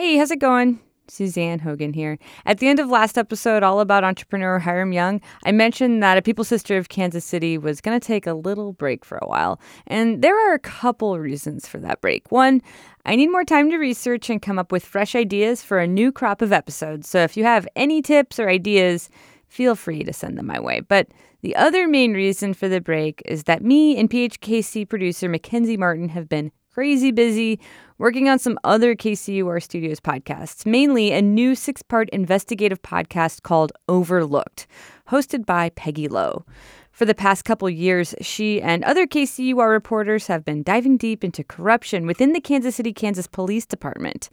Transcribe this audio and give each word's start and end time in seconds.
Hey, 0.00 0.16
how's 0.16 0.30
it 0.30 0.38
going? 0.38 0.80
Suzanne 1.08 1.58
Hogan 1.58 1.92
here. 1.92 2.18
At 2.46 2.56
the 2.56 2.68
end 2.68 2.78
of 2.78 2.88
last 2.88 3.18
episode, 3.18 3.62
all 3.62 3.80
about 3.80 4.02
entrepreneur 4.02 4.58
Hiram 4.58 4.94
Young, 4.94 5.20
I 5.44 5.52
mentioned 5.52 6.02
that 6.02 6.16
a 6.16 6.22
People's 6.22 6.48
History 6.48 6.78
of 6.78 6.88
Kansas 6.88 7.22
City 7.22 7.58
was 7.58 7.82
going 7.82 8.00
to 8.00 8.06
take 8.06 8.26
a 8.26 8.32
little 8.32 8.72
break 8.72 9.04
for 9.04 9.18
a 9.18 9.28
while. 9.28 9.60
And 9.86 10.22
there 10.22 10.34
are 10.34 10.54
a 10.54 10.58
couple 10.58 11.18
reasons 11.18 11.68
for 11.68 11.76
that 11.80 12.00
break. 12.00 12.32
One, 12.32 12.62
I 13.04 13.14
need 13.14 13.26
more 13.26 13.44
time 13.44 13.68
to 13.72 13.76
research 13.76 14.30
and 14.30 14.40
come 14.40 14.58
up 14.58 14.72
with 14.72 14.86
fresh 14.86 15.14
ideas 15.14 15.62
for 15.62 15.78
a 15.78 15.86
new 15.86 16.12
crop 16.12 16.40
of 16.40 16.50
episodes. 16.50 17.06
So 17.06 17.18
if 17.18 17.36
you 17.36 17.44
have 17.44 17.68
any 17.76 18.00
tips 18.00 18.38
or 18.38 18.48
ideas, 18.48 19.10
feel 19.48 19.74
free 19.74 20.02
to 20.04 20.14
send 20.14 20.38
them 20.38 20.46
my 20.46 20.60
way. 20.60 20.80
But 20.80 21.08
the 21.42 21.54
other 21.56 21.86
main 21.86 22.14
reason 22.14 22.54
for 22.54 22.70
the 22.70 22.80
break 22.80 23.20
is 23.26 23.44
that 23.44 23.62
me 23.62 23.98
and 23.98 24.08
PHKC 24.08 24.88
producer 24.88 25.28
Mackenzie 25.28 25.76
Martin 25.76 26.08
have 26.08 26.26
been 26.26 26.52
crazy 26.72 27.10
busy 27.10 27.58
working 27.98 28.28
on 28.28 28.38
some 28.38 28.58
other 28.62 28.94
KCUR 28.94 29.62
Studios 29.62 30.00
podcasts, 30.00 30.64
mainly 30.64 31.12
a 31.12 31.20
new 31.20 31.54
six 31.54 31.82
part 31.82 32.08
investigative 32.10 32.80
podcast 32.82 33.42
called 33.42 33.72
Overlooked, 33.88 34.66
hosted 35.08 35.44
by 35.44 35.70
Peggy 35.70 36.06
Lowe. 36.06 36.44
For 36.92 37.04
the 37.04 37.14
past 37.14 37.44
couple 37.44 37.68
years, 37.70 38.14
she 38.20 38.60
and 38.60 38.84
other 38.84 39.06
KCUR 39.06 39.70
reporters 39.70 40.26
have 40.26 40.44
been 40.44 40.62
diving 40.62 40.96
deep 40.96 41.24
into 41.24 41.42
corruption 41.42 42.06
within 42.06 42.34
the 42.34 42.40
Kansas 42.40 42.76
City, 42.76 42.92
Kansas 42.92 43.26
Police 43.26 43.64
Department, 43.66 44.28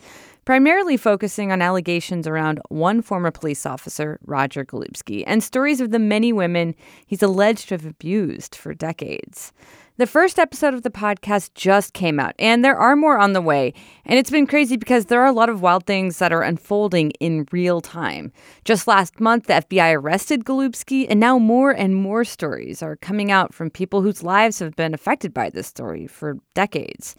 primarily 0.46 0.98
focusing 0.98 1.52
on 1.52 1.62
allegations 1.62 2.28
around 2.28 2.60
one 2.70 3.02
former 3.02 3.32
police 3.32 3.66
officer, 3.66 4.20
Roger 4.26 4.66
Golubski, 4.66 5.24
and 5.26 5.44
stories 5.44 5.82
of 5.82 5.92
the 5.92 6.00
many 6.00 6.34
women 6.34 6.76
he's 7.06 7.24
alleged 7.24 7.70
to 7.70 7.76
have 7.76 7.86
abused 7.86 8.56
for 8.56 8.74
decades. 8.74 9.54
The 9.98 10.06
first 10.06 10.38
episode 10.38 10.76
of 10.76 10.84
the 10.84 10.92
podcast 10.92 11.56
just 11.56 11.94
came 11.94 12.20
out, 12.20 12.36
and 12.38 12.64
there 12.64 12.78
are 12.78 12.96
more 12.96 13.18
on 13.18 13.34
the 13.34 13.42
way. 13.42 13.74
And 14.06 14.20
it's 14.20 14.30
been 14.30 14.46
crazy 14.46 14.78
because 14.78 15.08
there 15.08 15.24
are 15.24 15.26
a 15.26 15.32
lot 15.32 15.50
of 15.50 15.64
wild 15.64 15.88
things 15.88 16.20
that 16.20 16.32
are 16.32 16.44
unfolding 16.44 17.10
in 17.20 17.48
real 17.52 17.82
time. 17.82 18.32
Just 18.64 18.88
last 18.88 19.20
month, 19.20 19.48
the 19.48 19.54
FBI 19.54 19.96
arrested 19.96 20.46
Golubski, 20.46 21.08
and 21.10 21.20
now 21.20 21.40
more 21.40 21.72
and 21.72 21.96
more 21.96 22.24
stories 22.24 22.84
are 22.84 22.98
coming 22.98 23.32
out 23.32 23.56
from 23.56 23.72
people 23.72 24.04
whose 24.04 24.22
lives 24.22 24.60
have 24.60 24.76
been 24.76 24.94
affected 24.94 25.34
by 25.34 25.50
this 25.50 25.66
story 25.66 26.06
for 26.06 26.38
decades. 26.54 27.16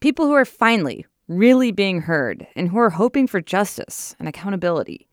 People 0.00 0.26
who 0.26 0.32
are 0.32 0.46
finally 0.46 1.04
really 1.28 1.70
being 1.70 2.00
heard 2.00 2.46
and 2.56 2.70
who 2.70 2.78
are 2.78 2.88
hoping 2.88 3.26
for 3.26 3.42
justice 3.42 4.16
and 4.18 4.26
accountability. 4.26 5.06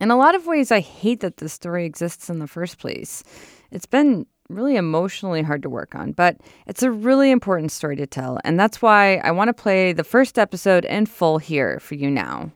In 0.00 0.10
a 0.10 0.16
lot 0.16 0.34
of 0.34 0.48
ways, 0.48 0.72
I 0.72 0.80
hate 0.80 1.20
that 1.20 1.36
this 1.36 1.52
story 1.52 1.86
exists 1.86 2.28
in 2.28 2.40
the 2.40 2.48
first 2.48 2.78
place. 2.78 3.22
It's 3.70 3.86
been 3.86 4.26
really 4.48 4.76
emotionally 4.76 5.42
hard 5.42 5.62
to 5.62 5.70
work 5.70 5.94
on, 5.94 6.12
but 6.12 6.36
it's 6.66 6.82
a 6.82 6.90
really 6.90 7.30
important 7.30 7.72
story 7.72 7.96
to 7.96 8.06
tell, 8.06 8.38
and 8.44 8.58
that's 8.58 8.80
why 8.80 9.16
I 9.16 9.30
want 9.30 9.48
to 9.48 9.54
play 9.54 9.92
the 9.92 10.04
first 10.04 10.38
episode 10.38 10.84
in 10.84 11.06
full 11.06 11.38
here 11.38 11.78
for 11.80 11.94
you 11.94 12.10
now. 12.10 12.50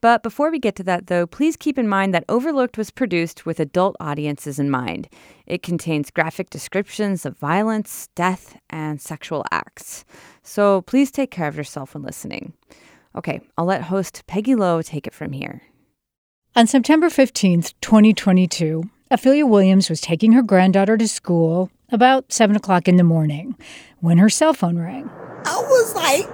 But 0.00 0.22
before 0.22 0.50
we 0.50 0.60
get 0.60 0.76
to 0.76 0.84
that, 0.84 1.08
though, 1.08 1.26
please 1.26 1.56
keep 1.56 1.76
in 1.76 1.88
mind 1.88 2.14
that 2.14 2.24
Overlooked 2.28 2.78
was 2.78 2.90
produced 2.90 3.44
with 3.44 3.58
adult 3.58 3.96
audiences 3.98 4.60
in 4.60 4.70
mind. 4.70 5.08
It 5.46 5.62
contains 5.62 6.10
graphic 6.10 6.50
descriptions 6.50 7.26
of 7.26 7.36
violence, 7.36 8.08
death, 8.14 8.56
and 8.70 9.00
sexual 9.00 9.44
acts. 9.50 10.04
So 10.44 10.82
please 10.82 11.10
take 11.10 11.32
care 11.32 11.48
of 11.48 11.56
yourself 11.56 11.94
when 11.94 12.04
listening. 12.04 12.52
Okay, 13.16 13.40
I'll 13.56 13.64
let 13.64 13.82
host 13.82 14.22
Peggy 14.28 14.54
Lowe 14.54 14.82
take 14.82 15.08
it 15.08 15.14
from 15.14 15.32
here. 15.32 15.62
On 16.54 16.66
September 16.66 17.08
15th, 17.08 17.74
2022, 17.80 18.88
Ophelia 19.10 19.46
Williams 19.46 19.88
was 19.88 20.02
taking 20.02 20.32
her 20.32 20.42
granddaughter 20.42 20.98
to 20.98 21.08
school 21.08 21.70
about 21.90 22.30
7 22.30 22.54
o'clock 22.54 22.86
in 22.88 22.96
the 22.96 23.04
morning 23.04 23.56
when 24.00 24.18
her 24.18 24.28
cell 24.28 24.52
phone 24.52 24.78
rang. 24.78 25.08
I 25.46 25.56
was 25.56 25.94
like, 25.94 26.26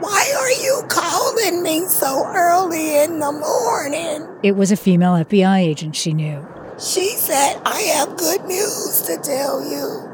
why 0.00 0.32
are 0.38 0.50
you 0.62 0.84
calling 0.88 1.64
me 1.64 1.86
so 1.88 2.24
early 2.28 3.02
in 3.02 3.18
the 3.18 3.32
morning? 3.32 4.28
It 4.44 4.52
was 4.52 4.70
a 4.70 4.76
female 4.76 5.14
FBI 5.14 5.58
agent 5.58 5.96
she 5.96 6.12
knew. 6.12 6.46
She 6.78 7.08
said, 7.16 7.60
I 7.66 7.80
have 7.96 8.16
good 8.16 8.44
news 8.44 9.02
to 9.06 9.18
tell 9.18 9.60
you. 9.68 10.06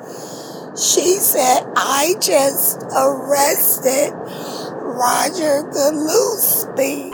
She 0.74 1.18
said, 1.18 1.64
I 1.76 2.14
just 2.20 2.82
arrested 2.96 4.12
Roger 4.80 5.64
Golubski. 5.70 7.10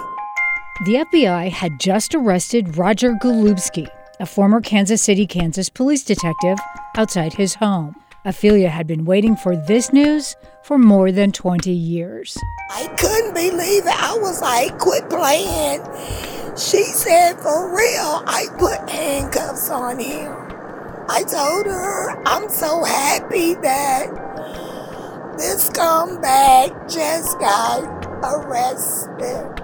The 0.85 1.05
FBI 1.11 1.51
had 1.51 1.81
just 1.81 2.15
arrested 2.15 2.77
Roger 2.77 3.15
Golubski, 3.15 3.89
a 4.23 4.27
former 4.27 4.61
Kansas 4.61 5.03
City, 5.03 5.27
Kansas 5.27 5.69
police 5.69 6.05
detective, 6.05 6.57
outside 6.97 7.33
his 7.35 7.57
home. 7.57 7.97
Ophelia 8.25 8.69
had 8.69 8.87
been 8.87 9.05
waiting 9.05 9.35
for 9.35 9.57
this 9.57 9.93
news 9.93 10.37
for 10.63 10.79
more 10.79 11.11
than 11.11 11.33
20 11.33 11.73
years. 11.73 12.39
I 12.71 12.87
couldn't 12.97 13.35
believe 13.35 13.85
it. 13.85 14.01
I 14.01 14.17
was 14.19 14.41
like, 14.41 14.79
quit 14.79 15.11
playing. 15.11 15.83
She 16.57 16.85
said, 16.85 17.41
for 17.41 17.77
real, 17.77 18.23
I 18.25 18.47
put 18.59 18.89
handcuffs 18.89 19.69
on 19.71 19.99
him. 19.99 20.31
I 21.09 21.25
told 21.25 21.67
her, 21.67 22.23
I'm 22.25 22.49
so 22.49 22.85
happy 22.85 23.55
that 23.55 24.07
this 25.37 25.69
scumbag 25.69 26.89
just 26.89 27.41
got 27.41 28.07
arrested. 28.23 29.62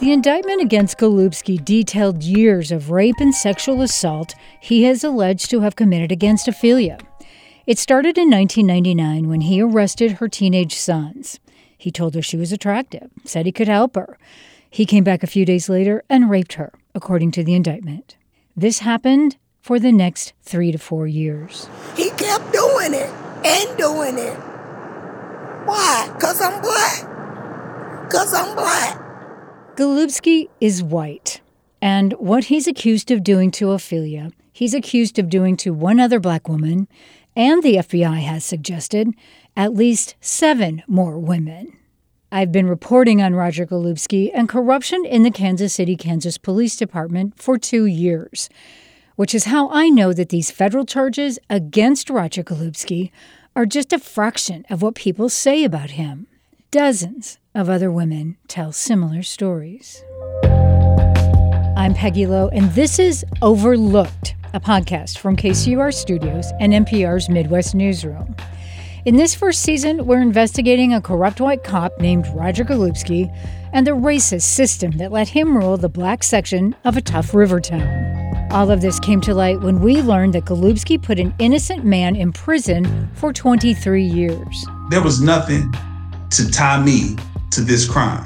The 0.00 0.12
indictment 0.12 0.62
against 0.62 0.96
Golubski 0.96 1.62
detailed 1.62 2.22
years 2.22 2.72
of 2.72 2.90
rape 2.90 3.16
and 3.20 3.34
sexual 3.34 3.82
assault 3.82 4.34
he 4.58 4.84
has 4.84 5.04
alleged 5.04 5.50
to 5.50 5.60
have 5.60 5.76
committed 5.76 6.10
against 6.10 6.48
Ophelia. 6.48 6.96
It 7.66 7.78
started 7.78 8.16
in 8.16 8.30
1999 8.30 9.28
when 9.28 9.42
he 9.42 9.60
arrested 9.60 10.12
her 10.12 10.26
teenage 10.26 10.74
sons. 10.74 11.38
He 11.76 11.90
told 11.90 12.14
her 12.14 12.22
she 12.22 12.38
was 12.38 12.50
attractive, 12.50 13.10
said 13.26 13.44
he 13.44 13.52
could 13.52 13.68
help 13.68 13.94
her. 13.94 14.16
He 14.70 14.86
came 14.86 15.04
back 15.04 15.22
a 15.22 15.26
few 15.26 15.44
days 15.44 15.68
later 15.68 16.02
and 16.08 16.30
raped 16.30 16.54
her, 16.54 16.72
according 16.94 17.32
to 17.32 17.44
the 17.44 17.54
indictment. 17.54 18.16
This 18.56 18.78
happened 18.78 19.36
for 19.60 19.78
the 19.78 19.92
next 19.92 20.32
three 20.40 20.72
to 20.72 20.78
four 20.78 21.08
years. 21.08 21.68
He 21.94 22.08
kept 22.08 22.50
doing 22.54 22.94
it 22.94 23.10
and 23.44 23.76
doing 23.76 24.16
it. 24.16 24.36
Why? 25.66 26.10
Because 26.14 26.40
I'm 26.40 26.62
black. 26.62 28.06
Because 28.06 28.32
I'm 28.32 28.56
black. 28.56 29.09
Golubski 29.80 30.50
is 30.60 30.82
white, 30.82 31.40
and 31.80 32.12
what 32.18 32.44
he's 32.44 32.68
accused 32.68 33.10
of 33.10 33.24
doing 33.24 33.50
to 33.52 33.70
Ophelia, 33.70 34.30
he's 34.52 34.74
accused 34.74 35.18
of 35.18 35.30
doing 35.30 35.56
to 35.56 35.72
one 35.72 35.98
other 35.98 36.20
black 36.20 36.50
woman, 36.50 36.86
and 37.34 37.62
the 37.62 37.76
FBI 37.76 38.18
has 38.20 38.44
suggested 38.44 39.08
at 39.56 39.72
least 39.72 40.16
seven 40.20 40.82
more 40.86 41.18
women. 41.18 41.78
I've 42.30 42.52
been 42.52 42.66
reporting 42.66 43.22
on 43.22 43.34
Roger 43.34 43.64
Golubski 43.64 44.30
and 44.34 44.50
corruption 44.50 45.06
in 45.06 45.22
the 45.22 45.30
Kansas 45.30 45.72
City, 45.72 45.96
Kansas 45.96 46.36
Police 46.36 46.76
Department 46.76 47.40
for 47.40 47.56
two 47.56 47.86
years, 47.86 48.50
which 49.16 49.34
is 49.34 49.44
how 49.44 49.70
I 49.70 49.88
know 49.88 50.12
that 50.12 50.28
these 50.28 50.50
federal 50.50 50.84
charges 50.84 51.38
against 51.48 52.10
Roger 52.10 52.44
Golubski 52.44 53.12
are 53.56 53.64
just 53.64 53.94
a 53.94 53.98
fraction 53.98 54.66
of 54.68 54.82
what 54.82 54.94
people 54.94 55.30
say 55.30 55.64
about 55.64 55.92
him. 55.92 56.26
Dozens 56.70 57.38
of 57.54 57.68
other 57.68 57.90
women 57.90 58.36
tell 58.46 58.72
similar 58.72 59.22
stories. 59.22 60.04
I'm 61.76 61.94
Peggy 61.94 62.26
Lowe, 62.26 62.48
and 62.48 62.70
this 62.72 62.98
is 62.98 63.24
Overlooked, 63.42 64.36
a 64.54 64.60
podcast 64.60 65.18
from 65.18 65.36
KCUR 65.36 65.92
Studios 65.92 66.52
and 66.60 66.72
NPR's 66.72 67.28
Midwest 67.28 67.74
Newsroom. 67.74 68.36
In 69.04 69.16
this 69.16 69.34
first 69.34 69.62
season, 69.62 70.06
we're 70.06 70.20
investigating 70.20 70.94
a 70.94 71.00
corrupt 71.00 71.40
white 71.40 71.64
cop 71.64 71.98
named 71.98 72.28
Roger 72.34 72.64
Golubski 72.64 73.34
and 73.72 73.86
the 73.86 73.92
racist 73.92 74.42
system 74.42 74.92
that 74.92 75.10
let 75.10 75.28
him 75.28 75.56
rule 75.56 75.76
the 75.76 75.88
black 75.88 76.22
section 76.22 76.76
of 76.84 76.96
a 76.96 77.00
tough 77.00 77.34
river 77.34 77.60
town. 77.60 78.48
All 78.52 78.70
of 78.70 78.80
this 78.80 79.00
came 79.00 79.20
to 79.22 79.34
light 79.34 79.60
when 79.60 79.80
we 79.80 80.02
learned 80.02 80.34
that 80.34 80.44
Golubski 80.44 81.02
put 81.02 81.18
an 81.18 81.34
innocent 81.38 81.84
man 81.84 82.14
in 82.14 82.32
prison 82.32 83.08
for 83.14 83.32
23 83.32 84.04
years. 84.04 84.66
There 84.90 85.02
was 85.02 85.20
nothing 85.20 85.72
to 86.30 86.50
tie 86.50 86.82
me 86.82 87.16
to 87.50 87.60
this 87.60 87.88
crime. 87.88 88.24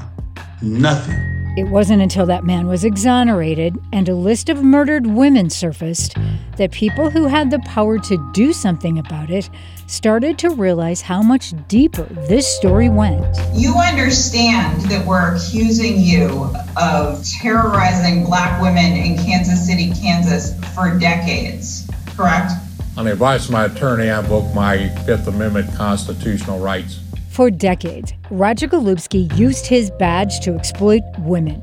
Nothing. 0.62 1.34
It 1.56 1.68
wasn't 1.68 2.02
until 2.02 2.26
that 2.26 2.44
man 2.44 2.66
was 2.66 2.84
exonerated 2.84 3.78
and 3.92 4.08
a 4.08 4.14
list 4.14 4.48
of 4.48 4.64
murdered 4.64 5.06
women 5.06 5.48
surfaced 5.50 6.16
that 6.56 6.72
people 6.72 7.10
who 7.10 7.28
had 7.28 7.50
the 7.50 7.60
power 7.60 7.96
to 8.00 8.30
do 8.32 8.52
something 8.52 8.98
about 8.98 9.30
it 9.30 9.48
started 9.86 10.36
to 10.38 10.50
realize 10.50 11.00
how 11.00 11.22
much 11.22 11.54
deeper 11.68 12.02
this 12.28 12.48
story 12.56 12.88
went. 12.88 13.24
You 13.54 13.74
understand 13.76 14.82
that 14.82 15.06
we're 15.06 15.36
accusing 15.36 16.00
you 16.00 16.50
of 16.76 17.24
terrorizing 17.24 18.24
black 18.24 18.60
women 18.60 18.92
in 18.92 19.16
Kansas 19.16 19.64
City, 19.64 19.92
Kansas 19.92 20.58
for 20.74 20.98
decades, 20.98 21.88
correct? 22.16 22.50
On 22.96 23.04
the 23.04 23.12
advice 23.12 23.46
of 23.46 23.52
my 23.52 23.66
attorney, 23.66 24.10
I 24.10 24.20
invoked 24.20 24.54
my 24.54 24.88
Fifth 25.04 25.28
Amendment 25.28 25.72
constitutional 25.74 26.58
rights. 26.58 27.00
For 27.34 27.50
decades, 27.50 28.12
Roger 28.30 28.68
Golubski 28.68 29.36
used 29.36 29.66
his 29.66 29.90
badge 29.90 30.38
to 30.44 30.54
exploit 30.54 31.02
women, 31.18 31.60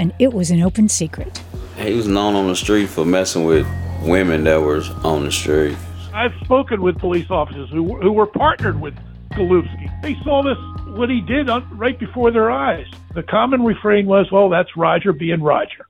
and 0.00 0.12
it 0.18 0.32
was 0.32 0.50
an 0.50 0.60
open 0.62 0.88
secret. 0.88 1.40
He 1.76 1.94
was 1.94 2.08
known 2.08 2.34
on 2.34 2.48
the 2.48 2.56
street 2.56 2.88
for 2.88 3.04
messing 3.04 3.44
with 3.44 3.68
women 4.02 4.42
that 4.42 4.60
were 4.60 4.82
on 5.04 5.22
the 5.22 5.30
street. 5.30 5.76
I've 6.12 6.34
spoken 6.42 6.82
with 6.82 6.98
police 6.98 7.30
officers 7.30 7.70
who, 7.70 8.00
who 8.00 8.10
were 8.10 8.26
partnered 8.26 8.80
with 8.80 8.96
Golubski. 9.30 9.88
They 10.02 10.16
saw 10.24 10.42
this 10.42 10.58
what 10.96 11.08
he 11.08 11.20
did 11.20 11.48
on, 11.48 11.64
right 11.78 11.96
before 11.96 12.32
their 12.32 12.50
eyes. 12.50 12.88
The 13.14 13.22
common 13.22 13.62
refrain 13.62 14.06
was, 14.06 14.32
well, 14.32 14.48
that's 14.48 14.76
Roger 14.76 15.12
being 15.12 15.40
Roger. 15.40 15.86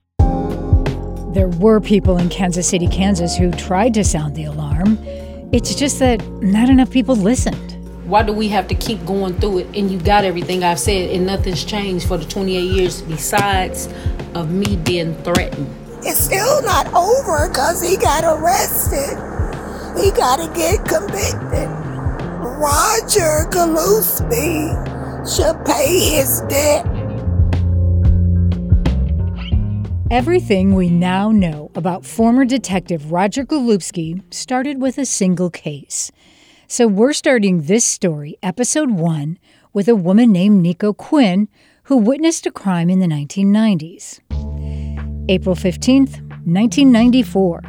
There 1.33 1.49
were 1.49 1.81
people 1.81 2.19
in 2.19 2.29
Kansas 2.29 2.69
City, 2.69 2.87
Kansas 2.87 3.35
who 3.35 3.51
tried 3.53 3.95
to 3.95 4.05
sound 4.05 4.37
the 4.37 4.45
alarm. 4.45 4.99
It's 5.53 5.75
just 5.75 6.01
that 6.01 6.23
not 6.43 6.69
enough 6.69 6.91
people 6.91 7.17
listened. 7.17 7.76
Why 8.07 8.23
do 8.23 8.33
we 8.33 8.49
have 8.51 8.69
to 8.69 8.75
keep 8.77 9.05
going 9.05 9.35
through 9.35 9.59
it? 9.59 9.67
And 9.77 9.91
you 9.91 9.99
got 9.99 10.25
everything 10.25 10.63
I've 10.63 10.79
said, 10.79 11.11
and 11.11 11.27
nothing's 11.27 11.65
changed 11.65 12.07
for 12.07 12.17
the 12.17 12.25
28 12.25 12.61
years 12.61 13.03
besides 13.03 13.89
of 14.33 14.53
me 14.53 14.77
being 14.77 15.13
threatened. 15.25 15.69
It's 16.05 16.21
still 16.21 16.63
not 16.63 16.87
over 16.95 17.49
because 17.49 17.83
he 17.83 17.97
got 17.97 18.23
arrested. 18.23 19.19
He 20.01 20.13
got 20.13 20.37
to 20.37 20.47
get 20.55 20.85
convicted. 20.85 21.69
Roger 22.63 23.51
Golubski 23.51 24.71
should 25.27 25.65
pay 25.67 25.99
his 25.99 26.43
debt. 26.43 26.87
Everything 30.13 30.77
we 30.77 30.89
now 30.89 31.33
know 31.33 31.73
about 31.75 32.07
former 32.07 32.45
detective 32.45 33.11
Roger 33.11 33.45
Golubski 33.45 34.23
started 34.33 34.81
with 34.81 34.97
a 34.99 35.05
single 35.05 35.51
case. 35.51 36.13
So 36.69 36.89
we're 36.89 37.13
starting 37.13 37.63
this 37.63 37.85
story, 37.85 38.39
episode 38.43 38.91
one, 38.91 39.39
with 39.73 39.89
a 39.89 39.95
woman 39.95 40.33
named 40.33 40.67
Niko 40.67 40.97
Quinn 40.97 41.49
who 41.85 41.97
witnessed 41.97 42.45
a 42.45 42.51
crime 42.51 42.91
in 42.91 42.99
the 42.99 43.07
1990s. 43.07 44.19
April 45.29 45.55
15th, 45.55 46.21
1994. 46.45 47.63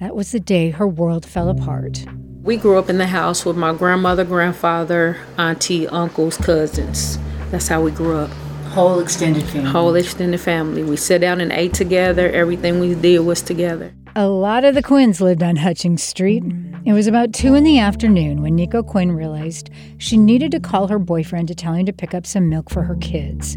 That 0.00 0.16
was 0.16 0.32
the 0.32 0.40
day 0.40 0.70
her 0.70 0.88
world 0.88 1.24
fell 1.24 1.50
apart. 1.50 2.04
We 2.42 2.56
grew 2.56 2.80
up 2.80 2.90
in 2.90 2.98
the 2.98 3.06
house 3.06 3.44
with 3.44 3.56
my 3.56 3.72
grandmother, 3.72 4.24
grandfather, 4.24 5.18
auntie, 5.38 5.86
uncles, 5.86 6.36
cousins. 6.36 7.20
That's 7.52 7.68
how 7.68 7.80
we 7.80 7.92
grew 7.92 8.16
up. 8.16 8.30
Whole 8.70 8.98
extended 8.98 9.44
family. 9.44 9.70
Whole 9.70 9.94
extended 9.94 10.40
family. 10.40 10.82
We 10.82 10.96
sat 10.96 11.20
down 11.20 11.40
and 11.40 11.52
ate 11.52 11.74
together. 11.74 12.28
Everything 12.30 12.80
we 12.80 12.96
did 12.96 13.20
was 13.20 13.40
together. 13.40 13.94
A 14.16 14.26
lot 14.26 14.64
of 14.64 14.74
the 14.74 14.82
Quinns 14.82 15.20
lived 15.20 15.44
on 15.44 15.54
Hutchings 15.56 16.02
Street. 16.02 16.42
It 16.84 16.92
was 16.94 17.06
about 17.06 17.32
2 17.32 17.54
in 17.54 17.62
the 17.62 17.78
afternoon 17.78 18.42
when 18.42 18.56
Niko 18.56 18.84
Quinn 18.84 19.12
realized 19.12 19.70
she 19.98 20.16
needed 20.16 20.50
to 20.50 20.58
call 20.58 20.88
her 20.88 20.98
boyfriend 20.98 21.46
to 21.48 21.54
tell 21.54 21.74
him 21.74 21.86
to 21.86 21.92
pick 21.92 22.12
up 22.12 22.26
some 22.26 22.48
milk 22.48 22.70
for 22.70 22.82
her 22.82 22.96
kids. 22.96 23.56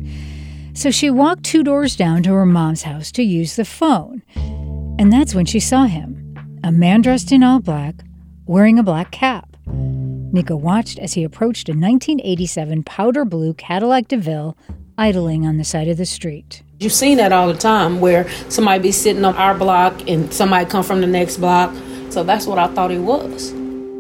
So 0.76 0.92
she 0.92 1.10
walked 1.10 1.44
two 1.44 1.64
doors 1.64 1.96
down 1.96 2.22
to 2.24 2.34
her 2.34 2.46
mom's 2.46 2.84
house 2.84 3.12
to 3.14 3.24
use 3.24 3.56
the 3.56 3.66
phone. 3.66 4.22
And 5.00 5.12
that's 5.12 5.34
when 5.34 5.48
she 5.48 5.60
saw 5.60 5.86
him 5.86 6.22
a 6.64 6.72
man 6.72 7.02
dressed 7.02 7.32
in 7.32 7.44
all 7.44 7.60
black, 7.60 7.96
wearing 8.46 8.78
a 8.78 8.84
black 8.84 9.10
cap. 9.12 9.56
Niko 9.68 10.60
watched 10.60 11.00
as 11.00 11.14
he 11.14 11.24
approached 11.24 11.68
a 11.68 11.72
1987 11.72 12.84
powder 12.84 13.26
blue 13.26 13.56
Cadillac 13.56 14.08
DeVille 14.08 14.56
idling 15.00 15.48
on 15.48 15.58
the 15.58 15.64
side 15.64 15.88
of 15.88 15.98
the 15.98 16.06
street. 16.06 16.62
You've 16.80 16.94
seen 16.94 17.18
that 17.18 17.32
all 17.32 17.48
the 17.48 17.58
time 17.58 18.02
where 18.02 18.30
somebody 18.50 18.84
be 18.84 18.92
sitting 18.92 19.26
on 19.26 19.36
our 19.36 19.56
block 19.56 20.08
and 20.08 20.32
somebody 20.34 20.66
come 20.66 20.84
from 20.84 21.02
the 21.02 21.08
next 21.08 21.38
block. 21.38 21.74
So 22.10 22.24
that's 22.24 22.46
what 22.48 22.58
I 22.58 22.68
thought 22.68 22.92
he 22.92 22.98
was. 22.98 23.52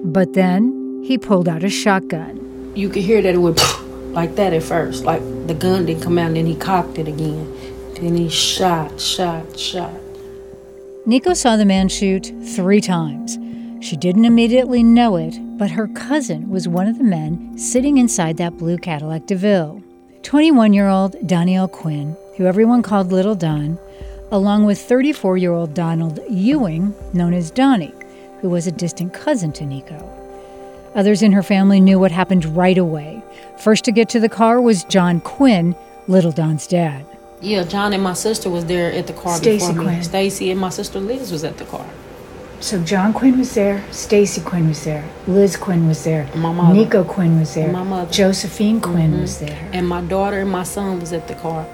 But 0.04 0.34
then 0.34 1.04
he 1.04 1.18
pulled 1.18 1.48
out 1.48 1.64
a 1.64 1.70
shotgun. 1.70 2.74
You 2.76 2.90
could 2.90 3.04
hear 3.04 3.22
that 3.22 3.34
it 3.34 3.38
would 3.38 3.60
like 4.14 4.36
that 4.36 4.54
at 4.54 4.64
first. 4.64 5.04
Like 5.04 5.22
the 5.48 5.54
gun 5.54 5.86
didn't 5.86 6.04
come 6.04 6.18
out 6.18 6.28
and 6.28 6.38
then 6.38 6.46
he 6.46 6.56
cocked 6.56 6.98
it 6.98 7.08
again. 7.08 7.52
Then 7.96 8.16
he 8.16 8.30
shot, 8.30 9.00
shot, 9.00 9.58
shot. 9.58 9.94
Niko 11.08 11.36
saw 11.36 11.56
the 11.56 11.66
man 11.66 11.88
shoot 11.88 12.34
three 12.56 12.82
times. 12.82 13.38
She 13.86 13.96
didn't 13.96 14.26
immediately 14.26 14.82
know 14.82 15.16
it, 15.16 15.36
but 15.58 15.70
her 15.72 15.88
cousin 15.88 16.50
was 16.50 16.68
one 16.68 16.88
of 16.88 16.98
the 16.98 17.04
men 17.04 17.58
sitting 17.58 17.98
inside 17.98 18.38
that 18.38 18.58
blue 18.58 18.78
Cadillac 18.78 19.28
DeVille. 19.28 19.84
21 20.24 20.74
year 20.74 20.88
old 20.88 21.14
Doniel 21.28 21.72
Quinn, 21.72 22.18
who 22.36 22.48
everyone 22.48 22.82
called 22.82 23.12
Little 23.12 23.36
Don, 23.36 23.78
along 24.36 24.66
with 24.66 24.80
34 24.82 25.38
year 25.38 25.54
old 25.54 25.74
Donald 25.74 26.20
Ewing, 26.30 26.94
known 27.14 27.34
as 27.34 27.50
Donnie, 27.52 27.94
who 28.42 28.50
was 28.50 28.68
a 28.68 28.72
distant 28.72 29.14
cousin 29.14 29.52
to 29.54 29.64
Niko. 29.64 30.12
Others 30.94 31.22
in 31.22 31.32
her 31.32 31.44
family 31.44 31.80
knew 31.80 31.98
what 32.00 32.12
happened 32.12 32.46
right 32.46 32.78
away. 32.78 33.22
First 33.58 33.86
to 33.86 33.92
get 33.92 34.10
to 34.10 34.20
the 34.20 34.30
car 34.30 34.60
was 34.62 34.84
John 34.84 35.22
Quinn, 35.22 35.76
Little 36.08 36.32
Don's 36.32 36.68
dad. 36.68 37.06
Yeah, 37.42 37.64
John 37.64 37.94
and 37.94 38.04
my 38.04 38.14
sister 38.14 38.50
was 38.50 38.66
there 38.66 38.92
at 38.92 39.08
the 39.08 39.14
car 39.14 39.36
Stacy 39.38 39.68
before 39.68 39.84
me. 39.84 39.90
Quinn. 39.90 40.04
Stacy 40.04 40.52
and 40.52 40.60
my 40.60 40.70
sister 40.70 41.00
Liz 41.00 41.32
was 41.32 41.44
at 41.44 41.58
the 41.58 41.66
car. 41.66 41.86
So 42.62 42.82
John 42.84 43.14
Quinn 43.14 43.38
was 43.38 43.54
there, 43.54 43.84
Stacy 43.92 44.42
Quinn 44.42 44.68
was 44.70 44.84
there, 44.86 45.04
Liz 45.28 45.56
Quinn 45.58 45.88
was 45.88 46.04
there, 46.06 46.28
My 46.36 46.52
mother. 46.54 46.74
Niko 46.80 47.06
Quinn 47.08 47.40
was 47.40 47.54
there, 47.54 47.72
My 47.72 47.84
mother. 47.84 48.10
Josephine 48.12 48.80
Quinn 48.82 49.12
Mhm. 49.14 49.22
was 49.22 49.38
there. 49.40 49.58
And 49.74 49.88
my 49.88 50.02
daughter 50.02 50.40
and 50.40 50.50
my 50.52 50.64
son 50.64 51.00
was 51.02 51.12
at 51.14 51.28
the 51.28 51.36
car. 51.36 51.66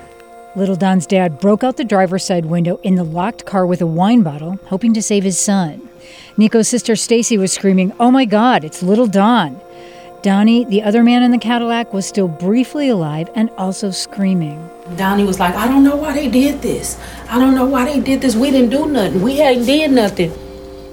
Little 0.53 0.75
Don's 0.75 1.05
dad 1.05 1.39
broke 1.39 1.63
out 1.63 1.77
the 1.77 1.85
driver's 1.85 2.25
side 2.25 2.45
window 2.45 2.77
in 2.83 2.95
the 2.95 3.05
locked 3.05 3.45
car 3.45 3.65
with 3.65 3.81
a 3.81 3.87
wine 3.87 4.21
bottle, 4.21 4.59
hoping 4.65 4.93
to 4.93 5.01
save 5.01 5.23
his 5.23 5.39
son. 5.39 5.87
Niko's 6.37 6.67
sister 6.67 6.97
Stacy 6.97 7.37
was 7.37 7.53
screaming, 7.53 7.93
"Oh 8.01 8.11
my 8.11 8.25
God, 8.25 8.65
it's 8.65 8.83
Little 8.83 9.07
Don!" 9.07 9.61
Donnie, 10.21 10.65
the 10.65 10.83
other 10.83 11.03
man 11.03 11.23
in 11.23 11.31
the 11.31 11.37
Cadillac, 11.37 11.93
was 11.93 12.05
still 12.05 12.27
briefly 12.27 12.89
alive 12.89 13.29
and 13.33 13.49
also 13.57 13.91
screaming. 13.91 14.69
Donnie 14.97 15.23
was 15.23 15.39
like, 15.39 15.55
I 15.55 15.67
don't 15.67 15.83
know 15.83 15.95
why 15.95 16.13
they 16.13 16.29
did 16.29 16.61
this. 16.61 16.99
I 17.29 17.39
don't 17.39 17.55
know 17.55 17.65
why 17.65 17.85
they 17.85 17.99
did 18.01 18.21
this. 18.21 18.35
We 18.35 18.51
didn't 18.51 18.69
do 18.69 18.85
nothing. 18.85 19.21
We 19.21 19.37
hadn't 19.37 19.65
did 19.65 19.91
nothing. 19.91 20.31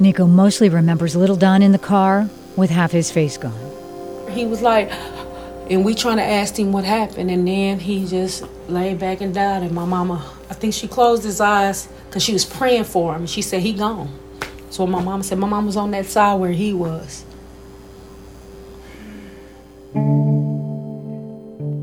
Niko 0.01 0.29
mostly 0.29 0.69
remembers 0.69 1.15
Little 1.17 1.37
Don 1.37 1.61
in 1.63 1.73
the 1.73 1.79
car 1.79 2.31
with 2.57 2.71
half 2.71 2.93
his 2.93 3.11
face 3.11 3.37
gone. 3.37 3.53
He 4.31 4.47
was 4.47 4.63
like, 4.63 4.91
and 5.71 5.85
we 5.85 5.95
trying 5.95 6.17
to 6.17 6.23
ask 6.23 6.59
him 6.59 6.73
what 6.73 6.85
happened, 6.85 7.31
and 7.31 7.47
then 7.47 7.79
he 7.79 8.07
just 8.07 8.45
laid 8.69 8.99
back 8.99 9.21
and 9.21 9.35
died. 9.35 9.63
And 9.63 9.73
my 9.73 9.85
mama, 9.85 10.25
I 10.49 10.55
think 10.55 10.73
she 10.75 10.89
closed 10.89 11.25
his 11.25 11.41
eyes 11.41 11.89
because 12.07 12.23
she 12.23 12.33
was 12.33 12.45
praying 12.45 12.85
for 12.85 13.15
him. 13.15 13.27
She 13.27 13.43
said 13.43 13.61
he 13.61 13.73
gone. 13.73 14.11
So 14.71 14.87
my 14.87 15.03
mama 15.03 15.25
said 15.25 15.39
my 15.39 15.49
mom 15.49 15.67
was 15.67 15.77
on 15.77 15.91
that 15.93 16.07
side 16.07 16.41
where 16.41 16.53
he 16.53 16.73
was. 16.73 17.25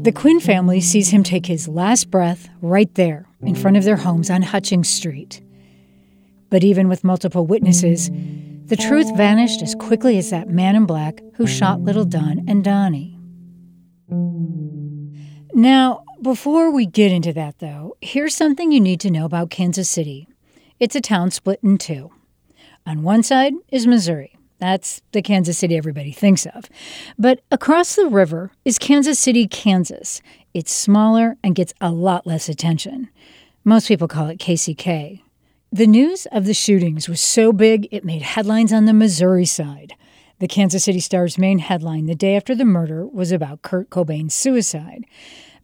The 0.02 0.12
Quinn 0.12 0.40
family 0.40 0.82
sees 0.82 1.10
him 1.10 1.24
take 1.24 1.48
his 1.48 1.68
last 1.68 2.12
breath 2.12 2.48
right 2.62 2.94
there 2.94 3.28
in 3.42 3.56
front 3.56 3.76
of 3.78 3.84
their 3.84 3.96
homes 3.96 4.30
on 4.30 4.44
Hutchings 4.44 4.88
Street. 4.88 5.42
But 6.52 6.64
even 6.64 6.88
with 6.88 7.04
multiple 7.04 7.48
witnesses, 7.48 8.12
the 8.68 8.76
truth 8.76 9.16
vanished 9.18 9.64
as 9.64 9.74
quickly 9.76 10.18
as 10.20 10.30
that 10.30 10.50
man 10.50 10.76
in 10.76 10.86
black 10.86 11.22
who 11.36 11.48
shot 11.48 11.82
little 11.82 12.06
Don 12.06 12.46
and 12.48 12.64
Donnie. 12.64 13.15
Now, 14.10 16.04
before 16.22 16.72
we 16.72 16.86
get 16.86 17.12
into 17.12 17.34
that, 17.34 17.60
though, 17.60 17.98
here's 18.02 18.36
something 18.36 18.72
you 18.72 18.80
need 18.80 19.00
to 19.02 19.12
know 19.12 19.26
about 19.26 19.50
Kansas 19.50 19.90
City. 19.90 20.28
It's 20.80 20.96
a 20.96 21.02
town 21.02 21.32
split 21.32 21.60
in 21.64 21.78
two. 21.78 22.12
On 22.86 23.04
one 23.04 23.24
side 23.24 23.54
is 23.70 23.88
Missouri. 23.88 24.38
That's 24.60 25.02
the 25.12 25.22
Kansas 25.22 25.58
City 25.58 25.76
everybody 25.76 26.12
thinks 26.12 26.46
of. 26.46 26.66
But 27.18 27.42
across 27.52 27.96
the 27.96 28.08
river 28.08 28.52
is 28.64 28.78
Kansas 28.80 29.20
City, 29.20 29.48
Kansas. 29.48 30.22
It's 30.54 30.72
smaller 30.72 31.38
and 31.44 31.56
gets 31.56 31.74
a 31.82 31.92
lot 31.92 32.26
less 32.26 32.48
attention. 32.48 33.10
Most 33.64 33.88
people 33.88 34.08
call 34.08 34.28
it 34.28 34.40
KCK. 34.40 35.22
The 35.72 35.88
news 35.88 36.26
of 36.32 36.46
the 36.46 36.54
shootings 36.54 37.10
was 37.10 37.20
so 37.20 37.52
big 37.52 37.88
it 37.92 38.06
made 38.06 38.22
headlines 38.22 38.72
on 38.72 38.86
the 38.86 38.94
Missouri 38.94 39.46
side. 39.46 39.96
The 40.40 40.48
Kansas 40.48 40.84
City 40.84 41.00
Star's 41.00 41.38
main 41.38 41.60
headline 41.60 42.08
the 42.08 42.16
day 42.16 42.36
after 42.36 42.54
the 42.54 42.66
murder 42.66 43.08
was 43.08 43.32
about 43.32 43.62
Kurt 43.62 43.90
Cobain's 43.90 44.34
suicide. 44.34 45.06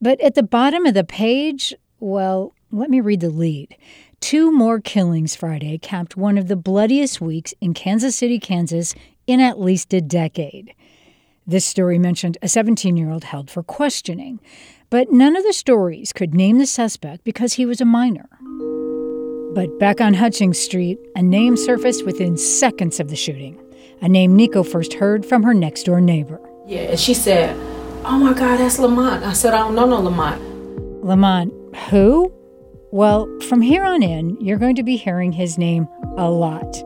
But 0.01 0.22
at 0.22 0.36
the 0.36 0.44
bottom 0.44 0.86
of 0.86 0.94
the 0.94 1.04
page, 1.04 1.74
well, 2.00 2.54
let 2.72 2.90
me 2.90 3.01
read 3.01 3.20
the 3.20 3.30
lead. 3.30 3.75
Two 4.22 4.51
more 4.51 4.80
killings 4.80 5.36
Friday 5.36 5.78
capped 5.78 6.16
one 6.16 6.38
of 6.38 6.48
the 6.48 6.56
bloodiest 6.56 7.20
weeks 7.20 7.54
in 7.60 7.74
Kansas 7.74 8.16
City, 8.16 8.40
Kansas 8.40 8.96
in 9.28 9.40
at 9.40 9.60
least 9.60 9.94
a 9.94 10.00
decade. 10.00 10.74
This 11.46 11.66
story 11.66 12.00
mentioned 12.00 12.38
a 12.42 12.48
17 12.48 12.96
year 12.96 13.12
old 13.12 13.25
held 13.25 13.50
for 13.50 13.63
questioning, 13.63 14.40
but 14.90 15.12
none 15.12 15.36
of 15.36 15.44
the 15.44 15.54
stories 15.54 16.13
could 16.13 16.34
name 16.34 16.60
the 16.60 16.66
suspect 16.66 17.24
because 17.24 17.54
he 17.54 17.66
was 17.66 17.82
a 17.82 17.86
minor. 17.86 18.30
But 19.54 19.80
back 19.80 20.00
on 20.00 20.13
Hutchings 20.13 20.60
Street, 20.60 20.98
a 21.16 21.22
name 21.22 21.58
surfaced 21.58 22.06
within 22.06 22.38
seconds 22.38 23.01
of 23.01 23.10
the 23.10 23.18
shooting. 23.18 23.60
A 24.03 24.10
name 24.10 24.36
Niko 24.36 24.67
first 24.67 24.93
heard 24.93 25.24
from 25.24 25.43
her 25.43 25.53
next 25.53 25.84
door 25.84 26.01
neighbor. 26.01 26.41
Yeah, 26.65 26.81
and 26.81 27.00
she 27.00 27.13
said, 27.13 27.55
Oh 28.03 28.17
my 28.17 28.34
God, 28.34 28.58
that's 28.58 28.79
Lamont. 28.79 29.24
I 29.24 29.34
said, 29.34 29.53
I 29.53 29.60
don't 29.60 29.75
know 29.75 29.86
no 29.86 30.00
Lamont. 30.00 31.05
Lamont, 31.05 31.53
who? 31.89 32.34
Well, 32.89 33.29
from 33.48 33.62
here 33.62 33.84
on 33.84 34.01
in, 34.01 34.41
you're 34.41 34.58
going 34.58 34.75
to 34.77 34.84
be 34.84 34.96
hearing 34.96 35.31
his 35.31 35.60
name 35.60 35.88
a 36.17 36.31
lot. 36.31 36.81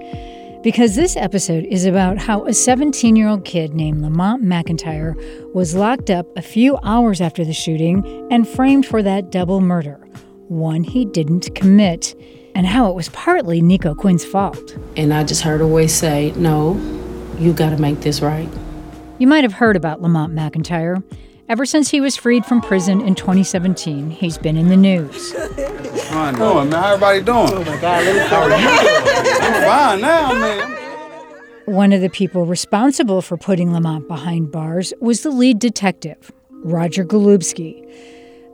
Because 0.61 0.95
this 0.95 1.15
episode 1.15 1.63
is 1.63 1.85
about 1.85 2.17
how 2.17 2.45
a 2.47 2.53
17 2.53 3.15
year 3.15 3.29
old 3.29 3.45
kid 3.45 3.73
named 3.73 4.01
Lamont 4.01 4.43
McIntyre 4.43 5.15
was 5.53 5.73
locked 5.73 6.09
up 6.09 6.27
a 6.35 6.41
few 6.41 6.77
hours 6.83 7.21
after 7.21 7.45
the 7.45 7.53
shooting 7.53 8.27
and 8.29 8.45
framed 8.45 8.85
for 8.85 9.01
that 9.01 9.31
double 9.31 9.61
murder, 9.61 10.05
one 10.49 10.83
he 10.83 11.05
didn't 11.05 11.55
commit, 11.55 12.13
and 12.55 12.67
how 12.67 12.89
it 12.89 12.95
was 12.95 13.07
partly 13.09 13.61
Niko 13.61 13.95
Quinn's 13.95 14.25
fault. 14.25 14.77
And 14.97 15.13
I 15.13 15.23
just 15.23 15.43
heard 15.43 15.61
a 15.61 15.65
voice 15.65 15.93
say, 15.93 16.33
No, 16.35 16.73
you 17.39 17.53
got 17.53 17.71
to 17.71 17.77
make 17.77 18.01
this 18.01 18.21
right. 18.21 18.49
You 19.17 19.27
might 19.27 19.43
have 19.43 19.53
heard 19.53 19.75
about 19.75 20.01
Lamont 20.01 20.33
McIntyre. 20.33 21.03
Ever 21.47 21.65
since 21.65 21.91
he 21.91 22.01
was 22.01 22.15
freed 22.15 22.45
from 22.45 22.59
prison 22.59 23.01
in 23.01 23.13
2017, 23.15 24.09
he's 24.09 24.37
been 24.37 24.57
in 24.57 24.69
the 24.69 24.75
news. 24.75 25.31
How 26.09 26.31
you 26.31 26.37
doing, 26.37 26.69
man? 26.69 26.81
How 26.81 26.93
everybody 26.93 27.21
doing? 27.21 27.53
Oh 27.53 27.63
my 27.63 27.79
God, 27.79 28.27
how 28.27 28.41
are 28.41 28.49
you? 28.49 28.67
I'm 29.41 29.63
fine 29.63 30.01
now, 30.01 30.33
man. 30.33 30.71
One 31.65 31.93
of 31.93 32.01
the 32.01 32.09
people 32.09 32.45
responsible 32.45 33.21
for 33.21 33.37
putting 33.37 33.71
Lamont 33.71 34.07
behind 34.07 34.51
bars 34.51 34.93
was 34.99 35.23
the 35.23 35.31
lead 35.31 35.59
detective, 35.59 36.31
Roger 36.49 37.05
Golubski. 37.05 37.81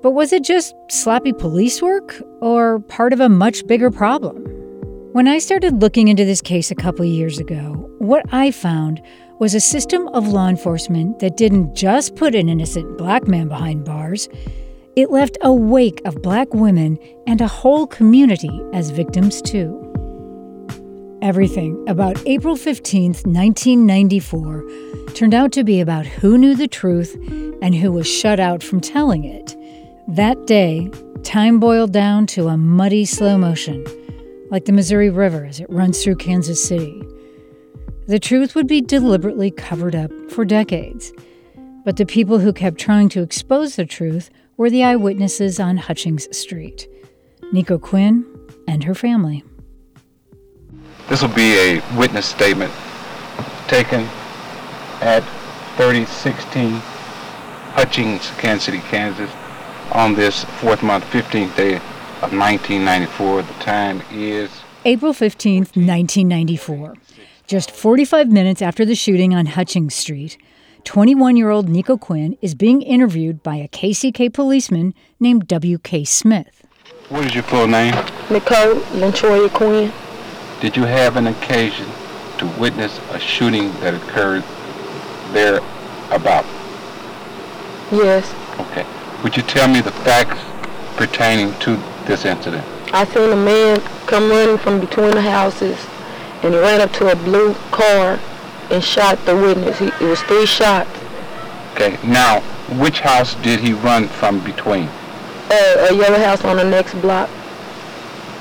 But 0.01 0.11
was 0.11 0.33
it 0.33 0.43
just 0.43 0.75
sloppy 0.89 1.31
police 1.31 1.81
work 1.81 2.21
or 2.41 2.79
part 2.81 3.13
of 3.13 3.19
a 3.19 3.29
much 3.29 3.65
bigger 3.67 3.91
problem? 3.91 4.45
When 5.13 5.27
I 5.27 5.39
started 5.39 5.81
looking 5.81 6.07
into 6.07 6.23
this 6.23 6.41
case 6.41 6.71
a 6.71 6.75
couple 6.75 7.03
years 7.03 7.37
ago, 7.37 7.73
what 7.97 8.23
I 8.31 8.49
found 8.49 9.01
was 9.39 9.53
a 9.53 9.59
system 9.59 10.07
of 10.09 10.29
law 10.29 10.47
enforcement 10.47 11.19
that 11.19 11.35
didn't 11.35 11.75
just 11.75 12.15
put 12.15 12.33
an 12.33 12.47
innocent 12.47 12.97
black 12.97 13.27
man 13.27 13.49
behind 13.49 13.83
bars, 13.83 14.29
it 14.95 15.09
left 15.09 15.37
a 15.41 15.51
wake 15.51 16.01
of 16.05 16.21
black 16.21 16.53
women 16.53 16.97
and 17.27 17.41
a 17.41 17.47
whole 17.47 17.87
community 17.87 18.61
as 18.71 18.91
victims 18.91 19.41
too. 19.41 19.77
Everything 21.21 21.83
about 21.89 22.25
April 22.25 22.55
15th, 22.55 23.25
1994 23.27 24.63
turned 25.13 25.33
out 25.33 25.51
to 25.51 25.65
be 25.65 25.81
about 25.81 26.05
who 26.05 26.37
knew 26.37 26.55
the 26.55 26.69
truth 26.69 27.15
and 27.61 27.75
who 27.75 27.91
was 27.91 28.07
shut 28.07 28.39
out 28.39 28.63
from 28.63 28.79
telling 28.79 29.25
it. 29.25 29.57
That 30.07 30.47
day, 30.47 30.89
time 31.23 31.59
boiled 31.59 31.91
down 31.91 32.27
to 32.27 32.47
a 32.47 32.55
muddy 32.55 33.03
slow 33.03 33.37
motion, 33.37 33.85
like 34.51 34.65
the 34.65 34.73
Missouri 34.73 35.09
River 35.09 35.45
as 35.45 35.61
it 35.61 35.69
runs 35.69 36.03
through 36.03 36.17
Kansas 36.17 36.63
City. 36.63 37.01
The 38.07 38.19
truth 38.19 38.53
would 38.53 38.67
be 38.67 38.81
deliberately 38.81 39.49
covered 39.49 39.95
up 39.95 40.11
for 40.29 40.43
decades. 40.43 41.13
But 41.85 41.95
the 41.95 42.05
people 42.05 42.39
who 42.39 42.53
kept 42.53 42.77
trying 42.77 43.09
to 43.09 43.21
expose 43.21 43.75
the 43.75 43.85
truth 43.85 44.29
were 44.57 44.69
the 44.69 44.83
eyewitnesses 44.83 45.59
on 45.59 45.77
Hutchings 45.77 46.27
Street 46.37 46.87
Niko 47.53 47.81
Quinn 47.81 48.25
and 48.67 48.83
her 48.83 48.93
family. 48.93 49.43
This 51.07 51.21
will 51.21 51.29
be 51.29 51.57
a 51.57 51.97
witness 51.97 52.25
statement 52.25 52.71
taken 53.67 54.01
at 55.01 55.23
3016 55.77 56.71
Hutchings, 57.73 58.29
Kansas 58.37 58.65
City, 58.65 58.79
Kansas, 58.79 59.31
on 59.93 60.13
this 60.13 60.43
fourth 60.59 60.83
month, 60.83 61.05
15th 61.05 61.55
day 61.55 61.81
of 62.21 62.31
1994. 62.31 63.41
The 63.41 63.53
time 63.53 64.01
is 64.11 64.51
April 64.85 65.13
15th, 65.13 65.75
1994. 65.75 66.95
Just 67.47 67.71
45 67.71 68.29
minutes 68.29 68.61
after 68.61 68.85
the 68.85 68.95
shooting 68.95 69.33
on 69.33 69.47
Hutchings 69.47 69.95
Street, 69.95 70.37
21 70.83 71.35
year 71.35 71.49
old 71.49 71.67
Niko 71.67 71.99
Quinn 71.99 72.37
is 72.41 72.55
being 72.55 72.81
interviewed 72.81 73.43
by 73.43 73.55
a 73.55 73.67
KCK 73.67 74.33
policeman 74.33 74.93
named 75.19 75.47
W.K. 75.47 76.03
Smith. 76.05 76.65
What 77.09 77.25
is 77.25 77.33
your 77.33 77.43
full 77.43 77.67
name? 77.67 77.93
Nicole 78.29 78.75
Lentroya 78.93 79.51
Quinn. 79.51 79.91
Did 80.61 80.77
you 80.77 80.83
have 80.83 81.17
an 81.17 81.27
occasion 81.27 81.87
to 82.37 82.45
witness 82.59 82.99
a 83.09 83.19
shooting 83.19 83.71
that 83.81 83.95
occurred 83.95 84.43
there 85.33 85.57
about? 86.11 86.45
Yes. 87.91 88.33
Okay. 88.59 88.85
Would 89.23 89.35
you 89.35 89.43
tell 89.43 89.67
me 89.67 89.81
the 89.81 89.91
facts 89.91 90.39
pertaining 90.97 91.57
to 91.59 91.75
this 92.05 92.25
incident? 92.25 92.65
I 92.93 93.05
seen 93.05 93.31
a 93.31 93.35
man 93.35 93.79
come 94.07 94.29
running 94.29 94.57
from 94.57 94.79
between 94.79 95.11
the 95.11 95.21
houses 95.21 95.77
and 96.43 96.53
he 96.53 96.59
ran 96.59 96.81
up 96.81 96.91
to 96.93 97.11
a 97.11 97.15
blue 97.15 97.53
car 97.71 98.19
and 98.69 98.83
shot 98.83 99.23
the 99.25 99.35
witness. 99.35 99.77
He, 99.79 99.87
it 99.87 100.01
was 100.01 100.21
three 100.23 100.45
shots. 100.45 100.89
Okay. 101.73 101.97
Now, 102.03 102.41
which 102.79 102.99
house 102.99 103.35
did 103.35 103.59
he 103.59 103.73
run 103.73 104.07
from 104.07 104.43
between? 104.43 104.87
Uh, 105.49 105.87
a 105.89 105.93
yellow 105.93 106.17
house 106.17 106.43
on 106.43 106.57
the 106.57 106.63
next 106.63 106.93
block. 106.95 107.29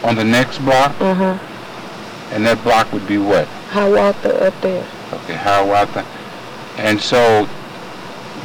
On 0.04 0.14
the 0.14 0.24
next 0.24 0.58
block? 0.58 0.92
Mm-hmm. 0.96 2.34
And 2.34 2.46
that 2.46 2.62
block 2.62 2.92
would 2.92 3.06
be 3.06 3.18
what? 3.18 3.46
Hiawatha 3.70 4.46
up 4.46 4.60
there. 4.60 4.86
Okay, 5.12 5.34
Hiawatha. 5.34 6.06
And 6.78 7.00
so, 7.00 7.48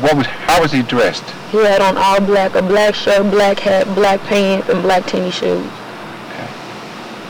what 0.02 0.18
was? 0.18 0.26
How 0.26 0.62
was 0.62 0.72
he 0.72 0.82
dressed? 0.82 1.24
He 1.52 1.58
had 1.58 1.82
on 1.82 1.98
all 1.98 2.20
black, 2.20 2.56
a 2.56 2.62
black 2.62 2.96
shirt, 2.96 3.30
black 3.32 3.60
hat, 3.60 3.86
black 3.96 4.20
pants, 4.22 4.70
and 4.70 4.82
black 4.82 5.06
tennis 5.06 5.36
shoes. 5.36 5.66
Okay. 6.30 6.50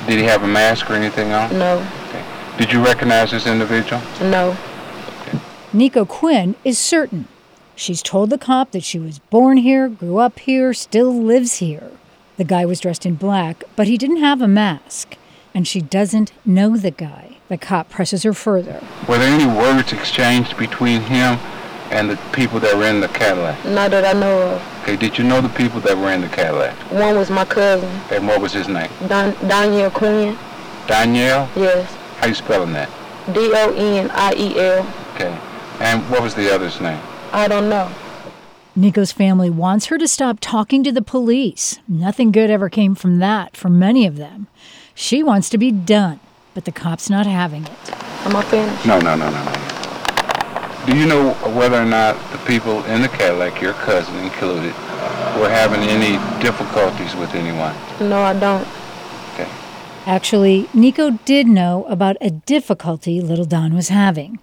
Did 0.07 0.19
he 0.19 0.23
have 0.23 0.43
a 0.43 0.47
mask 0.47 0.89
or 0.89 0.93
anything 0.93 1.31
on? 1.31 1.57
No. 1.57 1.85
Okay. 2.09 2.23
Did 2.57 2.73
you 2.73 2.83
recognize 2.83 3.31
this 3.31 3.45
individual? 3.45 4.01
No. 4.21 4.57
Okay. 5.21 5.39
Niko 5.73 6.07
Quinn 6.07 6.55
is 6.63 6.79
certain. 6.79 7.27
She's 7.75 8.01
told 8.01 8.29
the 8.29 8.37
cop 8.37 8.71
that 8.71 8.83
she 8.83 8.99
was 8.99 9.19
born 9.19 9.57
here, 9.57 9.89
grew 9.89 10.17
up 10.17 10.39
here, 10.39 10.73
still 10.73 11.13
lives 11.13 11.55
here. 11.55 11.91
The 12.37 12.45
guy 12.45 12.65
was 12.65 12.79
dressed 12.79 13.05
in 13.05 13.15
black, 13.15 13.63
but 13.75 13.87
he 13.87 13.97
didn't 13.97 14.17
have 14.17 14.41
a 14.41 14.47
mask 14.47 15.17
and 15.55 15.65
she 15.65 15.79
doesn't 15.79 16.33
know 16.45 16.75
the 16.75 16.91
guy. 16.91 17.37
The 17.47 17.57
cop 17.57 17.89
presses 17.89 18.23
her 18.23 18.33
further. 18.33 18.83
Were 19.07 19.17
there 19.17 19.33
any 19.33 19.45
words 19.45 19.93
exchanged 19.93 20.57
between 20.57 21.01
him 21.01 21.39
and 21.91 22.09
the 22.09 22.17
people 22.33 22.59
that 22.59 22.75
were 22.75 22.85
in 22.85 22.99
the 22.99 23.07
Cadillac? 23.09 23.63
Not 23.65 23.91
that 23.91 24.05
I 24.05 24.17
know 24.19 24.53
of. 24.53 24.81
Okay, 24.81 24.95
did 24.95 25.17
you 25.17 25.23
know 25.23 25.41
the 25.41 25.49
people 25.49 25.79
that 25.81 25.97
were 25.97 26.11
in 26.11 26.21
the 26.21 26.27
Cadillac? 26.27 26.75
One 26.91 27.15
was 27.15 27.29
my 27.29 27.45
cousin. 27.45 27.89
And 28.11 28.27
what 28.27 28.41
was 28.41 28.53
his 28.53 28.67
name? 28.67 28.89
Don 29.07 29.33
Doniel 29.33 29.91
Quinn. 29.93 30.37
Doniel? 30.87 31.49
Yes. 31.55 31.91
How 32.17 32.27
you 32.27 32.35
spelling 32.35 32.73
that? 32.73 32.89
D-O-N-I-E-L. 33.33 34.87
Okay. 35.15 35.39
And 35.79 36.09
what 36.09 36.21
was 36.21 36.35
the 36.35 36.53
other's 36.53 36.79
name? 36.79 37.01
I 37.31 37.47
don't 37.47 37.69
know. 37.69 37.91
Niko's 38.75 39.11
family 39.11 39.49
wants 39.49 39.85
her 39.87 39.97
to 39.97 40.07
stop 40.07 40.39
talking 40.41 40.83
to 40.83 40.91
the 40.91 41.01
police. 41.01 41.79
Nothing 41.87 42.31
good 42.31 42.49
ever 42.49 42.69
came 42.69 42.93
from 42.93 43.19
that 43.19 43.55
for 43.55 43.69
many 43.69 44.05
of 44.05 44.17
them. 44.17 44.47
She 44.93 45.23
wants 45.23 45.49
to 45.49 45.57
be 45.57 45.71
done, 45.71 46.19
but 46.53 46.65
the 46.65 46.71
cop's 46.71 47.09
not 47.09 47.25
having 47.25 47.65
it. 47.65 47.91
Am 48.25 48.35
I 48.35 48.43
finished? 48.43 48.85
No, 48.85 48.99
no, 48.99 49.15
no, 49.15 49.29
no, 49.29 49.43
no. 49.43 49.64
Do 50.85 50.95
you 50.95 51.07
know 51.07 51.33
whether 51.55 51.81
or 51.81 51.85
not 51.85 52.15
the 52.31 52.37
people 52.39 52.83
in 52.85 53.01
the 53.01 53.07
Cadillac, 53.07 53.59
your 53.61 53.73
cousin 53.73 54.15
included, 54.17 54.73
were 55.39 55.49
having 55.49 55.81
any 55.81 56.17
difficulties 56.43 57.15
with 57.15 57.33
anyone? 57.33 57.75
No, 57.99 58.21
I 58.21 58.37
don't. 58.37 58.67
Okay. 59.33 59.49
Actually, 60.05 60.65
Niko 60.73 61.17
did 61.25 61.47
know 61.47 61.85
about 61.85 62.17
a 62.21 62.29
difficulty 62.29 63.19
little 63.19 63.45
Don 63.45 63.73
was 63.73 63.89
having. 63.89 64.39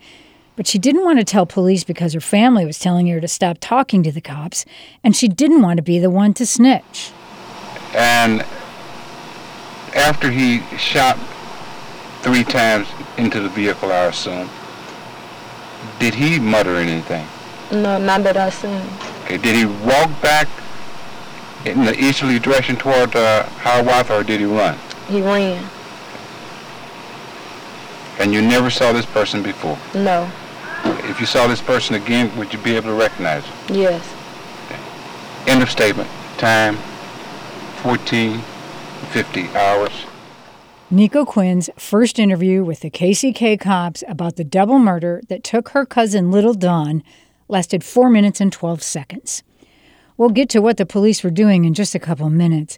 But 0.54 0.66
she 0.66 0.78
didn't 0.78 1.04
want 1.04 1.18
to 1.18 1.25
tell 1.25 1.46
police 1.46 1.82
because 1.82 2.12
her 2.12 2.20
family 2.20 2.66
was 2.66 2.78
telling 2.78 3.06
her 3.06 3.20
to 3.20 3.28
stop 3.28 3.56
talking 3.61 4.02
to 4.02 4.12
the 4.12 4.20
cops, 4.20 4.64
and 5.02 5.16
she 5.16 5.28
didn't 5.28 5.62
want 5.62 5.78
to 5.78 5.82
be 5.82 5.99
the 5.99 6.11
one 6.11 6.34
to 6.34 6.44
snitch. 6.44 7.12
And 7.94 8.44
after 9.94 10.30
he 10.30 10.61
shot 10.76 11.18
three 12.20 12.44
times 12.44 12.88
into 13.16 13.40
the 13.40 13.49
vehicle, 13.49 13.92
I 13.92 14.06
assume, 14.06 14.50
did 16.02 16.14
he 16.14 16.40
mutter 16.40 16.75
anything? 16.76 17.25
No, 17.71 17.97
not 17.97 18.25
that 18.25 18.37
I 18.37 18.50
seen. 18.50 18.82
Okay, 19.23 19.38
did 19.38 19.54
he 19.54 19.66
walk 19.87 20.11
back 20.21 20.49
in 21.64 21.85
the 21.85 21.94
easterly 21.97 22.40
direction 22.40 22.75
toward 22.75 23.14
uh, 23.14 23.44
Hiawatha, 23.62 24.18
or 24.18 24.25
did 24.25 24.40
he 24.40 24.47
run? 24.47 24.76
He 25.09 25.23
ran. 25.23 25.64
And 28.18 28.35
you 28.35 28.42
never 28.42 28.68
saw 28.68 28.92
this 28.92 29.06
person 29.06 29.44
before? 29.44 29.78
No. 29.94 30.28
If 31.09 31.21
you 31.21 31.26
saw 31.26 31.47
this 31.47 31.62
person 31.62 31.94
again, 31.94 32.37
would 32.37 32.52
you 32.52 32.59
be 32.59 32.75
able 32.75 32.88
to 32.90 32.94
recognize 32.94 33.44
him? 33.44 33.76
Yes. 33.76 34.02
Okay. 34.66 34.80
End 35.52 35.62
of 35.62 35.71
statement. 35.71 36.11
Time, 36.37 36.76
14. 37.82 38.42
50 39.12 39.49
hours. 39.50 39.92
Niko 40.92 41.26
Quinn's 41.26 41.70
first 41.78 42.18
interview 42.18 42.62
with 42.62 42.80
the 42.80 42.90
KCK 42.90 43.58
cops 43.58 44.04
about 44.08 44.37
the 44.37 44.44
double 44.44 44.78
murder 44.78 45.22
that 45.30 45.42
took 45.42 45.70
her 45.70 45.87
cousin 45.87 46.30
Little 46.30 46.52
Don 46.52 47.02
lasted 47.49 47.82
4 47.82 48.11
minutes 48.11 48.42
and 48.42 48.52
12 48.52 48.82
seconds. 48.82 49.42
We'll 50.18 50.28
get 50.28 50.50
to 50.50 50.61
what 50.61 50.76
the 50.76 50.84
police 50.84 51.25
were 51.25 51.30
doing 51.30 51.64
in 51.64 51.72
just 51.72 51.94
a 51.94 51.99
couple 51.99 52.28
minutes. 52.28 52.76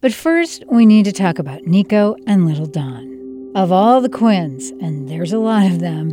But 0.00 0.14
first, 0.14 0.62
we 0.70 0.86
need 0.86 1.06
to 1.06 1.12
talk 1.12 1.40
about 1.40 1.62
Niko 1.62 2.16
and 2.24 2.46
Little 2.46 2.66
Don. 2.66 3.50
Of 3.56 3.72
all 3.72 4.00
the 4.00 4.08
Quinns, 4.08 4.70
and 4.80 5.08
there's 5.08 5.32
a 5.32 5.40
lot 5.40 5.66
of 5.66 5.80
them, 5.80 6.12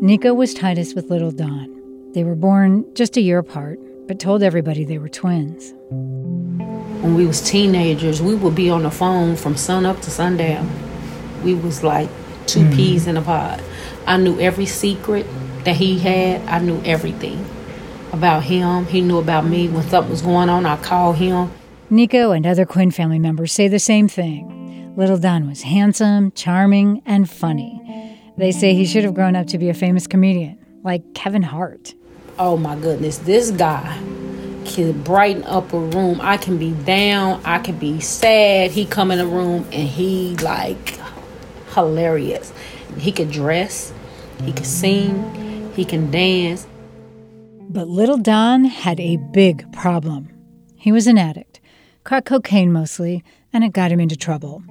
Niko 0.00 0.36
was 0.36 0.54
tightest 0.54 0.94
with 0.94 1.10
Little 1.10 1.32
Don. 1.32 2.12
They 2.12 2.22
were 2.22 2.36
born 2.36 2.84
just 2.94 3.16
a 3.16 3.20
year 3.20 3.38
apart, 3.38 3.80
but 4.06 4.20
told 4.20 4.40
everybody 4.40 4.84
they 4.84 4.98
were 4.98 5.08
twins 5.08 5.74
when 7.06 7.14
we 7.14 7.24
was 7.24 7.40
teenagers, 7.40 8.20
we 8.20 8.34
would 8.34 8.56
be 8.56 8.68
on 8.68 8.82
the 8.82 8.90
phone 8.90 9.36
from 9.36 9.56
sun 9.56 9.86
up 9.86 10.00
to 10.00 10.10
sundown. 10.10 10.68
We 11.44 11.54
was 11.54 11.84
like 11.84 12.08
2 12.46 12.58
mm-hmm. 12.58 12.72
peas 12.74 13.06
in 13.06 13.16
a 13.16 13.22
pod. 13.22 13.62
I 14.08 14.16
knew 14.16 14.40
every 14.40 14.66
secret 14.66 15.24
that 15.62 15.76
he 15.76 16.00
had. 16.00 16.42
I 16.48 16.58
knew 16.58 16.82
everything 16.84 17.46
about 18.12 18.42
him. 18.42 18.86
He 18.86 19.00
knew 19.00 19.18
about 19.18 19.46
me. 19.46 19.68
When 19.68 19.88
something 19.88 20.10
was 20.10 20.22
going 20.22 20.48
on, 20.48 20.66
I 20.66 20.76
called 20.78 21.16
him. 21.16 21.52
Niko 21.92 22.36
and 22.36 22.44
other 22.44 22.66
Quinn 22.66 22.90
family 22.90 23.20
members 23.20 23.52
say 23.52 23.68
the 23.68 23.78
same 23.78 24.08
thing. 24.08 24.92
Little 24.96 25.18
Don 25.18 25.46
was 25.46 25.62
handsome, 25.62 26.32
charming, 26.32 27.02
and 27.06 27.30
funny. 27.30 28.18
They 28.36 28.50
say 28.50 28.74
he 28.74 28.84
should 28.84 29.04
have 29.04 29.14
grown 29.14 29.36
up 29.36 29.46
to 29.48 29.58
be 29.58 29.68
a 29.68 29.74
famous 29.74 30.08
comedian, 30.08 30.58
like 30.82 31.14
Kevin 31.14 31.42
Hart. 31.42 31.94
oh 32.40 32.56
my 32.56 32.74
goodness, 32.76 33.18
this 33.18 33.52
guy 33.52 33.96
can 34.66 35.02
brighten 35.02 35.44
up 35.44 35.72
a 35.72 35.78
room. 35.78 36.20
I 36.20 36.36
can 36.36 36.58
be 36.58 36.72
down, 36.72 37.40
I 37.44 37.58
can 37.58 37.78
be 37.78 38.00
sad. 38.00 38.72
He 38.72 38.84
come 38.84 39.10
in 39.10 39.18
a 39.18 39.26
room 39.26 39.64
and 39.72 39.88
he 39.88 40.36
like 40.36 40.98
hilarious. 41.74 42.52
He 42.98 43.12
could 43.12 43.30
dress, 43.30 43.92
he 44.44 44.52
could 44.52 44.66
sing, 44.66 45.72
he 45.74 45.84
can 45.84 46.10
dance. 46.10 46.66
But 47.68 47.88
little 47.88 48.18
Don 48.18 48.64
had 48.64 49.00
a 49.00 49.16
big 49.32 49.72
problem. 49.72 50.28
He 50.76 50.92
was 50.92 51.06
an 51.06 51.18
addict, 51.18 51.60
crack 52.04 52.24
cocaine 52.24 52.72
mostly, 52.72 53.24
and 53.52 53.64
it 53.64 53.72
got 53.72 53.90
him 53.90 54.00
into 54.00 54.16
trouble. 54.16 54.62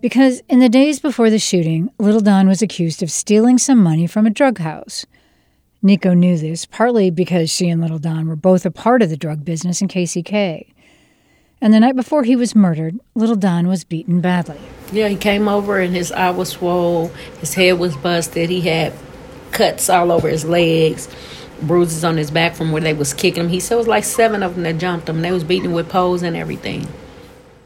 Because 0.00 0.42
in 0.48 0.60
the 0.60 0.68
days 0.68 1.00
before 1.00 1.30
the 1.30 1.38
shooting, 1.38 1.90
little 1.98 2.20
Don 2.20 2.48
was 2.48 2.62
accused 2.62 3.02
of 3.02 3.10
stealing 3.10 3.58
some 3.58 3.82
money 3.82 4.06
from 4.06 4.26
a 4.26 4.30
drug 4.30 4.58
house. 4.58 5.06
Niko 5.82 6.16
knew 6.16 6.36
this, 6.36 6.66
partly 6.66 7.10
because 7.10 7.50
she 7.50 7.68
and 7.68 7.80
little 7.80 7.98
Don 7.98 8.26
were 8.26 8.36
both 8.36 8.66
a 8.66 8.70
part 8.70 9.00
of 9.00 9.10
the 9.10 9.16
drug 9.16 9.44
business 9.44 9.80
in 9.80 9.86
KCK. 9.88 10.72
And 11.60 11.72
the 11.72 11.80
night 11.80 11.96
before 11.96 12.24
he 12.24 12.34
was 12.34 12.54
murdered, 12.54 12.98
little 13.14 13.36
Don 13.36 13.68
was 13.68 13.84
beaten 13.84 14.20
badly. 14.20 14.58
Yeah, 14.92 15.08
he 15.08 15.16
came 15.16 15.48
over 15.48 15.78
and 15.78 15.94
his 15.94 16.10
eye 16.10 16.30
was 16.30 16.50
swole, 16.50 17.08
his 17.40 17.54
head 17.54 17.78
was 17.78 17.96
busted, 17.96 18.50
he 18.50 18.62
had 18.62 18.92
cuts 19.52 19.88
all 19.88 20.10
over 20.10 20.28
his 20.28 20.44
legs, 20.44 21.08
bruises 21.62 22.04
on 22.04 22.16
his 22.16 22.30
back 22.30 22.54
from 22.54 22.72
where 22.72 22.82
they 22.82 22.94
was 22.94 23.14
kicking 23.14 23.44
him. 23.44 23.48
He 23.48 23.60
said 23.60 23.74
it 23.74 23.78
was 23.78 23.88
like 23.88 24.04
seven 24.04 24.42
of 24.42 24.54
them 24.54 24.64
that 24.64 24.78
jumped 24.78 25.08
him. 25.08 25.22
They 25.22 25.32
was 25.32 25.44
beating 25.44 25.66
him 25.66 25.72
with 25.72 25.88
poles 25.88 26.22
and 26.22 26.36
everything. 26.36 26.88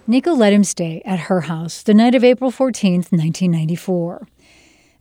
Niko 0.09 0.37
let 0.37 0.53
him 0.53 0.65
stay 0.65 1.01
at 1.05 1.21
her 1.21 1.43
house 1.43 1.83
the 1.83 1.95
night 1.95 2.15
of 2.15 2.25
April 2.25 2.51
14th, 2.51 3.13
1994. 3.13 4.27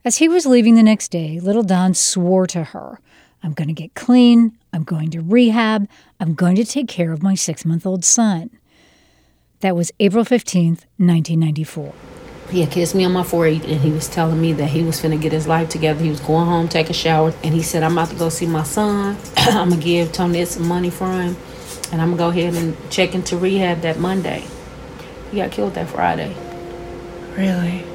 As 0.04 0.18
he 0.18 0.28
was 0.28 0.46
leaving 0.46 0.74
the 0.74 0.82
next 0.82 1.12
day, 1.12 1.38
little 1.38 1.62
Don 1.62 1.94
swore 1.94 2.48
to 2.48 2.64
her, 2.64 2.98
I'm 3.40 3.52
going 3.52 3.68
to 3.68 3.74
get 3.74 3.94
clean, 3.94 4.58
I'm 4.72 4.82
going 4.82 5.10
to 5.10 5.20
rehab, 5.20 5.88
I'm 6.18 6.34
going 6.34 6.56
to 6.56 6.64
take 6.64 6.88
care 6.88 7.12
of 7.12 7.22
my 7.22 7.36
six 7.36 7.64
month 7.64 7.86
old 7.86 8.04
son. 8.04 8.50
That 9.60 9.76
was 9.76 9.92
April 10.00 10.24
15th, 10.24 10.86
1994. 10.98 11.94
He 12.50 12.62
had 12.62 12.72
kissed 12.72 12.96
me 12.96 13.04
on 13.04 13.12
my 13.12 13.22
forehead 13.22 13.64
and 13.64 13.80
he 13.80 13.92
was 13.92 14.08
telling 14.08 14.40
me 14.40 14.52
that 14.54 14.70
he 14.70 14.82
was 14.82 15.00
finna 15.00 15.20
get 15.20 15.30
his 15.30 15.46
life 15.46 15.68
together. 15.68 16.02
He 16.02 16.10
was 16.10 16.18
going 16.18 16.46
home, 16.46 16.66
take 16.66 16.90
a 16.90 16.92
shower, 16.92 17.32
and 17.44 17.54
he 17.54 17.62
said, 17.62 17.84
I'm 17.84 17.92
about 17.92 18.08
to 18.08 18.16
go 18.16 18.28
see 18.28 18.46
my 18.46 18.64
son. 18.64 19.16
I'm 19.36 19.68
gonna 19.70 19.80
give 19.80 20.10
Tony 20.10 20.44
some 20.46 20.66
money 20.66 20.90
for 20.90 21.12
him, 21.12 21.36
and 21.92 22.02
I'm 22.02 22.16
gonna 22.16 22.16
go 22.16 22.28
ahead 22.30 22.54
and 22.54 22.76
check 22.90 23.14
into 23.14 23.36
rehab 23.36 23.82
that 23.82 24.00
Monday. 24.00 24.48
He 25.30 25.36
got 25.36 25.52
killed 25.52 25.74
that 25.74 25.88
Friday. 25.88 26.34
Really? 27.36 27.91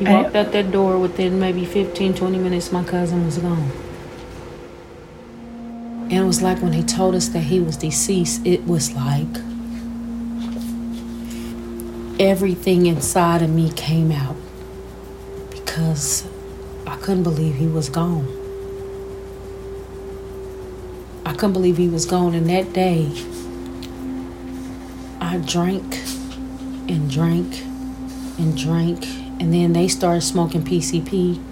He 0.00 0.06
walked 0.06 0.34
out 0.34 0.50
that 0.52 0.70
door 0.70 0.98
within 0.98 1.38
maybe 1.38 1.66
15, 1.66 2.14
20 2.14 2.38
minutes, 2.38 2.72
my 2.72 2.82
cousin 2.82 3.26
was 3.26 3.36
gone. 3.36 3.70
And 6.04 6.12
it 6.14 6.24
was 6.24 6.40
like 6.40 6.62
when 6.62 6.72
he 6.72 6.82
told 6.82 7.14
us 7.14 7.28
that 7.28 7.40
he 7.40 7.60
was 7.60 7.76
deceased, 7.76 8.46
it 8.46 8.66
was 8.66 8.92
like 8.94 9.28
everything 12.18 12.86
inside 12.86 13.42
of 13.42 13.50
me 13.50 13.70
came 13.72 14.10
out 14.10 14.36
because 15.50 16.26
I 16.86 16.96
couldn't 16.96 17.24
believe 17.24 17.56
he 17.56 17.66
was 17.66 17.90
gone. 17.90 18.26
I 21.26 21.34
couldn't 21.34 21.52
believe 21.52 21.76
he 21.76 21.88
was 21.88 22.06
gone. 22.06 22.34
And 22.34 22.48
that 22.48 22.72
day, 22.72 23.06
I 25.20 25.36
drank 25.46 25.94
and 26.88 27.10
drank 27.10 27.62
and 28.38 28.56
drank. 28.56 29.06
And 29.40 29.52
then 29.52 29.72
they 29.72 29.88
started 29.88 30.20
smoking 30.20 30.62
PCP. 30.62 31.42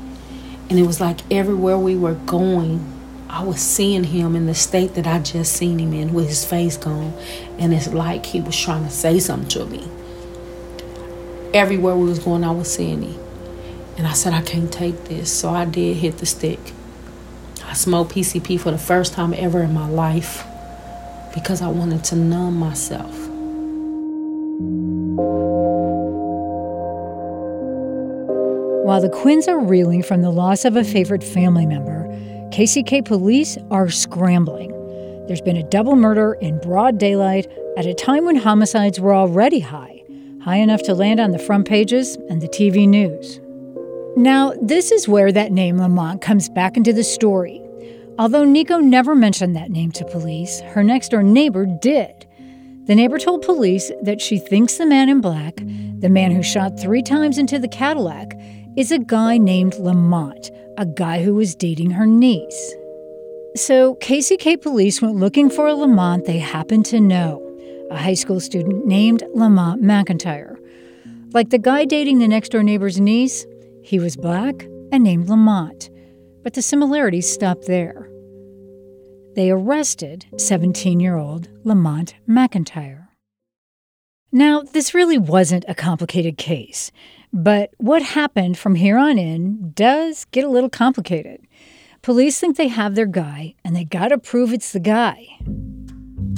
And 0.70 0.78
it 0.78 0.86
was 0.86 1.00
like 1.00 1.20
everywhere 1.32 1.78
we 1.78 1.96
were 1.96 2.14
going, 2.14 2.84
I 3.30 3.42
was 3.42 3.60
seeing 3.60 4.04
him 4.04 4.36
in 4.36 4.46
the 4.46 4.54
state 4.54 4.94
that 4.94 5.06
I 5.06 5.18
just 5.18 5.52
seen 5.54 5.78
him 5.78 5.94
in 5.94 6.12
with 6.12 6.28
his 6.28 6.44
face 6.44 6.76
gone. 6.76 7.14
And 7.58 7.72
it's 7.72 7.88
like 7.88 8.26
he 8.26 8.40
was 8.40 8.58
trying 8.58 8.84
to 8.84 8.90
say 8.90 9.18
something 9.18 9.48
to 9.48 9.66
me. 9.66 9.88
Everywhere 11.54 11.96
we 11.96 12.08
was 12.08 12.18
going, 12.18 12.44
I 12.44 12.50
was 12.50 12.72
seeing 12.72 13.02
him. 13.02 13.20
And 13.96 14.06
I 14.06 14.12
said, 14.12 14.34
I 14.34 14.42
can't 14.42 14.72
take 14.72 15.04
this. 15.04 15.32
So 15.32 15.48
I 15.48 15.64
did 15.64 15.96
hit 15.96 16.18
the 16.18 16.26
stick. 16.26 16.60
I 17.64 17.72
smoked 17.72 18.14
PCP 18.14 18.60
for 18.60 18.70
the 18.70 18.78
first 18.78 19.14
time 19.14 19.34
ever 19.34 19.62
in 19.62 19.72
my 19.72 19.88
life 19.88 20.44
because 21.34 21.60
I 21.62 21.68
wanted 21.68 22.04
to 22.04 22.16
numb 22.16 22.54
myself. 22.54 23.27
While 28.88 29.02
the 29.02 29.10
Quinns 29.10 29.46
are 29.48 29.60
reeling 29.60 30.02
from 30.02 30.22
the 30.22 30.30
loss 30.30 30.64
of 30.64 30.74
a 30.74 30.82
favorite 30.82 31.22
family 31.22 31.66
member, 31.66 32.06
KCK 32.52 33.04
police 33.04 33.58
are 33.70 33.90
scrambling. 33.90 34.70
There's 35.26 35.42
been 35.42 35.58
a 35.58 35.62
double 35.62 35.94
murder 35.94 36.38
in 36.40 36.58
broad 36.60 36.96
daylight 36.96 37.46
at 37.76 37.84
a 37.84 37.92
time 37.92 38.24
when 38.24 38.36
homicides 38.36 38.98
were 38.98 39.14
already 39.14 39.60
high, 39.60 40.02
high 40.42 40.56
enough 40.56 40.82
to 40.84 40.94
land 40.94 41.20
on 41.20 41.32
the 41.32 41.38
front 41.38 41.68
pages 41.68 42.16
and 42.30 42.40
the 42.40 42.48
TV 42.48 42.88
news. 42.88 43.40
Now, 44.16 44.54
this 44.62 44.90
is 44.90 45.06
where 45.06 45.32
that 45.32 45.52
name 45.52 45.76
Lamont 45.76 46.22
comes 46.22 46.48
back 46.48 46.78
into 46.78 46.94
the 46.94 47.04
story. 47.04 47.60
Although 48.18 48.46
Niko 48.46 48.82
never 48.82 49.14
mentioned 49.14 49.54
that 49.54 49.70
name 49.70 49.92
to 49.92 50.06
police, 50.06 50.60
her 50.60 50.82
next 50.82 51.10
door 51.10 51.22
neighbor 51.22 51.66
did. 51.66 52.24
The 52.86 52.94
neighbor 52.94 53.18
told 53.18 53.42
police 53.42 53.92
that 54.00 54.22
she 54.22 54.38
thinks 54.38 54.78
the 54.78 54.86
man 54.86 55.10
in 55.10 55.20
black, 55.20 55.56
the 55.56 56.08
man 56.08 56.30
who 56.30 56.42
shot 56.42 56.80
three 56.80 57.02
times 57.02 57.36
into 57.36 57.58
the 57.58 57.68
Cadillac, 57.68 58.32
is 58.78 58.92
a 58.92 58.98
guy 59.00 59.36
named 59.36 59.74
Lamont, 59.80 60.52
a 60.76 60.86
guy 60.86 61.20
who 61.20 61.34
was 61.34 61.56
dating 61.56 61.90
her 61.90 62.06
niece. 62.06 62.74
So 63.56 63.96
KCK 63.96 64.62
police 64.62 65.02
went 65.02 65.16
looking 65.16 65.50
for 65.50 65.66
a 65.66 65.74
Lamont 65.74 66.26
they 66.26 66.38
happened 66.38 66.86
to 66.86 67.00
know, 67.00 67.42
a 67.90 67.96
high 67.96 68.14
school 68.14 68.38
student 68.38 68.86
named 68.86 69.24
Lamont 69.34 69.82
McIntyre. 69.82 70.56
Like 71.32 71.50
the 71.50 71.58
guy 71.58 71.86
dating 71.86 72.20
the 72.20 72.28
next 72.28 72.50
door 72.50 72.62
neighbor's 72.62 73.00
niece, 73.00 73.44
he 73.82 73.98
was 73.98 74.16
black 74.16 74.62
and 74.92 75.02
named 75.02 75.28
Lamont, 75.28 75.90
but 76.44 76.54
the 76.54 76.62
similarities 76.62 77.28
stopped 77.28 77.66
there. 77.66 78.08
They 79.34 79.50
arrested 79.50 80.26
17 80.36 81.00
year 81.00 81.16
old 81.16 81.48
Lamont 81.64 82.14
McIntyre. 82.28 83.08
Now, 84.30 84.62
this 84.62 84.94
really 84.94 85.18
wasn't 85.18 85.64
a 85.66 85.74
complicated 85.74 86.36
case. 86.36 86.92
But 87.32 87.70
what 87.78 88.02
happened 88.02 88.58
from 88.58 88.74
here 88.74 88.98
on 88.98 89.18
in 89.18 89.72
does 89.74 90.24
get 90.26 90.44
a 90.44 90.48
little 90.48 90.70
complicated. 90.70 91.46
Police 92.02 92.38
think 92.38 92.56
they 92.56 92.68
have 92.68 92.94
their 92.94 93.06
guy, 93.06 93.54
and 93.64 93.74
they 93.76 93.84
gotta 93.84 94.18
prove 94.18 94.52
it's 94.52 94.72
the 94.72 94.80
guy. 94.80 95.26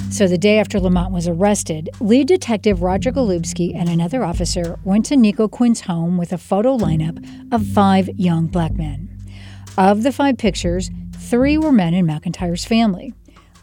So 0.09 0.27
the 0.27 0.37
day 0.37 0.59
after 0.59 0.79
Lamont 0.79 1.13
was 1.13 1.27
arrested, 1.27 1.89
lead 2.01 2.27
detective 2.27 2.81
Roger 2.81 3.11
Golubski 3.11 3.73
and 3.73 3.87
another 3.87 4.25
officer 4.25 4.77
went 4.83 5.05
to 5.05 5.15
Niko 5.15 5.49
Quinn's 5.49 5.81
home 5.81 6.17
with 6.17 6.33
a 6.33 6.37
photo 6.37 6.77
lineup 6.77 7.25
of 7.53 7.65
five 7.65 8.09
young 8.17 8.47
black 8.47 8.73
men. 8.73 9.17
Of 9.77 10.03
the 10.03 10.11
five 10.11 10.37
pictures, 10.37 10.91
three 11.15 11.57
were 11.57 11.71
men 11.71 11.93
in 11.93 12.05
McIntyre's 12.05 12.65
family 12.65 13.13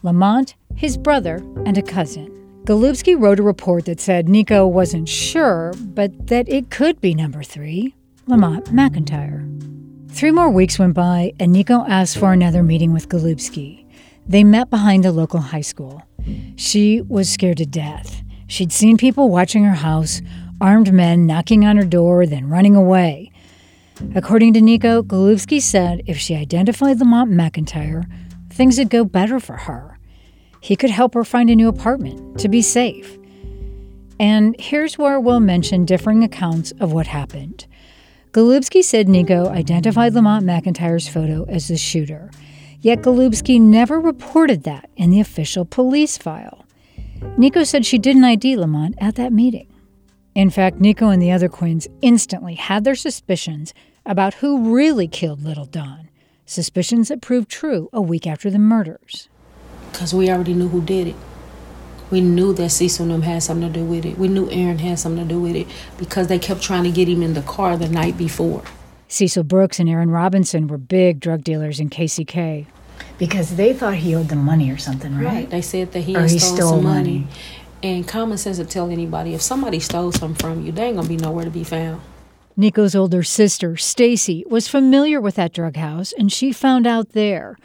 Lamont, 0.01 0.55
his 0.75 0.97
brother, 0.97 1.35
and 1.65 1.77
a 1.77 1.83
cousin. 1.83 2.38
Golubski 2.65 3.19
wrote 3.19 3.39
a 3.39 3.43
report 3.43 3.85
that 3.85 3.99
said 3.99 4.27
Niko 4.27 4.69
wasn't 4.69 5.09
sure, 5.09 5.73
but 5.79 6.27
that 6.27 6.47
it 6.47 6.69
could 6.69 7.01
be 7.01 7.15
number 7.15 7.41
three, 7.41 7.95
Lamont 8.27 8.65
McIntyre. 8.65 9.45
Three 10.11 10.31
more 10.31 10.49
weeks 10.49 10.77
went 10.77 10.93
by, 10.93 11.33
and 11.39 11.55
Niko 11.55 11.87
asked 11.87 12.17
for 12.17 12.33
another 12.33 12.61
meeting 12.61 12.93
with 12.93 13.09
Golubski. 13.09 13.85
They 14.27 14.43
met 14.43 14.69
behind 14.69 15.03
the 15.03 15.11
local 15.11 15.39
high 15.39 15.61
school. 15.61 16.03
She 16.55 17.01
was 17.01 17.29
scared 17.29 17.57
to 17.57 17.65
death. 17.65 18.21
She'd 18.47 18.71
seen 18.71 18.97
people 18.97 19.29
watching 19.29 19.63
her 19.63 19.75
house, 19.75 20.21
armed 20.61 20.93
men 20.93 21.25
knocking 21.25 21.65
on 21.65 21.77
her 21.77 21.85
door, 21.85 22.25
then 22.25 22.49
running 22.49 22.75
away. 22.75 23.31
According 24.15 24.53
to 24.53 24.61
Niko, 24.61 25.03
Golubski 25.03 25.61
said 25.61 26.01
if 26.05 26.17
she 26.17 26.35
identified 26.35 26.99
Lamont 26.99 27.31
McIntyre, 27.31 28.05
things 28.49 28.77
would 28.77 28.89
go 28.89 29.03
better 29.03 29.39
for 29.39 29.57
her. 29.57 29.98
He 30.61 30.75
could 30.75 30.89
help 30.89 31.13
her 31.13 31.23
find 31.23 31.49
a 31.49 31.55
new 31.55 31.67
apartment 31.67 32.39
to 32.39 32.49
be 32.49 32.61
safe. 32.61 33.17
And 34.19 34.55
here's 34.59 34.97
where 34.97 35.19
we'll 35.19 35.39
mention 35.39 35.85
differing 35.85 36.23
accounts 36.23 36.71
of 36.79 36.91
what 36.91 37.07
happened. 37.07 37.65
Golubski 38.31 38.83
said 38.83 39.07
Niko 39.07 39.47
identified 39.47 40.13
Lamont 40.13 40.45
McIntyre's 40.45 41.07
photo 41.07 41.45
as 41.45 41.67
the 41.67 41.77
shooter, 41.77 42.29
yet 42.81 43.01
Golubski 43.01 43.59
never 43.59 43.99
reported 43.99 44.63
that 44.63 44.89
in 44.97 45.09
the 45.09 45.19
official 45.19 45.65
police 45.65 46.17
file. 46.17 46.65
Niko 47.37 47.65
said 47.65 47.85
she 47.85 47.97
didn't 47.97 48.23
ID 48.23 48.55
Lamont 48.55 48.95
at 48.99 49.15
that 49.15 49.33
meeting. 49.33 49.67
In 50.35 50.49
fact, 50.49 50.79
Niko 50.79 51.11
and 51.11 51.21
the 51.21 51.31
other 51.31 51.49
Quinns 51.49 51.87
instantly 52.01 52.55
had 52.55 52.83
their 52.83 52.95
suspicions 52.95 53.73
about 54.05 54.35
who 54.35 54.75
really 54.75 55.07
killed 55.07 55.41
little 55.41 55.65
Don, 55.65 56.09
suspicions 56.45 57.07
that 57.07 57.21
proved 57.21 57.49
true 57.49 57.89
a 57.91 58.01
week 58.01 58.27
after 58.27 58.49
the 58.49 58.59
murders. 58.59 59.27
Because 59.91 60.13
we 60.13 60.29
already 60.29 60.53
knew 60.53 60.67
who 60.69 60.81
did 60.81 61.07
it. 61.07 61.15
We 62.11 62.21
knew 62.21 62.53
that 62.53 62.69
Cecil 62.69 63.03
and 63.05 63.13
them 63.13 63.21
had 63.21 63.43
something 63.43 63.71
to 63.71 63.79
do 63.79 63.85
with 63.85 64.05
it. 64.05 64.17
We 64.17 64.27
knew 64.27 64.49
Aaron 64.49 64.79
had 64.79 64.97
something 64.97 65.27
to 65.27 65.33
do 65.33 65.39
with 65.39 65.55
it 65.55 65.67
because 65.97 66.27
they 66.27 66.39
kept 66.39 66.61
trying 66.61 66.83
to 66.85 66.91
get 66.91 67.07
him 67.07 67.21
in 67.21 67.33
the 67.35 67.43
car 67.43 67.77
the 67.77 67.87
night 67.87 68.17
before. 68.17 68.63
Cecil 69.07 69.43
Brooks 69.43 69.79
and 69.79 69.87
Aaron 69.89 70.09
Robinson 70.09 70.67
were 70.67 70.77
big 70.77 71.19
drug 71.19 71.43
dealers 71.43 71.79
in 71.79 71.89
KCK. 71.89 72.65
Because 73.19 73.55
they 73.57 73.73
thought 73.73 73.95
he 73.95 74.15
owed 74.15 74.29
them 74.29 74.43
money 74.43 74.71
or 74.71 74.77
something, 74.77 75.15
right? 75.15 75.25
Right. 75.25 75.49
They 75.49 75.61
said 75.61 75.91
that 75.91 76.01
he 76.01 76.15
Or 76.15 76.21
had 76.21 76.31
he 76.31 76.39
stole, 76.39 76.55
stole 76.57 76.69
some 76.71 76.83
money. 76.83 77.19
money. 77.19 77.27
And 77.81 78.07
common 78.07 78.37
sense 78.37 78.57
would 78.57 78.69
tell 78.69 78.89
anybody 78.89 79.33
if 79.33 79.41
somebody 79.41 79.79
stole 79.79 80.11
something 80.11 80.35
from 80.35 80.65
you, 80.65 80.71
they 80.71 80.85
ain't 80.87 80.95
gonna 80.97 81.07
be 81.07 81.17
nowhere 81.17 81.45
to 81.45 81.51
be 81.51 81.63
found. 81.63 82.01
Niko's 82.59 82.93
older 82.93 83.23
sister, 83.23 83.77
Stacy, 83.77 84.43
was 84.49 84.67
familiar 84.67 85.21
with 85.21 85.35
that 85.35 85.53
drug 85.53 85.77
house, 85.77 86.11
and 86.11 86.29
she 86.29 86.51
found 86.51 86.85
out 86.85 87.13
there 87.13 87.55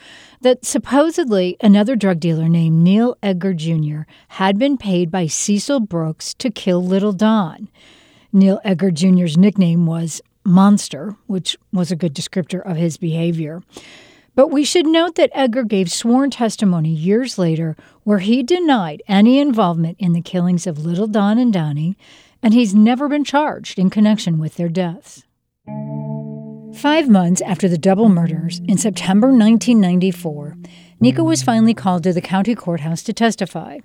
that 0.43 0.65
supposedly 0.65 1.57
another 1.61 1.97
drug 1.97 2.21
dealer 2.21 2.49
named 2.49 2.81
Neil 2.81 3.17
Edgar 3.21 3.55
Jr. 3.55 4.03
had 4.29 4.57
been 4.57 4.79
paid 4.79 5.11
by 5.11 5.27
Cecil 5.27 5.81
Brooks 5.81 6.33
to 6.35 6.49
kill 6.49 6.81
Little 6.81 7.13
Don. 7.13 7.69
Neil 8.33 8.61
Edgar 8.63 8.93
Jr.'s 8.93 9.37
nickname 9.37 9.85
was 9.85 10.23
Monster, 10.45 11.17
which 11.27 11.57
was 11.73 11.91
a 11.91 11.97
good 11.97 12.15
descriptor 12.15 12.65
of 12.65 12.77
his 12.77 12.97
behavior. 12.97 13.65
But 14.37 14.53
we 14.53 14.65
should 14.65 14.87
note 14.87 15.17
that 15.17 15.31
Edgar 15.33 15.65
gave 15.65 15.91
sworn 15.91 16.31
testimony 16.31 16.91
years 16.91 17.37
later 17.37 17.75
where 18.05 18.21
he 18.21 18.45
denied 18.45 19.03
any 19.09 19.41
involvement 19.41 19.97
in 19.99 20.13
the 20.13 20.21
killings 20.21 20.69
of 20.69 20.87
Little 20.87 21.09
Don 21.09 21.37
and 21.37 21.53
Donnie, 21.53 21.97
and 22.45 22.53
he's 22.53 22.75
never 22.75 23.09
been 23.09 23.25
charged 23.25 23.79
in 23.79 23.89
connection 23.89 24.39
with 24.39 24.57
their 24.57 24.69
deaths. 24.69 25.25
Five 26.75 27.09
months 27.09 27.41
after 27.41 27.69
the 27.69 27.79
double 27.79 28.11
murders, 28.11 28.61
in 28.69 28.77
September 28.77 29.29
1994, 29.29 30.55
Niko 31.03 31.25
was 31.25 31.43
finally 31.43 31.73
called 31.73 32.03
to 32.03 32.13
the 32.13 32.21
county 32.21 32.55
courthouse 32.55 33.03
to 33.05 33.15
testify. 33.15 33.79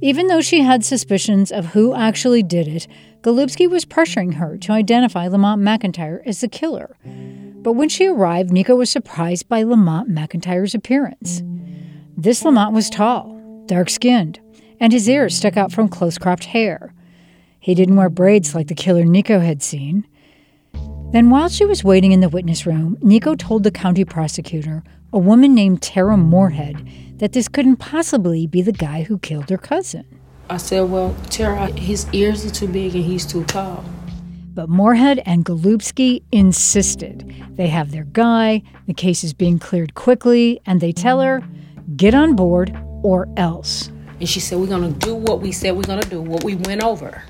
Even 0.00 0.28
though 0.28 0.40
she 0.40 0.60
had 0.60 0.84
suspicions 0.84 1.50
of 1.50 1.66
who 1.66 1.92
actually 1.92 2.44
did 2.44 2.68
it, 2.68 2.86
Golubski 3.22 3.68
was 3.68 3.84
pressuring 3.84 4.34
her 4.34 4.56
to 4.58 4.72
identify 4.72 5.26
Lamont 5.26 5.60
McIntyre 5.60 6.24
as 6.24 6.40
the 6.40 6.48
killer. 6.48 6.96
But 7.04 7.72
when 7.72 7.88
she 7.88 8.06
arrived, 8.06 8.50
Niko 8.50 8.76
was 8.76 8.90
surprised 8.90 9.48
by 9.48 9.64
Lamont 9.64 10.08
McIntyre's 10.08 10.74
appearance. 10.74 11.42
This 12.16 12.44
Lamont 12.44 12.74
was 12.74 12.90
tall, 12.90 13.64
dark 13.66 13.90
skinned, 13.90 14.38
and 14.78 14.92
his 14.92 15.08
ears 15.08 15.34
stuck 15.34 15.56
out 15.56 15.72
from 15.72 15.88
close 15.88 16.18
cropped 16.18 16.44
hair. 16.44 16.94
He 17.62 17.76
didn't 17.76 17.94
wear 17.94 18.10
braids 18.10 18.56
like 18.56 18.66
the 18.66 18.74
killer 18.74 19.04
Niko 19.04 19.40
had 19.40 19.62
seen. 19.62 20.04
Then, 21.12 21.30
while 21.30 21.48
she 21.48 21.64
was 21.64 21.84
waiting 21.84 22.10
in 22.10 22.18
the 22.18 22.28
witness 22.28 22.66
room, 22.66 22.96
Niko 22.96 23.38
told 23.38 23.62
the 23.62 23.70
county 23.70 24.04
prosecutor, 24.04 24.82
a 25.12 25.18
woman 25.18 25.54
named 25.54 25.80
Terra 25.80 26.16
Morehead, 26.16 26.84
that 27.18 27.34
this 27.34 27.46
couldn't 27.46 27.76
possibly 27.76 28.48
be 28.48 28.62
the 28.62 28.72
guy 28.72 29.04
who 29.04 29.16
killed 29.16 29.48
her 29.48 29.58
cousin. 29.58 30.04
I 30.50 30.56
said, 30.56 30.90
Well, 30.90 31.14
Terra, 31.30 31.70
his 31.78 32.12
ears 32.12 32.44
are 32.44 32.50
too 32.50 32.66
big 32.66 32.96
and 32.96 33.04
he's 33.04 33.24
too 33.24 33.44
tall. 33.44 33.84
But 34.54 34.68
Morehead 34.68 35.22
and 35.24 35.44
Golubski 35.44 36.24
insisted. 36.32 37.32
They 37.52 37.68
have 37.68 37.92
their 37.92 38.04
guy, 38.04 38.64
the 38.88 38.94
case 38.94 39.22
is 39.22 39.34
being 39.34 39.60
cleared 39.60 39.94
quickly, 39.94 40.60
and 40.66 40.80
they 40.80 40.90
tell 40.90 41.20
her, 41.20 41.44
get 41.94 42.12
on 42.12 42.34
board 42.34 42.76
or 43.04 43.28
else. 43.36 43.88
And 44.18 44.28
she 44.28 44.40
said, 44.40 44.58
We're 44.58 44.66
gonna 44.66 44.90
do 44.90 45.14
what 45.14 45.40
we 45.40 45.52
said 45.52 45.76
we're 45.76 45.82
gonna 45.82 46.02
do, 46.02 46.20
what 46.20 46.42
we 46.42 46.56
went 46.56 46.82
over. 46.82 47.22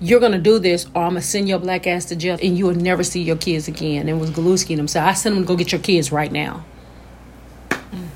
You're 0.00 0.20
gonna 0.20 0.38
do 0.38 0.58
this, 0.58 0.86
or 0.94 1.02
I'm 1.02 1.10
gonna 1.10 1.22
send 1.22 1.48
your 1.48 1.58
black 1.58 1.86
ass 1.86 2.04
to 2.06 2.16
jail 2.16 2.38
and 2.40 2.56
you 2.56 2.66
will 2.66 2.74
never 2.74 3.02
see 3.02 3.22
your 3.22 3.36
kids 3.36 3.66
again. 3.66 4.08
And 4.08 4.10
it 4.10 4.14
was 4.14 4.30
Golubski 4.30 4.70
and 4.70 4.78
himself. 4.78 5.08
I 5.08 5.12
sent 5.14 5.34
them 5.34 5.44
to 5.44 5.48
go 5.48 5.56
get 5.56 5.72
your 5.72 5.80
kids 5.80 6.12
right 6.12 6.30
now. 6.30 6.64
Mm. 7.70 8.08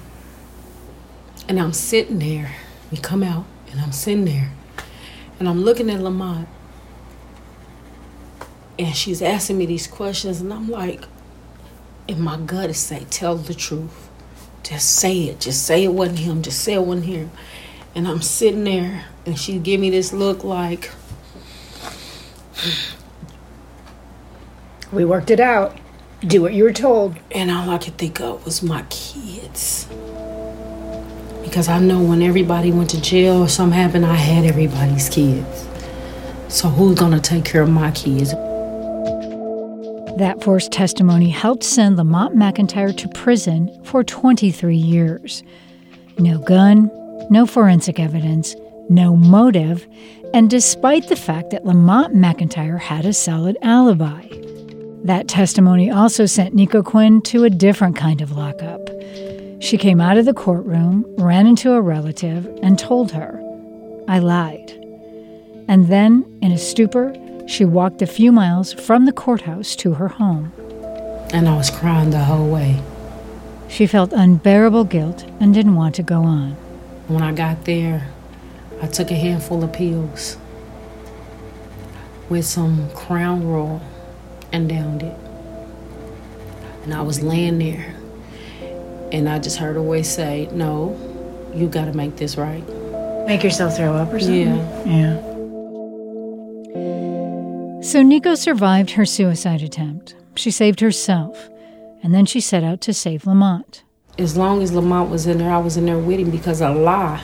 And 1.49 1.61
I'm 1.61 1.73
sitting 1.73 2.19
there. 2.21 2.53
We 2.91 2.99
come 2.99 3.23
out, 3.23 3.47
and 3.71 3.81
I'm 3.81 3.91
sitting 3.91 4.27
there. 4.27 4.51
And 5.39 5.49
I'm 5.49 5.63
looking 5.63 5.91
at 5.91 6.01
Lamont. 6.01 6.47
And 8.79 8.95
she's 8.95 9.23
asking 9.23 9.59
me 9.59 9.67
these 9.67 9.87
questions, 9.87 10.41
and 10.41 10.53
I'm 10.53 10.69
like, 10.69 11.05
in 12.07 12.21
my 12.21 12.37
gut 12.37 12.71
is 12.71 12.79
say, 12.79 13.07
tell 13.11 13.37
the 13.37 13.55
truth. 13.55 14.09
Just 14.63 14.95
say 14.97 15.23
it. 15.25 15.41
Just 15.41 15.67
say 15.67 15.85
it 15.85 15.93
wasn't 15.93 16.21
him. 16.21 16.43
Just 16.43 16.61
say 16.61 16.75
it 16.75 16.83
wasn't 16.83 17.07
him. 17.07 17.31
And 17.95 18.07
I'm 18.07 18.23
sitting 18.23 18.65
there, 18.65 19.07
and 19.27 19.39
she 19.39 19.59
give 19.59 19.81
me 19.81 19.91
this 19.91 20.13
look 20.13 20.45
like, 20.45 20.91
We 24.93 25.07
worked 25.07 25.31
it 25.31 25.41
out. 25.41 25.75
Do 26.21 26.43
what 26.43 26.53
you 26.53 26.65
were 26.65 26.73
told. 26.73 27.17
and 27.31 27.51
all 27.51 27.71
I 27.71 27.79
could 27.79 27.97
think 27.97 28.21
of 28.21 28.45
was 28.45 28.63
my 28.63 28.83
kids. 28.91 29.87
Because 31.43 31.67
I 31.69 31.79
know 31.79 32.03
when 32.03 32.21
everybody 32.23 32.71
went 32.71 32.91
to 32.91 33.01
jail 33.01 33.43
or 33.43 33.49
something 33.49 33.79
happened, 33.79 34.05
I 34.05 34.15
had 34.15 34.45
everybody's 34.45 35.09
kids. 35.09 35.67
So 36.49 36.69
who's 36.69 36.99
gonna 36.99 37.21
take 37.21 37.45
care 37.47 37.63
of 37.63 37.71
my 37.71 37.91
kids? 37.93 38.33
That 40.19 40.43
forced 40.43 40.73
testimony 40.73 41.31
helped 41.31 41.65
send 41.65 41.97
Lamont 41.97 42.37
McIntyre 42.37 42.95
to 42.99 43.09
prison 43.09 43.71
for 43.83 44.05
23 44.05 44.77
years. 44.77 45.43
No 46.19 46.39
gun, 46.39 46.91
no 47.31 47.47
forensic 47.47 47.99
evidence, 47.99 48.55
no 48.91 49.17
motive, 49.17 49.89
and 50.35 50.49
despite 50.49 51.09
the 51.09 51.17
fact 51.17 51.51
that 51.51 51.65
Lamont 51.67 52.15
McIntyre 52.15 52.79
had 52.79 53.05
a 53.05 53.13
solid 53.13 53.57
alibi. 53.63 54.29
That 55.05 55.29
testimony 55.29 55.91
also 55.91 56.27
sent 56.27 56.55
Niko 56.55 56.85
Quinn 56.85 57.21
to 57.23 57.45
a 57.45 57.51
different 57.51 57.97
kind 57.97 58.21
of 58.21 58.33
lockup. 58.33 58.89
She 59.61 59.77
came 59.77 60.01
out 60.01 60.17
of 60.17 60.25
the 60.25 60.35
courtroom, 60.35 61.05
ran 61.19 61.47
into 61.47 61.73
a 61.73 61.81
relative, 61.81 62.47
and 62.63 62.79
told 62.79 63.13
her, 63.13 63.39
I 64.09 64.19
lied. 64.19 64.71
And 65.69 65.89
then, 65.89 66.39
in 66.43 66.53
a 66.53 66.59
stupor, 66.59 67.15
she 67.47 67.65
walked 67.65 68.03
a 68.03 68.07
few 68.07 68.33
miles 68.33 68.73
from 68.73 69.07
the 69.07 69.13
courthouse 69.13 69.77
to 69.77 69.95
her 69.95 70.09
home. 70.09 70.53
And 71.33 71.49
I 71.49 71.57
was 71.57 71.71
crying 71.71 72.11
the 72.11 72.25
whole 72.25 72.51
way. 72.51 72.81
She 73.69 73.87
felt 73.87 74.13
unbearable 74.13 74.85
guilt 74.85 75.25
and 75.41 75.55
didn't 75.55 75.77
want 75.77 75.95
to 75.97 76.03
go 76.03 76.23
on. 76.23 76.53
When 77.09 77.23
I 77.23 77.33
got 77.33 77.65
there, 77.65 78.12
I 78.83 78.89
took 78.89 79.13
a 79.13 79.15
handful 79.15 79.63
of 79.63 79.73
pills 79.73 80.37
with 82.29 82.45
some 82.45 82.91
Crown 82.91 83.47
Royal 83.47 83.81
and 84.51 84.69
downed 84.69 85.05
it. 85.05 85.17
And 86.83 86.93
I 86.93 87.03
was 87.03 87.23
laying 87.23 87.59
there, 87.59 87.95
and 89.13 89.29
I 89.29 89.39
just 89.39 89.59
heard 89.59 89.77
a 89.77 89.81
voice 89.81 90.13
say, 90.13 90.49
No, 90.53 90.99
you 91.55 91.69
gotta 91.69 91.93
make 91.93 92.17
this 92.17 92.37
right. 92.37 92.65
Make 93.25 93.45
yourself 93.45 93.77
throw 93.77 93.95
up 93.95 94.13
or 94.13 94.19
something? 94.19 94.49
Yeah. 94.49 94.85
Yeah. 94.85 95.17
So 97.83 98.03
Niko 98.03 98.37
survived 98.37 98.91
her 98.91 99.07
suicide 99.07 99.63
attempt. 99.63 100.17
She 100.35 100.51
saved 100.51 100.81
herself, 100.81 101.49
and 102.03 102.13
then 102.13 102.27
she 102.27 102.41
set 102.41 102.65
out 102.65 102.81
to 102.81 102.93
save 102.93 103.27
Lamont. 103.27 103.85
As 104.19 104.37
long 104.37 104.61
as 104.61 104.73
Lamont 104.73 105.09
was 105.09 105.29
in 105.29 105.39
there, 105.39 105.53
I 105.53 105.59
was 105.59 105.77
in 105.77 105.87
there 105.87 105.99
with 105.99 106.19
him 106.19 106.31
because 106.31 106.61
a 106.61 106.71
lie. 106.71 107.23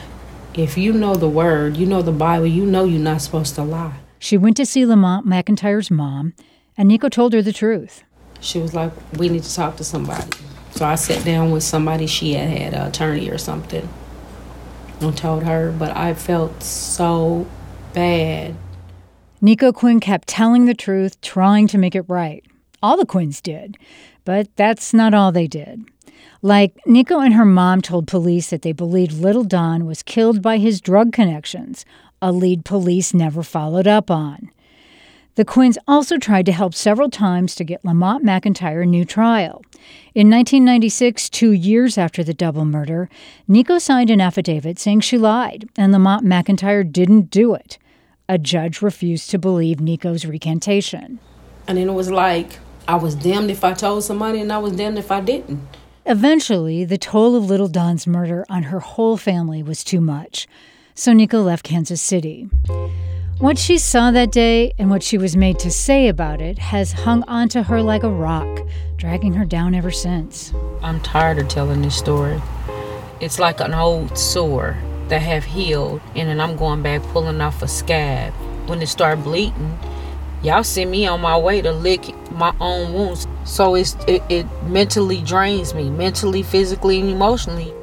If 0.59 0.77
you 0.77 0.91
know 0.91 1.15
the 1.15 1.29
word, 1.29 1.77
you 1.77 1.85
know 1.85 2.01
the 2.01 2.11
Bible, 2.11 2.45
you 2.45 2.65
know 2.65 2.83
you're 2.83 2.99
not 2.99 3.21
supposed 3.21 3.55
to 3.55 3.63
lie. 3.63 3.95
She 4.19 4.35
went 4.35 4.57
to 4.57 4.65
see 4.65 4.85
Lamont 4.85 5.25
McIntyre's 5.25 5.89
mom, 5.89 6.33
and 6.77 6.91
Niko 6.91 7.09
told 7.09 7.31
her 7.31 7.41
the 7.41 7.53
truth. 7.53 8.03
She 8.41 8.59
was 8.59 8.73
like, 8.73 8.91
We 9.17 9.29
need 9.29 9.43
to 9.43 9.55
talk 9.55 9.77
to 9.77 9.85
somebody. 9.85 10.29
So 10.71 10.85
I 10.85 10.95
sat 10.95 11.23
down 11.23 11.51
with 11.51 11.63
somebody, 11.63 12.07
she 12.07 12.33
had 12.33 12.49
had 12.49 12.73
an 12.73 12.87
attorney 12.87 13.29
or 13.29 13.37
something, 13.37 13.87
and 14.99 15.17
told 15.17 15.43
her, 15.43 15.71
but 15.71 15.95
I 15.95 16.13
felt 16.13 16.61
so 16.61 17.47
bad. 17.93 18.57
Niko 19.41 19.73
Quinn 19.73 20.01
kept 20.01 20.27
telling 20.27 20.65
the 20.65 20.73
truth, 20.73 21.21
trying 21.21 21.67
to 21.67 21.77
make 21.77 21.95
it 21.95 22.03
right. 22.09 22.43
All 22.83 22.97
the 22.97 23.05
Quinns 23.05 23.39
did, 23.39 23.77
but 24.25 24.53
that's 24.57 24.93
not 24.93 25.13
all 25.13 25.31
they 25.31 25.47
did. 25.47 25.85
Like, 26.41 26.73
Niko 26.85 27.23
and 27.23 27.33
her 27.33 27.45
mom 27.45 27.81
told 27.81 28.07
police 28.07 28.49
that 28.49 28.61
they 28.61 28.71
believed 28.71 29.13
little 29.13 29.43
Don 29.43 29.85
was 29.85 30.01
killed 30.01 30.41
by 30.41 30.57
his 30.57 30.79
drug 30.79 31.11
connections, 31.11 31.85
a 32.21 32.31
lead 32.31 32.63
police 32.63 33.13
never 33.13 33.43
followed 33.43 33.87
up 33.87 34.09
on. 34.09 34.49
The 35.35 35.45
Quinns 35.45 35.77
also 35.87 36.17
tried 36.17 36.45
to 36.47 36.51
help 36.51 36.73
several 36.73 37.09
times 37.09 37.55
to 37.55 37.63
get 37.63 37.83
Lamont 37.85 38.25
McIntyre 38.25 38.83
a 38.83 38.85
new 38.85 39.05
trial. 39.05 39.63
In 40.15 40.29
1996, 40.29 41.29
two 41.29 41.51
years 41.51 41.97
after 41.97 42.23
the 42.23 42.33
double 42.33 42.65
murder, 42.65 43.09
Niko 43.47 43.79
signed 43.79 44.09
an 44.09 44.19
affidavit 44.19 44.79
saying 44.79 45.01
she 45.01 45.17
lied 45.17 45.69
and 45.77 45.91
Lamont 45.91 46.25
McIntyre 46.25 46.89
didn't 46.89 47.31
do 47.31 47.53
it. 47.53 47.77
A 48.27 48.37
judge 48.37 48.81
refused 48.81 49.29
to 49.31 49.37
believe 49.37 49.77
Niko's 49.77 50.25
recantation. 50.25 51.19
And 51.67 51.77
then 51.77 51.89
it 51.89 51.93
was 51.93 52.11
like, 52.11 52.59
I 52.87 52.95
was 52.95 53.15
damned 53.15 53.51
if 53.51 53.63
I 53.63 53.73
told 53.73 54.03
somebody, 54.03 54.41
and 54.41 54.51
I 54.51 54.57
was 54.57 54.73
damned 54.73 54.97
if 54.97 55.11
I 55.11 55.21
didn't. 55.21 55.61
Eventually, 56.09 56.85
the 56.85 56.97
toll 56.97 57.35
of 57.35 57.45
little 57.45 57.67
Don's 57.67 58.07
murder 58.07 58.43
on 58.49 58.63
her 58.63 58.79
whole 58.79 59.15
family 59.15 59.61
was 59.61 59.83
too 59.83 60.01
much, 60.01 60.47
so 60.95 61.11
Niko 61.11 61.45
left 61.45 61.63
Kansas 61.63 62.01
City. 62.01 62.49
What 63.37 63.59
she 63.59 63.77
saw 63.77 64.09
that 64.09 64.31
day 64.31 64.73
and 64.79 64.89
what 64.89 65.03
she 65.03 65.19
was 65.19 65.37
made 65.37 65.59
to 65.59 65.69
say 65.69 66.07
about 66.07 66.41
it 66.41 66.57
has 66.57 66.93
hung 66.93 67.21
onto 67.27 67.61
her 67.61 67.83
like 67.83 68.01
a 68.01 68.09
rock, 68.09 68.47
dragging 68.97 69.33
her 69.33 69.45
down 69.45 69.75
ever 69.75 69.91
since. 69.91 70.51
I'm 70.81 70.99
tired 71.01 71.37
of 71.37 71.47
telling 71.47 71.83
this 71.83 71.97
story. 71.97 72.41
It's 73.19 73.37
like 73.37 73.59
an 73.59 73.75
old 73.75 74.17
sore 74.17 74.79
that 75.09 75.21
have 75.21 75.43
healed, 75.43 76.01
and 76.15 76.27
then 76.27 76.41
I'm 76.41 76.57
going 76.57 76.81
back 76.81 77.03
pulling 77.03 77.39
off 77.39 77.61
a 77.61 77.67
scab. 77.67 78.33
When 78.65 78.81
it 78.81 78.87
start 78.87 79.23
bleeding, 79.23 79.77
y'all 80.43 80.63
send 80.63 80.91
me 80.91 81.05
on 81.07 81.21
my 81.21 81.37
way 81.37 81.61
to 81.61 81.71
lick 81.71 82.13
my 82.31 82.53
own 82.59 82.93
wounds. 82.93 83.27
So 83.45 83.75
it's 83.75 83.95
it, 84.07 84.23
it 84.29 84.45
mentally 84.63 85.21
drains 85.21 85.73
me, 85.73 85.89
mentally, 85.89 86.43
physically, 86.43 86.99
and 86.99 87.09
emotionally. 87.09 87.73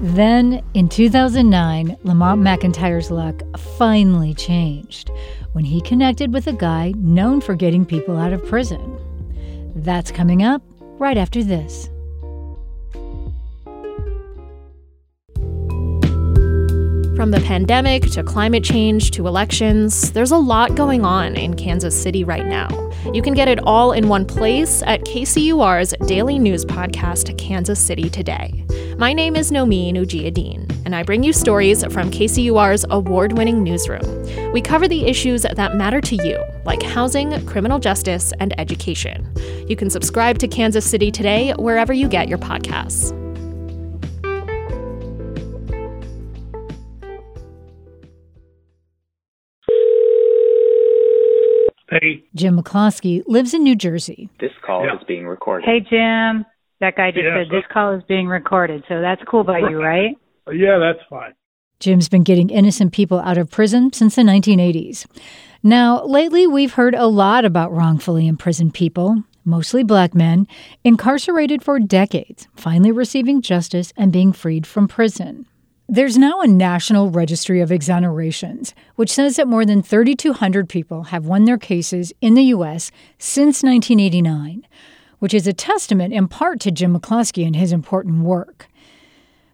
Then, 0.00 0.62
in 0.74 0.88
2009, 0.88 1.96
Lamont 2.04 2.40
McIntyre's 2.40 3.10
luck 3.10 3.42
finally 3.76 4.32
changed 4.32 5.10
when 5.52 5.64
he 5.64 5.80
connected 5.80 6.32
with 6.32 6.46
a 6.46 6.52
guy 6.52 6.92
known 6.96 7.40
for 7.40 7.56
getting 7.56 7.84
people 7.84 8.16
out 8.16 8.32
of 8.32 8.46
prison. 8.46 8.96
That's 9.74 10.12
coming 10.12 10.42
up 10.44 10.62
right 10.98 11.16
after 11.16 11.42
this. 11.42 11.90
From 17.18 17.32
the 17.32 17.40
pandemic 17.40 18.04
to 18.12 18.22
climate 18.22 18.62
change 18.62 19.10
to 19.10 19.26
elections, 19.26 20.12
there's 20.12 20.30
a 20.30 20.36
lot 20.36 20.76
going 20.76 21.04
on 21.04 21.34
in 21.34 21.56
Kansas 21.56 22.00
City 22.00 22.22
right 22.22 22.46
now. 22.46 22.68
You 23.12 23.22
can 23.22 23.34
get 23.34 23.48
it 23.48 23.58
all 23.64 23.90
in 23.90 24.08
one 24.08 24.24
place 24.24 24.84
at 24.84 25.00
KCUR's 25.00 25.94
daily 26.06 26.38
news 26.38 26.64
podcast, 26.64 27.36
Kansas 27.36 27.84
City 27.84 28.08
Today. 28.08 28.64
My 28.98 29.12
name 29.12 29.34
is 29.34 29.50
Nomin 29.50 29.94
Ujiyediin, 29.94 30.84
and 30.86 30.94
I 30.94 31.02
bring 31.02 31.24
you 31.24 31.32
stories 31.32 31.82
from 31.86 32.08
KCUR's 32.12 32.84
award 32.88 33.36
winning 33.36 33.64
newsroom. 33.64 34.52
We 34.52 34.62
cover 34.62 34.86
the 34.86 35.04
issues 35.06 35.42
that 35.42 35.74
matter 35.74 36.00
to 36.00 36.14
you, 36.24 36.40
like 36.64 36.84
housing, 36.84 37.44
criminal 37.46 37.80
justice, 37.80 38.32
and 38.38 38.54
education. 38.60 39.28
You 39.66 39.74
can 39.74 39.90
subscribe 39.90 40.38
to 40.38 40.46
Kansas 40.46 40.88
City 40.88 41.10
Today 41.10 41.52
wherever 41.58 41.92
you 41.92 42.08
get 42.08 42.28
your 42.28 42.38
podcasts. 42.38 43.12
Hey. 51.90 52.24
Jim 52.34 52.58
McCloskey 52.60 53.22
lives 53.26 53.54
in 53.54 53.62
New 53.62 53.74
Jersey. 53.76 54.28
This 54.40 54.52
call 54.64 54.84
is 54.84 55.02
being 55.06 55.26
recorded. 55.26 55.66
Hey, 55.66 55.80
Jim. 55.80 56.44
That 56.80 56.96
guy 56.96 57.10
just 57.10 57.24
Yeah, 57.24 57.42
said 57.44 57.50
this 57.50 57.64
call 57.72 57.92
is 57.94 58.02
being 58.04 58.28
recorded, 58.28 58.84
so 58.88 59.00
that's 59.00 59.22
cool 59.28 59.42
by 59.42 59.58
you, 59.58 59.82
right? 59.82 60.16
Yeah, 60.52 60.78
that's 60.78 61.04
fine. 61.10 61.32
Jim's 61.80 62.08
been 62.08 62.22
getting 62.22 62.50
innocent 62.50 62.92
people 62.92 63.20
out 63.20 63.38
of 63.38 63.50
prison 63.50 63.92
since 63.92 64.16
the 64.16 64.22
1980s. 64.22 65.06
Now, 65.62 66.04
lately, 66.04 66.46
we've 66.46 66.74
heard 66.74 66.94
a 66.94 67.06
lot 67.06 67.44
about 67.44 67.72
wrongfully 67.72 68.26
imprisoned 68.26 68.74
people, 68.74 69.24
mostly 69.44 69.82
black 69.82 70.14
men, 70.14 70.46
incarcerated 70.84 71.62
for 71.62 71.78
decades, 71.78 72.48
finally 72.54 72.92
receiving 72.92 73.42
justice 73.42 73.92
and 73.96 74.12
being 74.12 74.32
freed 74.32 74.66
from 74.66 74.88
prison. 74.88 75.46
There's 75.90 76.18
now 76.18 76.42
a 76.42 76.46
national 76.46 77.08
registry 77.08 77.62
of 77.62 77.70
exonerations, 77.70 78.74
which 78.96 79.10
says 79.10 79.36
that 79.36 79.48
more 79.48 79.64
than 79.64 79.82
3,200 79.82 80.68
people 80.68 81.04
have 81.04 81.24
won 81.24 81.46
their 81.46 81.56
cases 81.56 82.12
in 82.20 82.34
the 82.34 82.42
U.S. 82.42 82.90
since 83.16 83.62
1989, 83.62 84.66
which 85.18 85.32
is 85.32 85.46
a 85.46 85.54
testament 85.54 86.12
in 86.12 86.28
part 86.28 86.60
to 86.60 86.70
Jim 86.70 86.94
McCloskey 86.94 87.46
and 87.46 87.56
his 87.56 87.72
important 87.72 88.22
work. 88.22 88.68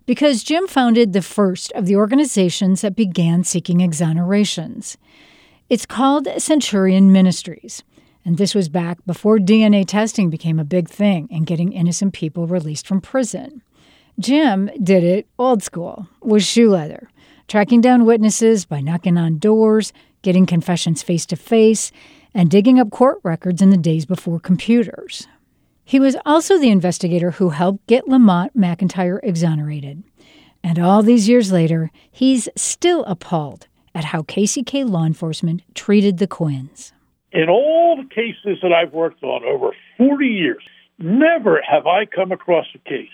Because 0.06 0.42
Jim 0.42 0.66
founded 0.66 1.12
the 1.12 1.22
first 1.22 1.70
of 1.70 1.86
the 1.86 1.94
organizations 1.94 2.80
that 2.80 2.96
began 2.96 3.44
seeking 3.44 3.78
exonerations. 3.78 4.96
It's 5.70 5.86
called 5.86 6.26
Centurion 6.38 7.12
Ministries, 7.12 7.84
and 8.24 8.38
this 8.38 8.56
was 8.56 8.68
back 8.68 8.98
before 9.06 9.38
DNA 9.38 9.86
testing 9.86 10.30
became 10.30 10.58
a 10.58 10.64
big 10.64 10.88
thing 10.88 11.28
and 11.30 11.46
getting 11.46 11.72
innocent 11.72 12.12
people 12.12 12.48
released 12.48 12.88
from 12.88 13.00
prison. 13.00 13.62
Jim 14.18 14.70
did 14.80 15.02
it 15.02 15.26
old 15.40 15.62
school, 15.62 16.08
with 16.22 16.44
shoe 16.44 16.70
leather, 16.70 17.08
tracking 17.48 17.80
down 17.80 18.04
witnesses 18.04 18.64
by 18.64 18.80
knocking 18.80 19.18
on 19.18 19.38
doors, 19.38 19.92
getting 20.22 20.46
confessions 20.46 21.02
face 21.02 21.26
to 21.26 21.36
face, 21.36 21.90
and 22.32 22.48
digging 22.48 22.78
up 22.78 22.90
court 22.90 23.18
records 23.24 23.60
in 23.60 23.70
the 23.70 23.76
days 23.76 24.06
before 24.06 24.38
computers. 24.38 25.26
He 25.84 25.98
was 25.98 26.16
also 26.24 26.58
the 26.58 26.70
investigator 26.70 27.32
who 27.32 27.50
helped 27.50 27.86
get 27.88 28.08
Lamont 28.08 28.56
McIntyre 28.56 29.18
exonerated. 29.22 30.04
And 30.62 30.78
all 30.78 31.02
these 31.02 31.28
years 31.28 31.50
later, 31.50 31.90
he's 32.10 32.48
still 32.56 33.04
appalled 33.04 33.66
at 33.96 34.04
how 34.04 34.22
KCK 34.22 34.88
law 34.88 35.04
enforcement 35.04 35.62
treated 35.74 36.18
the 36.18 36.26
Quinns. 36.26 36.92
In 37.32 37.48
all 37.48 37.96
the 37.96 38.08
cases 38.14 38.58
that 38.62 38.72
I've 38.72 38.92
worked 38.92 39.24
on 39.24 39.42
over 39.44 39.72
40 39.98 40.24
years, 40.24 40.62
never 40.98 41.60
have 41.68 41.86
I 41.86 42.06
come 42.06 42.30
across 42.30 42.66
a 42.74 42.88
case 42.88 43.08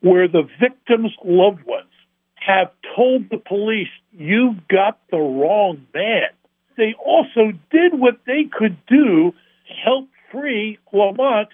where 0.00 0.28
the 0.28 0.48
victim's 0.60 1.12
loved 1.24 1.64
ones 1.64 1.90
have 2.34 2.70
told 2.96 3.28
the 3.30 3.38
police, 3.38 3.88
you've 4.12 4.66
got 4.68 4.98
the 5.10 5.18
wrong 5.18 5.86
man. 5.94 6.28
They 6.76 6.94
also 7.04 7.52
did 7.70 7.98
what 7.98 8.20
they 8.26 8.44
could 8.50 8.78
do 8.86 9.32
to 9.32 9.74
help 9.84 10.08
free 10.32 10.78
Lamont, 10.92 11.48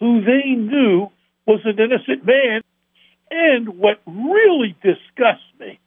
who 0.00 0.22
they 0.24 0.50
knew 0.50 1.08
was 1.46 1.60
an 1.64 1.78
innocent 1.78 2.26
man. 2.26 2.62
And 3.30 3.78
what 3.78 4.00
really 4.06 4.76
disgusts 4.82 5.44
me 5.58 5.78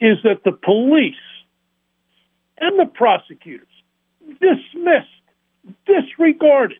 is 0.00 0.18
that 0.24 0.42
the 0.44 0.52
police 0.52 1.14
and 2.58 2.78
the 2.78 2.86
prosecutors 2.86 3.68
dismissed, 4.40 5.08
disregarded 5.86 6.78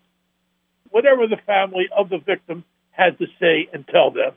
whatever 0.90 1.26
the 1.26 1.38
family 1.46 1.88
of 1.96 2.08
the 2.08 2.18
victim 2.18 2.64
had 2.96 3.18
to 3.18 3.26
say 3.40 3.68
and 3.72 3.86
tell 3.88 4.10
them. 4.10 4.32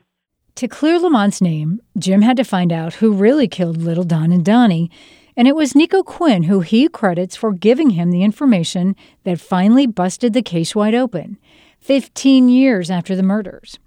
To 0.55 0.67
clear 0.67 0.99
Lamont's 0.99 1.41
name, 1.41 1.81
Jim 1.97 2.23
had 2.23 2.37
to 2.37 2.43
find 2.43 2.71
out 2.71 2.95
who 2.95 3.13
really 3.13 3.47
killed 3.47 3.77
little 3.77 4.03
Don 4.03 4.31
and 4.31 4.43
Donnie, 4.43 4.89
and 5.35 5.47
it 5.47 5.55
was 5.55 5.73
Niko 5.73 6.03
Quinn 6.03 6.43
who 6.43 6.61
he 6.61 6.89
credits 6.89 7.35
for 7.35 7.53
giving 7.53 7.91
him 7.91 8.09
the 8.09 8.23
information 8.23 8.95
that 9.23 9.39
finally 9.39 9.85
busted 9.85 10.33
the 10.33 10.41
case 10.41 10.75
wide 10.75 10.95
open, 10.95 11.37
15 11.81 12.49
years 12.49 12.89
after 12.89 13.15
the 13.15 13.21
murders. 13.21 13.77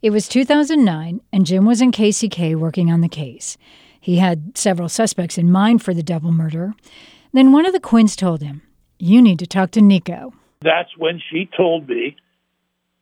It 0.00 0.10
was 0.10 0.26
2009, 0.28 1.20
and 1.30 1.44
Jim 1.44 1.66
was 1.66 1.82
in 1.82 1.92
KCK 1.92 2.56
working 2.56 2.90
on 2.90 3.02
the 3.02 3.08
case. 3.08 3.58
He 4.00 4.16
had 4.16 4.56
several 4.56 4.88
suspects 4.88 5.36
in 5.36 5.52
mind 5.52 5.82
for 5.82 5.92
the 5.92 6.02
double 6.02 6.32
murder. 6.32 6.72
Then 7.34 7.52
one 7.52 7.66
of 7.66 7.74
the 7.74 7.80
Quinns 7.80 8.16
told 8.16 8.40
him, 8.40 8.62
You 8.98 9.20
need 9.20 9.38
to 9.40 9.46
talk 9.46 9.70
to 9.72 9.80
Niko. 9.80 10.32
That's 10.62 10.96
when 10.96 11.20
she 11.30 11.48
told 11.54 11.88
me 11.88 12.16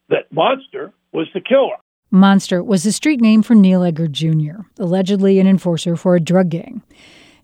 that 0.09 0.33
Monster 0.33 0.93
was 1.13 1.29
the 1.35 1.41
killer. 1.41 1.77
Monster 2.11 2.63
was 2.63 2.85
the 2.85 2.93
street 2.93 3.21
name 3.21 3.43
for 3.43 3.55
Neil 3.55 3.83
Edgar 3.83 4.09
Jr., 4.09 4.63
allegedly 4.79 5.39
an 5.39 5.47
enforcer 5.47 5.95
for 5.95 6.17
a 6.17 6.21
drug 6.21 6.49
gang. 6.49 6.83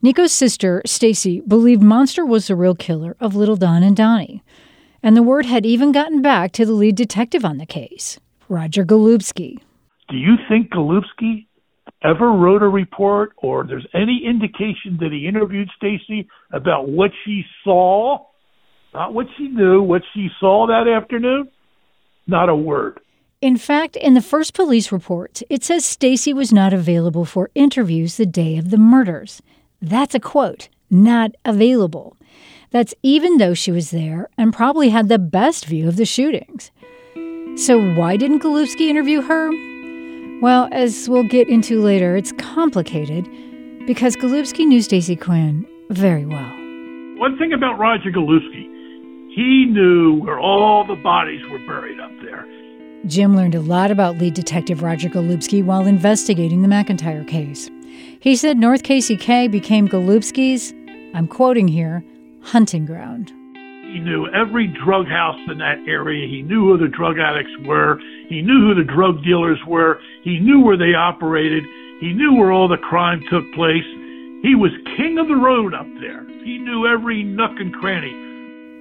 Niko's 0.01 0.33
sister, 0.33 0.83
Stacy, 0.87 1.41
believed 1.41 1.83
Monster 1.83 2.25
was 2.25 2.49
the 2.49 2.57
real 2.57 2.75
killer 2.75 3.17
of 3.21 3.35
Little 3.35 3.57
Don 3.57 3.83
and 3.83 3.97
Donnie. 3.97 4.43
And 5.03 5.17
the 5.17 5.23
word 5.23 5.45
had 5.47 5.67
even 5.67 5.93
gotten 5.93 6.23
back 6.23 6.53
to 6.53 6.65
the 6.65 6.73
lead 6.73 6.97
detective 6.97 7.45
on 7.45 7.59
the 7.59 7.67
case, 7.67 8.19
Roger 8.49 8.85
Golubski. 8.85 9.59
Do 10.09 10.17
you 10.17 10.37
think 10.49 10.71
Golubski 10.71 11.47
ever 12.03 12.33
wrote 12.33 12.63
a 12.63 12.69
report 12.69 13.33
or 13.39 13.67
there's 13.67 13.87
any 13.95 14.23
indication 14.27 14.99
that 15.01 15.13
he 15.13 15.27
interviewed 15.27 15.69
Stacy 15.77 16.29
about 16.53 16.89
what 16.89 17.11
she 17.25 17.45
saw? 17.65 18.27
Not 18.95 19.13
what 19.13 19.27
she 19.37 19.49
knew, 19.49 19.83
what 19.83 20.03
she 20.15 20.29
saw 20.41 20.67
that 20.67 20.89
afternoon? 20.89 21.49
Not 22.27 22.49
a 22.49 22.55
word. 22.57 23.01
In 23.41 23.57
fact, 23.59 23.97
in 23.97 24.15
the 24.15 24.23
first 24.23 24.55
police 24.55 24.91
report, 24.91 25.43
it 25.51 25.63
says 25.63 25.85
Stacy 25.85 26.33
was 26.33 26.53
not 26.53 26.73
available 26.73 27.25
for 27.25 27.51
interviews 27.55 28.17
the 28.17 28.25
day 28.25 28.57
of 28.57 28.71
the 28.71 28.79
murders. 28.79 29.43
That's 29.83 30.15
a 30.15 30.21
quote, 30.21 30.69
not 30.91 31.33
available. 31.45 32.17
That's 32.71 32.95
even 33.03 33.37
though 33.37 33.53
she 33.53 33.71
was 33.71 33.91
there 33.91 34.31
and 34.39 34.53
probably 34.53 34.89
had 34.89 35.09
the 35.09 35.19
best 35.19 35.67
view 35.67 35.89
of 35.89 35.97
the 35.97 36.07
shootings. 36.07 36.71
So, 37.57 37.79
why 37.95 38.17
didn't 38.17 38.43
Golubski 38.43 38.89
interview 38.89 39.21
her? 39.21 39.51
Well, 40.41 40.69
as 40.73 41.09
we'll 41.09 41.29
get 41.29 41.49
into 41.49 41.81
later, 41.81 42.17
it's 42.17 42.33
complicated 42.33 43.29
because 43.87 44.17
Golubski 44.17 44.67
knew 44.67 44.83
Stacy 44.83 45.17
Quinn 45.17 45.67
very 45.91 46.25
well. 46.25 46.51
One 47.21 47.39
thing 47.39 47.53
about 47.53 47.79
Roger 47.79 48.11
Golubski, 48.11 48.74
he 49.35 49.65
knew 49.65 50.21
where 50.21 50.39
all 50.39 50.87
the 50.87 50.95
bodies 50.95 51.43
were 51.51 51.59
buried 51.67 51.99
up 51.99 52.13
there. 52.23 52.47
Jim 53.07 53.35
learned 53.35 53.57
a 53.57 53.61
lot 53.61 53.91
about 53.91 54.17
lead 54.17 54.33
detective 54.33 54.83
Roger 54.83 55.09
Golubski 55.09 55.63
while 55.63 55.87
investigating 55.87 56.63
the 56.63 56.69
McIntyre 56.69 57.27
case. 57.27 57.69
He 58.21 58.37
said 58.37 58.57
North 58.57 58.85
KCK 58.85 59.51
became 59.51 59.89
Golubski's, 59.89 60.73
I'm 61.15 61.27
quoting 61.27 61.67
here, 61.67 62.05
hunting 62.43 62.87
ground. 62.87 63.33
He 63.93 63.99
knew 63.99 64.29
every 64.29 64.69
drug 64.69 65.07
house 65.07 65.39
in 65.49 65.59
that 65.59 65.79
area. 65.87 66.29
He 66.29 66.43
knew 66.43 66.71
who 66.71 66.79
the 66.79 66.89
drug 66.89 67.19
addicts 67.19 67.53
were. 67.67 67.99
He 68.29 68.41
knew 68.41 68.69
who 68.69 68.75
the 68.75 68.91
drug 68.91 69.23
dealers 69.25 69.59
were. 69.67 70.01
He 70.23 70.39
knew 70.39 70.61
where 70.61 70.77
they 70.77 70.95
operated. 70.95 71.65
He 72.01 72.13
knew 72.13 72.35
where 72.35 72.53
all 72.53 72.69
the 72.69 72.77
crime 72.77 73.23
took 73.31 73.45
place. 73.53 73.87
He 74.43 74.55
was 74.55 74.71
king 74.97 75.19
of 75.19 75.29
the 75.29 75.37
road 75.37 75.75
up 75.75 75.87
there. 76.01 76.25
He 76.45 76.59
knew 76.59 76.87
every 76.87 77.23
nook 77.25 77.59
and 77.59 77.73
cranny. 77.75 78.24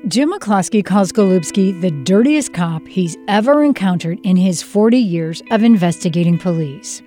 Jim 0.09 0.33
McCloskey 0.33 0.83
calls 0.83 1.13
Golubski 1.13 1.79
the 1.79 1.89
dirtiest 2.03 2.53
cop 2.53 2.85
he's 2.89 3.15
ever 3.29 3.63
encountered 3.63 4.19
in 4.25 4.35
his 4.35 4.61
40 4.61 4.97
years 4.97 5.41
of 5.49 5.63
investigating 5.63 6.37
police. 6.37 7.01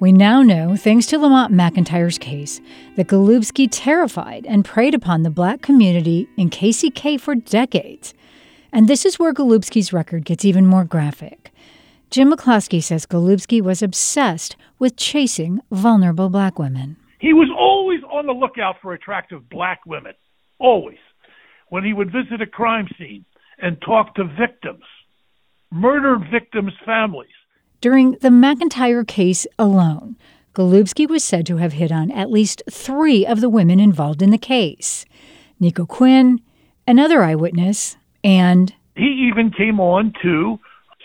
We 0.00 0.12
now 0.12 0.42
know, 0.42 0.76
thanks 0.76 1.06
to 1.06 1.18
Lamont 1.18 1.54
McIntyre's 1.54 2.18
case, 2.18 2.60
that 2.96 3.06
Golubski 3.06 3.68
terrified 3.70 4.44
and 4.44 4.66
preyed 4.66 4.94
upon 4.94 5.22
the 5.22 5.30
black 5.30 5.62
community 5.62 6.28
in 6.36 6.50
KCK 6.50 7.18
for 7.18 7.34
decades. 7.34 8.12
And 8.70 8.86
this 8.86 9.06
is 9.06 9.18
where 9.18 9.32
Golubski's 9.32 9.94
record 9.94 10.26
gets 10.26 10.44
even 10.44 10.66
more 10.66 10.84
graphic. 10.84 11.54
Jim 12.10 12.30
McCloskey 12.30 12.82
says 12.82 13.06
Golubski 13.06 13.62
was 13.62 13.82
obsessed 13.82 14.56
with 14.78 14.96
chasing 14.96 15.58
vulnerable 15.70 16.28
black 16.28 16.58
women. 16.58 16.98
He 17.18 17.32
was 17.32 17.48
always 17.58 18.02
on 18.12 18.26
the 18.26 18.34
lookout 18.34 18.76
for 18.82 18.92
attractive 18.92 19.48
black 19.48 19.80
women. 19.86 20.12
Always. 20.58 20.98
When 21.74 21.82
he 21.82 21.92
would 21.92 22.12
visit 22.12 22.40
a 22.40 22.46
crime 22.46 22.86
scene 22.96 23.24
and 23.58 23.82
talk 23.82 24.14
to 24.14 24.22
victims, 24.22 24.84
murdered 25.72 26.30
victims' 26.30 26.72
families. 26.86 27.34
During 27.80 28.12
the 28.12 28.28
McIntyre 28.28 29.04
case 29.04 29.44
alone, 29.58 30.14
Golubski 30.54 31.08
was 31.08 31.24
said 31.24 31.46
to 31.46 31.56
have 31.56 31.72
hit 31.72 31.90
on 31.90 32.12
at 32.12 32.30
least 32.30 32.62
three 32.70 33.26
of 33.26 33.40
the 33.40 33.48
women 33.48 33.80
involved 33.80 34.22
in 34.22 34.30
the 34.30 34.38
case 34.38 35.04
Niko 35.60 35.84
Quinn, 35.88 36.40
another 36.86 37.24
eyewitness, 37.24 37.96
and. 38.22 38.72
He 38.94 39.28
even 39.28 39.50
came 39.50 39.80
on 39.80 40.12
to 40.22 40.60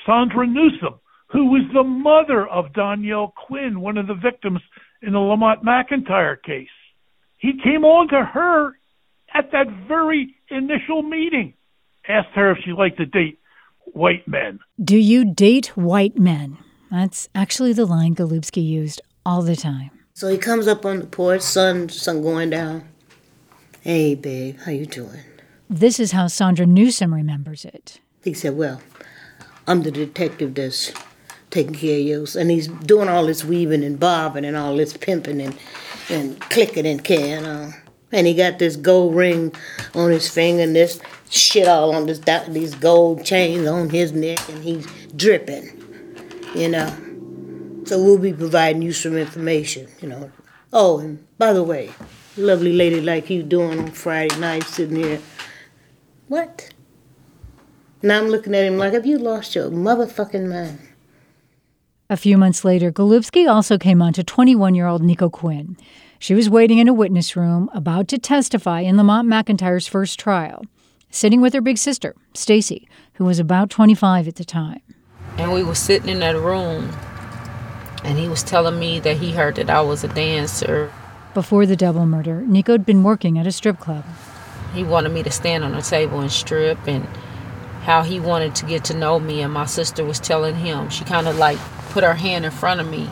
Sandra 0.05 0.45
Newsom, 0.45 0.99
who 1.31 1.45
was 1.45 1.63
the 1.73 1.83
mother 1.83 2.47
of 2.47 2.73
Doniel 2.73 3.33
Quinn, 3.33 3.81
one 3.81 3.97
of 3.97 4.05
the 4.05 4.13
victims 4.13 4.61
in 5.01 5.13
the 5.13 5.19
Lamont 5.19 5.65
McIntyre 5.65 6.39
case. 6.39 6.67
He 7.39 7.53
came 7.63 7.83
on 7.83 8.09
to 8.09 8.23
her 8.23 8.75
at 9.33 9.51
that 9.51 9.67
very 9.87 10.35
initial 10.49 11.01
meeting, 11.01 11.53
asked 12.07 12.29
her 12.35 12.51
if 12.51 12.59
she 12.63 12.71
liked 12.71 12.97
to 12.97 13.05
date 13.05 13.39
white 13.93 14.27
men. 14.27 14.59
Do 14.83 14.97
you 14.97 15.33
date 15.33 15.67
white 15.77 16.17
men? 16.17 16.57
That's 16.91 17.29
actually 17.35 17.73
the 17.73 17.85
line 17.85 18.15
Golubski 18.15 18.65
used 18.65 19.01
all 19.25 19.41
the 19.41 19.55
time. 19.55 19.91
So 20.13 20.27
he 20.27 20.37
comes 20.37 20.67
up 20.67 20.85
on 20.85 20.99
the 20.99 21.05
porch, 21.05 21.41
sun, 21.41 21.89
sun 21.89 22.21
going 22.21 22.49
down. 22.49 22.83
Hey, 23.81 24.15
babe, 24.15 24.57
how 24.65 24.71
you 24.71 24.85
doing? 24.85 25.21
This 25.69 25.99
is 25.99 26.11
how 26.11 26.27
Sandra 26.27 26.65
Newsom 26.65 27.13
remembers 27.13 27.63
it. 27.63 28.01
He 28.23 28.33
said, 28.33 28.57
well, 28.57 28.81
I'm 29.67 29.83
the 29.83 29.91
detective 29.91 30.55
that's 30.55 30.91
taking 31.51 31.75
care 31.75 31.99
of 31.99 32.05
you. 32.05 32.27
And 32.37 32.49
he's 32.51 32.67
doing 32.67 33.07
all 33.07 33.27
this 33.27 33.45
weaving 33.45 33.83
and 33.83 33.99
bobbing 33.99 34.45
and 34.45 34.57
all 34.57 34.75
this 34.75 34.97
pimping 34.97 35.39
and, 35.39 35.57
and 36.09 36.41
clicking 36.41 36.85
and 36.85 37.03
carrying 37.03 37.45
on. 37.45 37.73
And 38.11 38.25
he 38.25 38.33
got 38.33 38.59
this 38.59 38.75
gold 38.75 39.15
ring 39.15 39.53
on 39.93 40.09
his 40.11 40.27
finger 40.27 40.63
and 40.63 40.75
this 40.75 40.99
shit 41.29 41.67
all 41.67 41.93
on 41.93 42.07
this 42.07 42.19
these 42.49 42.73
gold 42.75 43.23
chains 43.23 43.67
on 43.67 43.89
his 43.89 44.11
neck 44.11 44.39
and 44.49 44.63
he's 44.63 44.87
dripping, 45.15 45.69
you 46.55 46.69
know. 46.69 46.95
So 47.85 48.01
we'll 48.01 48.17
be 48.17 48.33
providing 48.33 48.81
you 48.81 48.93
some 48.93 49.17
information, 49.17 49.87
you 50.01 50.09
know. 50.09 50.31
Oh, 50.71 50.99
and 50.99 51.25
by 51.37 51.53
the 51.53 51.63
way, 51.63 51.91
lovely 52.37 52.73
lady 52.73 53.01
like 53.01 53.29
you 53.29 53.43
doing 53.43 53.79
on 53.79 53.91
Friday 53.91 54.37
night 54.39 54.63
sitting 54.63 54.97
here. 54.97 55.19
What? 56.27 56.69
Now 58.01 58.19
I'm 58.19 58.29
looking 58.29 58.55
at 58.55 58.63
him 58.63 58.77
like, 58.77 58.93
have 58.93 59.05
you 59.05 59.17
lost 59.17 59.55
your 59.55 59.69
motherfucking 59.69 60.47
mind? 60.47 60.79
A 62.09 62.17
few 62.17 62.37
months 62.37 62.63
later, 62.63 62.91
Golubski 62.91 63.47
also 63.47 63.77
came 63.77 64.01
on 64.01 64.13
to 64.13 64.23
21 64.23 64.73
year 64.73 64.87
old 64.87 65.01
Niko 65.01 65.31
Quinn. 65.31 65.77
She 66.21 66.35
was 66.35 66.49
waiting 66.49 66.79
in 66.79 66.89
a 66.89 66.93
witness 66.93 67.37
room, 67.37 67.69
about 67.73 68.09
to 68.09 68.17
testify 68.17 68.81
in 68.81 68.97
Lamont 68.97 69.29
McIntyre's 69.29 69.87
first 69.87 70.19
trial, 70.19 70.65
sitting 71.09 71.39
with 71.39 71.53
her 71.53 71.61
big 71.61 71.77
sister, 71.77 72.13
Stacy, 72.33 72.89
who 73.13 73.23
was 73.23 73.39
about 73.39 73.69
25 73.69 74.27
at 74.27 74.35
the 74.35 74.43
time. 74.43 74.81
And 75.37 75.53
we 75.53 75.63
were 75.63 75.75
sitting 75.75 76.09
in 76.09 76.19
that 76.19 76.35
room, 76.35 76.91
and 78.03 78.17
he 78.17 78.27
was 78.27 78.43
telling 78.43 78.77
me 78.77 78.99
that 78.99 79.15
he 79.15 79.31
heard 79.31 79.55
that 79.55 79.69
I 79.69 79.79
was 79.79 80.03
a 80.03 80.09
dancer. 80.09 80.91
Before 81.33 81.65
the 81.65 81.77
double 81.77 82.05
murder, 82.05 82.43
Niko 82.45 82.73
had 82.73 82.85
been 82.85 83.03
working 83.03 83.39
at 83.39 83.47
a 83.47 83.51
strip 83.53 83.79
club. 83.79 84.03
He 84.73 84.83
wanted 84.83 85.13
me 85.13 85.23
to 85.23 85.31
stand 85.31 85.63
on 85.63 85.73
a 85.73 85.81
table 85.81 86.19
and 86.19 86.29
strip, 86.29 86.85
and 86.85 87.05
how 87.83 88.03
he 88.03 88.19
wanted 88.19 88.55
to 88.55 88.65
get 88.65 88.83
to 88.85 88.93
know 88.93 89.21
me. 89.21 89.41
And 89.41 89.53
my 89.53 89.65
sister 89.65 90.03
was 90.03 90.19
telling 90.19 90.55
him, 90.55 90.89
she 90.89 91.05
kind 91.05 91.29
of 91.29 91.37
like 91.37 91.59
put 91.91 92.03
her 92.03 92.15
hand 92.15 92.43
in 92.43 92.51
front 92.51 92.81
of 92.81 92.89
me 92.89 93.09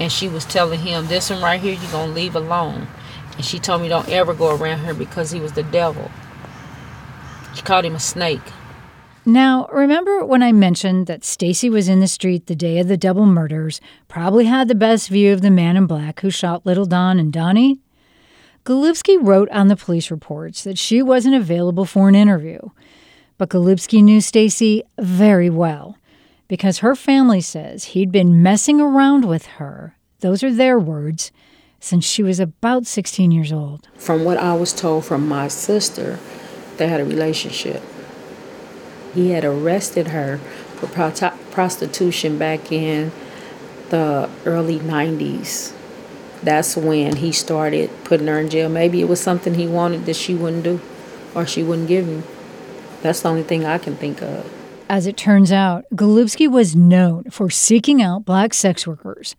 and 0.00 0.10
she 0.10 0.28
was 0.28 0.44
telling 0.44 0.80
him, 0.80 1.06
This 1.06 1.30
one 1.30 1.42
right 1.42 1.60
here, 1.60 1.74
you're 1.74 1.90
going 1.90 2.08
to 2.08 2.14
leave 2.14 2.34
alone. 2.34 2.88
And 3.36 3.44
she 3.44 3.58
told 3.58 3.82
me, 3.82 3.88
Don't 3.88 4.08
ever 4.08 4.34
go 4.34 4.54
around 4.56 4.80
her 4.80 4.94
because 4.94 5.30
he 5.30 5.40
was 5.40 5.52
the 5.52 5.62
devil. 5.62 6.10
She 7.54 7.62
called 7.62 7.84
him 7.84 7.94
a 7.94 8.00
snake. 8.00 8.40
Now, 9.24 9.68
remember 9.72 10.24
when 10.24 10.42
I 10.42 10.50
mentioned 10.50 11.06
that 11.06 11.24
Stacy 11.24 11.70
was 11.70 11.88
in 11.88 12.00
the 12.00 12.08
street 12.08 12.46
the 12.46 12.56
day 12.56 12.78
of 12.78 12.88
the 12.88 12.96
double 12.96 13.24
murders, 13.24 13.80
probably 14.08 14.46
had 14.46 14.66
the 14.66 14.74
best 14.74 15.08
view 15.08 15.32
of 15.32 15.42
the 15.42 15.50
man 15.50 15.76
in 15.76 15.86
black 15.86 16.20
who 16.20 16.30
shot 16.30 16.66
little 16.66 16.86
Don 16.86 17.20
and 17.20 17.32
Donnie? 17.32 17.78
Golubski 18.64 19.16
wrote 19.20 19.48
on 19.50 19.68
the 19.68 19.76
police 19.76 20.10
reports 20.10 20.64
that 20.64 20.78
she 20.78 21.02
wasn't 21.02 21.36
available 21.36 21.84
for 21.84 22.08
an 22.08 22.16
interview. 22.16 22.58
But 23.38 23.48
Golubski 23.50 24.02
knew 24.02 24.20
Stacy 24.20 24.82
very 24.98 25.50
well 25.50 25.96
because 26.52 26.80
her 26.80 26.94
family 26.94 27.40
says 27.40 27.84
he'd 27.84 28.12
been 28.12 28.42
messing 28.42 28.78
around 28.78 29.24
with 29.24 29.46
her, 29.56 29.96
those 30.20 30.42
are 30.42 30.52
their 30.52 30.78
words, 30.78 31.32
since 31.80 32.04
she 32.04 32.22
was 32.22 32.38
about 32.38 32.84
16 32.84 33.32
years 33.32 33.50
old. 33.50 33.88
From 33.96 34.22
what 34.22 34.36
I 34.36 34.52
was 34.52 34.74
told 34.74 35.06
from 35.06 35.26
my 35.26 35.48
sister, 35.48 36.18
they 36.76 36.88
had 36.88 37.00
a 37.00 37.06
relationship. 37.06 37.82
He 39.14 39.30
had 39.30 39.46
arrested 39.46 40.08
her 40.08 40.36
for 40.76 40.88
prostitution 41.52 42.36
back 42.36 42.70
in 42.70 43.12
the 43.88 44.28
early 44.44 44.78
90s. 44.78 45.72
That's 46.42 46.76
when 46.76 47.16
he 47.16 47.32
started 47.32 47.88
putting 48.04 48.26
her 48.26 48.38
in 48.38 48.50
jail. 48.50 48.68
Maybe 48.68 49.00
it 49.00 49.08
was 49.08 49.22
something 49.22 49.54
he 49.54 49.66
wanted 49.66 50.04
that 50.04 50.16
she 50.16 50.34
wouldn't 50.34 50.64
do 50.64 50.82
or 51.34 51.46
she 51.46 51.62
wouldn't 51.62 51.88
give 51.88 52.04
him. 52.04 52.24
That's 53.00 53.22
the 53.22 53.30
only 53.30 53.42
thing 53.42 53.64
I 53.64 53.78
can 53.78 53.96
think 53.96 54.20
of. 54.20 54.61
As 54.92 55.06
it 55.06 55.16
turns 55.16 55.50
out, 55.50 55.86
Golubski 55.94 56.46
was 56.46 56.76
known 56.76 57.24
for 57.30 57.48
seeking 57.48 58.02
out 58.02 58.26
black 58.26 58.52
sex 58.52 58.86
workers. 58.86 59.34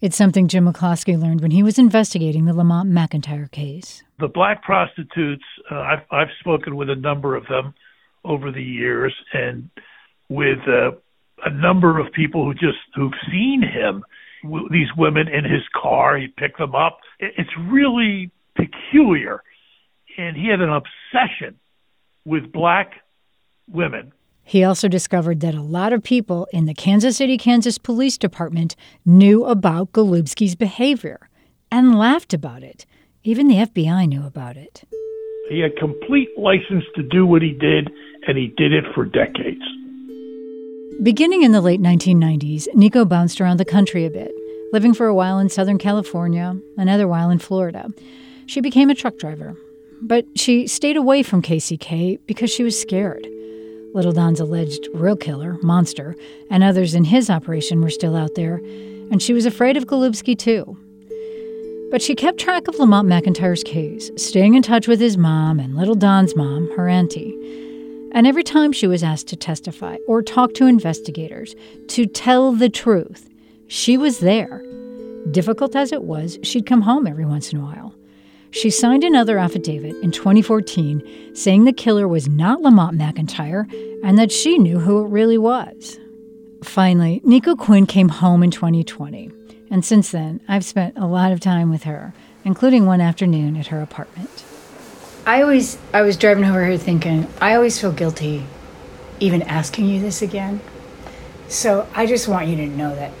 It's 0.00 0.16
something 0.16 0.48
Jim 0.48 0.66
McCloskey 0.66 1.16
learned 1.16 1.42
when 1.42 1.52
he 1.52 1.62
was 1.62 1.78
investigating 1.78 2.44
the 2.44 2.52
Lamont 2.52 2.90
McIntyre 2.90 3.48
case. 3.48 4.02
The 4.18 4.26
black 4.26 4.64
prostitutes, 4.64 5.44
uh, 5.70 5.76
I've, 5.76 6.02
I've 6.10 6.30
spoken 6.40 6.74
with 6.74 6.90
a 6.90 6.96
number 6.96 7.36
of 7.36 7.46
them 7.46 7.72
over 8.24 8.50
the 8.50 8.60
years, 8.60 9.14
and 9.32 9.70
with 10.28 10.58
uh, 10.66 10.90
a 11.44 11.50
number 11.50 12.00
of 12.00 12.12
people 12.12 12.44
who 12.44 12.54
just 12.54 12.78
who've 12.96 13.12
seen 13.30 13.62
him, 13.62 14.02
w- 14.42 14.68
these 14.72 14.88
women 14.96 15.28
in 15.28 15.44
his 15.44 15.62
car, 15.80 16.18
he 16.18 16.26
picked 16.26 16.58
them 16.58 16.74
up. 16.74 16.98
It's 17.20 17.56
really 17.56 18.32
peculiar, 18.56 19.44
and 20.18 20.36
he 20.36 20.48
had 20.48 20.60
an 20.60 20.70
obsession 20.70 21.60
with 22.24 22.50
black 22.50 23.04
women 23.68 24.12
he 24.46 24.62
also 24.62 24.86
discovered 24.86 25.40
that 25.40 25.56
a 25.56 25.60
lot 25.60 25.92
of 25.92 26.04
people 26.04 26.46
in 26.52 26.66
the 26.66 26.72
Kansas 26.72 27.16
City, 27.16 27.36
Kansas 27.36 27.78
Police 27.78 28.16
Department 28.16 28.76
knew 29.04 29.44
about 29.44 29.90
Golubski's 29.90 30.54
behavior 30.54 31.28
and 31.72 31.98
laughed 31.98 32.32
about 32.32 32.62
it. 32.62 32.86
Even 33.24 33.48
the 33.48 33.56
FBI 33.56 34.06
knew 34.06 34.24
about 34.24 34.56
it. 34.56 34.84
He 35.48 35.58
had 35.58 35.76
complete 35.76 36.28
license 36.38 36.84
to 36.94 37.02
do 37.02 37.26
what 37.26 37.42
he 37.42 37.54
did, 37.54 37.90
and 38.28 38.38
he 38.38 38.54
did 38.56 38.72
it 38.72 38.84
for 38.94 39.04
decades. 39.04 39.64
Beginning 41.02 41.42
in 41.42 41.50
the 41.50 41.60
late 41.60 41.80
1990s, 41.80 42.68
Niko 42.68 43.06
bounced 43.06 43.40
around 43.40 43.56
the 43.56 43.64
country 43.64 44.04
a 44.04 44.10
bit, 44.10 44.30
living 44.72 44.94
for 44.94 45.08
a 45.08 45.14
while 45.14 45.40
in 45.40 45.48
Southern 45.48 45.76
California, 45.76 46.56
another 46.76 47.08
while 47.08 47.30
in 47.30 47.40
Florida. 47.40 47.88
She 48.46 48.60
became 48.60 48.90
a 48.90 48.94
truck 48.94 49.18
driver, 49.18 49.56
but 50.00 50.24
she 50.36 50.68
stayed 50.68 50.96
away 50.96 51.24
from 51.24 51.42
KCK 51.42 52.20
because 52.26 52.50
she 52.50 52.62
was 52.62 52.80
scared. 52.80 53.26
Little 53.96 54.12
Don's 54.12 54.40
alleged 54.40 54.88
real 54.92 55.16
killer, 55.16 55.56
Monster, 55.62 56.16
and 56.50 56.62
others 56.62 56.94
in 56.94 57.04
his 57.04 57.30
operation 57.30 57.80
were 57.80 57.88
still 57.88 58.14
out 58.14 58.34
there, 58.34 58.56
and 58.56 59.22
she 59.22 59.32
was 59.32 59.46
afraid 59.46 59.78
of 59.78 59.86
Golubski 59.86 60.38
too. 60.38 60.76
But 61.90 62.02
she 62.02 62.14
kept 62.14 62.38
track 62.38 62.68
of 62.68 62.78
Lamont 62.78 63.08
McIntyre's 63.08 63.64
case, 63.64 64.10
staying 64.18 64.52
in 64.52 64.60
touch 64.60 64.86
with 64.86 65.00
his 65.00 65.16
mom 65.16 65.58
and 65.58 65.76
Little 65.76 65.94
Don's 65.94 66.36
mom, 66.36 66.70
her 66.76 66.90
auntie. 66.90 67.32
And 68.12 68.26
every 68.26 68.42
time 68.42 68.70
she 68.70 68.86
was 68.86 69.02
asked 69.02 69.28
to 69.28 69.36
testify 69.36 69.96
or 70.06 70.20
talk 70.20 70.52
to 70.54 70.66
investigators, 70.66 71.56
to 71.88 72.04
tell 72.04 72.52
the 72.52 72.68
truth, 72.68 73.30
she 73.66 73.96
was 73.96 74.18
there. 74.18 74.62
Difficult 75.30 75.74
as 75.74 75.90
it 75.90 76.02
was, 76.02 76.38
she'd 76.42 76.66
come 76.66 76.82
home 76.82 77.06
every 77.06 77.24
once 77.24 77.50
in 77.50 77.60
a 77.60 77.62
while. 77.62 77.94
She 78.50 78.70
signed 78.70 79.04
another 79.04 79.38
affidavit 79.38 79.96
in 80.02 80.10
2014 80.10 81.34
saying 81.34 81.64
the 81.64 81.72
killer 81.72 82.08
was 82.08 82.28
not 82.28 82.62
Lamont 82.62 82.96
McIntyre 82.96 83.70
and 84.02 84.18
that 84.18 84.32
she 84.32 84.58
knew 84.58 84.78
who 84.78 85.04
it 85.04 85.08
really 85.08 85.38
was. 85.38 85.98
Finally, 86.62 87.20
Niko 87.24 87.56
Quinn 87.56 87.86
came 87.86 88.08
home 88.08 88.42
in 88.42 88.50
2020, 88.50 89.30
and 89.70 89.84
since 89.84 90.10
then, 90.10 90.40
I've 90.48 90.64
spent 90.64 90.96
a 90.96 91.06
lot 91.06 91.32
of 91.32 91.40
time 91.40 91.70
with 91.70 91.84
her, 91.84 92.14
including 92.44 92.86
one 92.86 93.00
afternoon 93.00 93.56
at 93.56 93.68
her 93.68 93.82
apartment. 93.82 94.44
I 95.26 95.42
always, 95.42 95.78
I 95.92 96.02
was 96.02 96.16
driving 96.16 96.44
over 96.44 96.64
here 96.64 96.78
thinking, 96.78 97.26
I 97.40 97.54
always 97.54 97.80
feel 97.80 97.92
guilty 97.92 98.46
even 99.20 99.42
asking 99.42 99.86
you 99.86 100.00
this 100.00 100.22
again. 100.22 100.60
So 101.48 101.86
I 101.94 102.06
just 102.06 102.28
want 102.28 102.48
you 102.48 102.56
to 102.56 102.66
know 102.66 102.94
that 102.94 103.12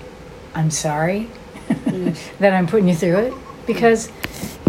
I'm 0.54 0.70
sorry. 0.70 1.28
Mm. 1.66 2.16
that 2.38 2.52
I'm 2.52 2.68
putting 2.68 2.88
you 2.88 2.94
through 2.94 3.16
it 3.16 3.34
because, 3.66 4.08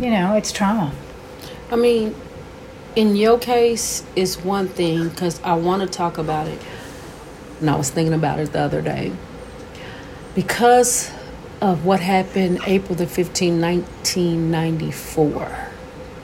you 0.02 0.12
know, 0.12 0.36
it's 0.36 0.52
trauma. 0.52 0.94
I 1.72 1.76
mean, 1.76 2.14
in 2.96 3.16
your 3.16 3.40
case, 3.40 4.06
it's 4.16 4.38
one 4.38 4.68
thing 4.68 5.10
because 5.10 5.42
I 5.42 5.56
want 5.56 5.82
to 5.82 5.88
talk 5.88 6.20
about 6.20 6.48
it. 6.48 6.62
And 7.60 7.70
I 7.70 7.76
was 7.76 7.90
thinking 7.90 8.14
about 8.14 8.40
it 8.40 8.52
the 8.52 8.60
other 8.60 8.82
day. 8.82 9.12
Because 10.36 11.12
of 11.62 11.86
what 11.86 12.00
happened 12.00 12.60
April 12.68 12.94
the 12.94 13.06
15th, 13.06 13.60
1994, 13.60 15.70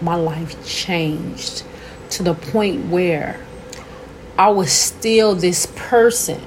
my 0.01 0.15
life 0.15 0.63
changed 0.65 1.63
to 2.11 2.21
the 2.21 2.35
point 2.35 2.89
where 2.89 3.43
I 4.37 4.49
was 4.49 4.71
still 4.71 5.33
this 5.33 5.65
person, 5.75 6.41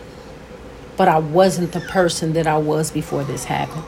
but 0.97 1.09
I 1.09 1.19
wasn't 1.19 1.73
the 1.73 1.81
person 1.81 2.35
that 2.35 2.47
I 2.47 2.59
was 2.59 2.93
before 2.93 3.25
this 3.25 3.45
happened. 3.45 3.85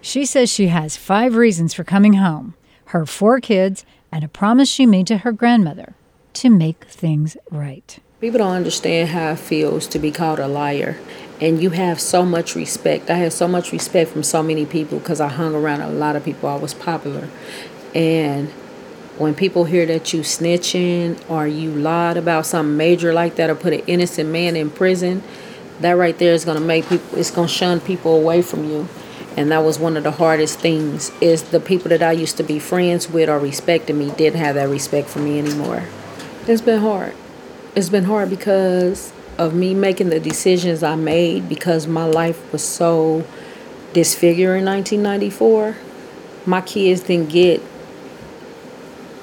She 0.00 0.24
says 0.24 0.50
she 0.50 0.68
has 0.68 0.96
five 0.96 1.36
reasons 1.36 1.74
for 1.74 1.84
coming 1.84 2.14
home 2.14 2.54
her 2.92 3.06
four 3.06 3.40
kids 3.40 3.86
and 4.12 4.22
a 4.22 4.28
promise 4.28 4.68
she 4.68 4.84
made 4.84 5.06
to 5.06 5.18
her 5.18 5.32
grandmother 5.32 5.94
to 6.34 6.50
make 6.50 6.84
things 6.84 7.38
right. 7.50 7.98
People 8.20 8.38
don't 8.38 8.54
understand 8.54 9.08
how 9.08 9.32
it 9.32 9.38
feels 9.38 9.86
to 9.88 9.98
be 9.98 10.10
called 10.12 10.38
a 10.38 10.46
liar. 10.46 10.98
And 11.40 11.60
you 11.60 11.70
have 11.70 11.98
so 11.98 12.24
much 12.24 12.54
respect. 12.54 13.10
I 13.10 13.14
had 13.14 13.32
so 13.32 13.48
much 13.48 13.72
respect 13.72 14.10
from 14.10 14.22
so 14.22 14.42
many 14.42 14.66
people 14.66 14.98
because 14.98 15.20
I 15.20 15.28
hung 15.28 15.54
around 15.54 15.80
a 15.80 15.88
lot 15.88 16.16
of 16.16 16.24
people. 16.24 16.50
I 16.50 16.56
was 16.56 16.74
popular. 16.74 17.28
And 17.94 18.50
when 19.16 19.34
people 19.34 19.64
hear 19.64 19.86
that 19.86 20.12
you 20.12 20.20
snitching 20.20 21.18
or 21.30 21.46
you 21.46 21.70
lied 21.70 22.18
about 22.18 22.44
something 22.44 22.76
major 22.76 23.14
like 23.14 23.36
that 23.36 23.48
or 23.48 23.54
put 23.54 23.72
an 23.72 23.82
innocent 23.86 24.28
man 24.28 24.54
in 24.54 24.70
prison, 24.70 25.22
that 25.80 25.92
right 25.92 26.16
there 26.18 26.34
is 26.34 26.44
going 26.44 26.58
to 26.58 26.64
make 26.64 26.86
people, 26.88 27.18
it's 27.18 27.30
going 27.30 27.48
to 27.48 27.54
shun 27.54 27.80
people 27.80 28.14
away 28.14 28.42
from 28.42 28.68
you 28.68 28.86
and 29.36 29.50
that 29.50 29.64
was 29.64 29.78
one 29.78 29.96
of 29.96 30.04
the 30.04 30.10
hardest 30.10 30.58
things 30.58 31.10
is 31.20 31.44
the 31.44 31.60
people 31.60 31.88
that 31.88 32.02
i 32.02 32.12
used 32.12 32.36
to 32.36 32.42
be 32.42 32.58
friends 32.58 33.08
with 33.08 33.28
or 33.28 33.38
respected 33.38 33.94
me 33.94 34.10
didn't 34.12 34.38
have 34.38 34.54
that 34.54 34.68
respect 34.68 35.08
for 35.08 35.20
me 35.20 35.38
anymore. 35.38 35.84
It's 36.46 36.60
been 36.60 36.80
hard. 36.80 37.14
It's 37.74 37.88
been 37.88 38.04
hard 38.04 38.28
because 38.28 39.12
of 39.38 39.54
me 39.54 39.74
making 39.74 40.10
the 40.10 40.20
decisions 40.20 40.82
i 40.82 40.94
made 40.94 41.48
because 41.48 41.86
my 41.86 42.04
life 42.04 42.52
was 42.52 42.62
so 42.62 43.24
disfigured 43.92 44.58
in 44.58 44.64
1994 44.66 45.76
my 46.44 46.60
kids 46.60 47.02
didn't 47.02 47.30
get 47.30 47.62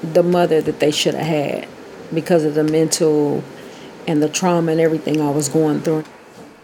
the 0.02 0.24
mother 0.24 0.62
that 0.62 0.80
they 0.80 0.92
should 0.92 1.14
have 1.14 1.26
had 1.26 1.68
because 2.14 2.44
of 2.44 2.56
the 2.56 2.64
mental 2.64 3.44
and 4.08 4.24
the 4.24 4.30
trauma 4.30 4.72
and 4.72 4.82
everything 4.82 5.22
i 5.22 5.30
was 5.30 5.50
going 5.50 5.82
through. 5.82 6.04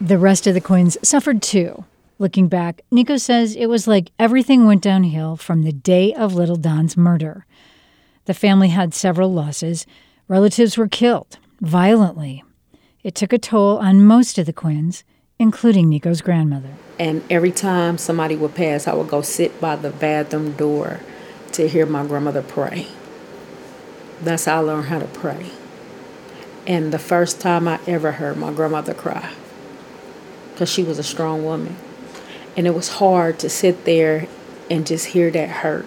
The 0.02 0.18
rest 0.18 0.48
of 0.48 0.54
the 0.54 0.62
Quinns 0.62 0.98
suffered 1.04 1.41
too. 1.41 1.86
Looking 2.18 2.47
back, 2.47 2.82
Niko 2.93 3.20
says 3.20 3.55
it 3.55 3.66
was 3.66 3.88
like 3.88 4.11
everything 4.18 4.66
went 4.66 4.82
downhill 4.82 5.36
from 5.36 5.63
the 5.63 5.74
day 5.74 6.13
of 6.13 6.34
little 6.34 6.55
Don's 6.55 6.95
murder. 6.95 7.45
The 8.24 8.34
family 8.34 8.70
had 8.70 8.93
several 8.93 9.34
losses. 9.34 9.86
Relatives 10.30 10.78
were 10.78 10.88
killed 10.88 11.38
violently. 11.59 12.41
It 13.03 13.16
took 13.16 13.34
a 13.34 13.38
toll 13.38 13.78
on 13.80 14.05
most 14.05 14.38
of 14.38 14.45
the 14.45 14.53
Quinns, 14.53 15.03
including 15.38 15.89
Niko's 15.89 16.22
grandmother. 16.22 16.70
And 16.97 17.22
every 17.30 17.51
time 17.51 17.97
somebody 17.97 18.38
would 18.38 18.55
pass, 18.55 18.88
I 18.88 18.93
would 18.93 19.09
go 19.09 19.22
sit 19.22 19.59
by 19.59 19.76
the 19.76 19.89
bathroom 19.89 20.53
door 20.53 21.01
to 21.51 21.68
hear 21.68 21.86
my 21.86 22.05
grandmother 22.05 22.41
pray. 22.41 22.88
That's 24.22 24.45
how 24.45 24.61
I 24.61 24.63
learned 24.63 24.88
how 24.88 24.99
to 24.99 25.07
pray. 25.07 25.51
And 26.66 26.93
the 26.93 26.99
first 26.99 27.41
time 27.41 27.68
I 27.68 27.80
ever 27.86 28.13
heard 28.13 28.38
my 28.38 28.53
grandmother 28.53 28.93
cry, 28.93 29.34
because 30.53 30.70
she 30.70 30.82
was 30.82 30.97
a 30.97 31.03
strong 31.03 31.43
woman. 31.43 31.76
And 32.58 32.66
it 32.66 32.74
was 32.74 32.88
hard 32.88 33.39
to 33.39 33.49
sit 33.49 33.86
there 33.86 34.28
and 34.70 34.88
just 34.88 35.08
hear 35.08 35.30
that 35.32 35.49
hurt 35.49 35.86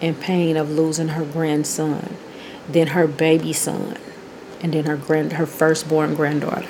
and 0.00 0.18
pain 0.20 0.56
of 0.56 0.70
losing 0.70 1.08
her 1.08 1.24
grandson, 1.24 2.16
then 2.68 2.88
her 2.88 3.06
baby 3.06 3.52
son, 3.52 3.96
and 4.60 4.72
then 4.72 4.84
her 4.84 4.96
grand 4.96 5.34
her 5.34 5.46
firstborn 5.46 6.14
granddaughter. 6.14 6.68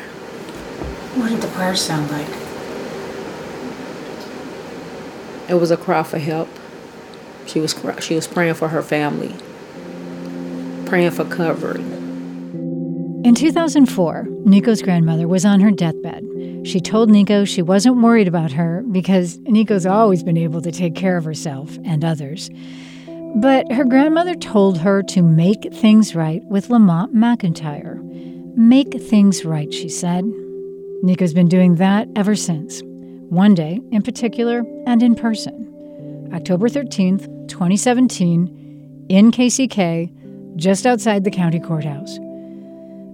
What 1.14 1.30
did 1.30 1.40
the 1.40 1.48
prayer 1.48 1.76
sound 1.76 2.10
like? 2.10 2.28
It 5.48 5.54
was 5.54 5.70
a 5.70 5.76
cry 5.76 6.02
for 6.02 6.18
help. 6.18 6.48
She 7.46 7.60
was 7.60 7.72
cry- 7.72 8.00
she 8.00 8.14
was 8.14 8.26
praying 8.26 8.54
for 8.54 8.68
her 8.68 8.82
family, 8.82 9.34
praying 10.86 11.12
for 11.12 11.24
covering. 11.24 11.94
In 13.24 13.34
2004, 13.34 14.28
Niko's 14.44 14.80
grandmother 14.80 15.26
was 15.26 15.44
on 15.44 15.60
her 15.60 15.70
deathbed. 15.70 16.24
She 16.68 16.80
told 16.80 17.08
Niko 17.08 17.48
she 17.48 17.62
wasn't 17.62 18.02
worried 18.02 18.28
about 18.28 18.52
her 18.52 18.84
because 18.92 19.38
Niko's 19.38 19.86
always 19.86 20.22
been 20.22 20.36
able 20.36 20.60
to 20.60 20.70
take 20.70 20.94
care 20.94 21.16
of 21.16 21.24
herself 21.24 21.78
and 21.82 22.04
others. 22.04 22.50
But 23.36 23.72
her 23.72 23.86
grandmother 23.86 24.34
told 24.34 24.76
her 24.76 25.02
to 25.04 25.22
make 25.22 25.72
things 25.72 26.14
right 26.14 26.44
with 26.44 26.68
Lamont 26.68 27.14
McIntyre. 27.14 27.96
Make 28.54 29.00
things 29.00 29.46
right, 29.46 29.72
she 29.72 29.88
said. 29.88 30.24
Niko's 31.02 31.32
been 31.32 31.48
doing 31.48 31.76
that 31.76 32.06
ever 32.16 32.34
since. 32.34 32.82
One 33.30 33.54
day, 33.54 33.80
in 33.90 34.02
particular, 34.02 34.62
and 34.86 35.02
in 35.02 35.14
person. 35.14 36.28
October 36.34 36.68
13th, 36.68 37.48
2017, 37.48 39.06
in 39.08 39.30
KCK, 39.30 40.56
just 40.56 40.84
outside 40.84 41.24
the 41.24 41.30
county 41.30 41.60
courthouse. 41.60 42.18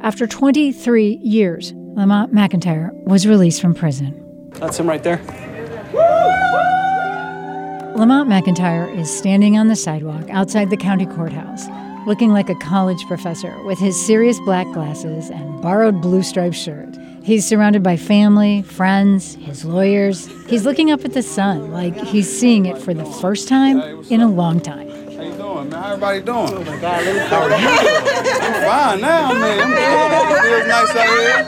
After 0.01 0.27
23 0.27 1.21
years, 1.23 1.73
Lamont 1.95 2.35
McIntyre 2.35 2.93
was 3.05 3.25
released 3.25 3.61
from 3.61 3.73
prison. 3.73 4.51
That's 4.55 4.81
him 4.81 4.89
right 4.89 5.03
there. 5.05 5.21
Lamont 7.95 8.29
McIntyre 8.29 8.93
is 8.99 9.17
standing 9.17 9.57
on 9.57 9.69
the 9.69 9.77
sidewalk 9.77 10.29
outside 10.29 10.71
the 10.71 10.77
county 10.77 11.07
courthouse, 11.07 11.69
looking 12.05 12.33
like 12.33 12.51
a 12.51 12.57
college 12.57 13.07
professor 13.07 13.63
with 13.63 13.79
his 13.79 13.95
serious 14.05 14.41
black 14.41 14.67
glasses 14.73 15.31
and 15.31 15.63
borrowed 15.63 16.03
blue 16.03 16.25
striped 16.25 16.57
shirt. 16.57 16.89
He's 17.23 17.47
surrounded 17.47 17.85
by 17.85 17.97
family, 17.97 18.63
friends, 18.63 19.37
his 19.37 19.65
lawyers. 19.65 20.27
He's 20.49 20.65
looking 20.65 20.91
up 20.91 21.05
at 21.05 21.13
the 21.13 21.23
sun 21.23 21.71
like 21.71 21.97
he's 21.97 22.29
seeing 22.29 22.67
it 22.67 22.77
for 22.77 22.93
the 22.93 23.07
first 23.07 23.47
time 23.47 23.81
in 24.11 24.21
a 24.21 24.29
long 24.29 24.59
time. 24.59 24.91
How 25.75 25.81
man? 25.81 25.83
How 25.83 25.93
everybody 25.93 26.21
doing? 26.21 26.55
Oh 26.55 26.65
my 26.65 26.81
God, 26.81 27.05
How 27.29 27.43
are 27.43 27.51
you 27.51 27.57
doing? 27.57 28.41
I'm 28.43 28.55
fine 28.65 29.01
now, 29.01 29.33
man. 29.35 29.61
I'm 29.61 30.29
good. 30.29 30.43
Feels 30.43 30.67
nice 30.69 30.97
out 30.97 31.09
here. 31.19 31.45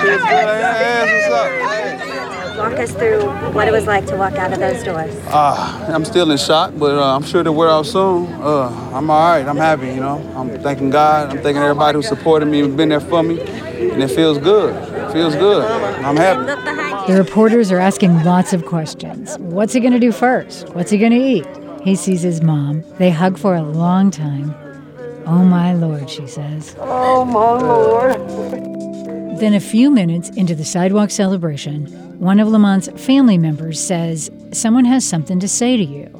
Feels 0.00 0.22
good 0.22 0.48
out. 0.48 0.76
Hey, 0.76 1.28
what's 1.28 1.34
up? 1.34 2.58
Walk 2.58 2.78
us 2.80 2.92
through 2.92 3.52
what 3.52 3.68
it 3.68 3.72
was 3.72 3.86
like 3.86 4.06
to 4.06 4.16
walk 4.16 4.32
out 4.34 4.52
of 4.52 4.58
those 4.58 4.82
doors. 4.82 5.14
Uh, 5.26 5.86
I'm 5.92 6.04
still 6.04 6.30
in 6.30 6.38
shock, 6.38 6.72
but 6.76 6.98
uh, 6.98 7.14
I'm 7.14 7.22
sure 7.22 7.42
to 7.42 7.52
wear 7.52 7.68
out 7.68 7.86
soon. 7.86 8.26
Uh, 8.32 8.68
I'm 8.92 9.10
all 9.10 9.30
right. 9.30 9.46
I'm 9.46 9.56
happy, 9.56 9.88
you 9.88 10.00
know. 10.00 10.18
I'm 10.34 10.58
thanking 10.60 10.90
God. 10.90 11.30
I'm 11.30 11.42
thanking 11.42 11.62
everybody 11.62 11.96
who 11.96 12.02
supported 12.02 12.46
me 12.46 12.62
and 12.62 12.76
been 12.76 12.88
there 12.88 13.00
for 13.00 13.22
me. 13.22 13.38
And 13.40 14.02
it 14.02 14.08
feels 14.08 14.38
good. 14.38 14.74
It 14.74 15.12
feels 15.12 15.34
good. 15.34 15.64
I'm 15.64 16.16
happy. 16.16 17.12
The 17.12 17.18
reporters 17.18 17.70
are 17.70 17.78
asking 17.78 18.24
lots 18.24 18.52
of 18.52 18.64
questions. 18.64 19.38
What's 19.38 19.72
he 19.72 19.80
going 19.80 19.92
to 19.92 20.00
do 20.00 20.10
first? 20.10 20.68
What's 20.70 20.90
he 20.90 20.98
going 20.98 21.12
to 21.12 21.18
eat? 21.18 21.46
He 21.82 21.94
sees 21.96 22.22
his 22.22 22.42
mom. 22.42 22.82
They 22.98 23.10
hug 23.10 23.38
for 23.38 23.54
a 23.54 23.62
long 23.62 24.10
time. 24.10 24.54
Oh 25.26 25.44
my 25.44 25.74
lord, 25.74 26.08
she 26.08 26.26
says. 26.26 26.74
Oh, 26.78 27.24
my 27.24 27.60
Lord. 27.60 28.14
Then, 29.38 29.54
a 29.54 29.60
few 29.60 29.90
minutes 29.90 30.30
into 30.30 30.54
the 30.54 30.64
sidewalk 30.64 31.10
celebration, 31.10 31.86
one 32.18 32.40
of 32.40 32.48
Lamont's 32.48 32.88
family 33.04 33.38
members 33.38 33.78
says, 33.78 34.30
Someone 34.52 34.84
has 34.86 35.04
something 35.06 35.38
to 35.40 35.46
say 35.46 35.76
to 35.76 35.84
you. 35.84 36.10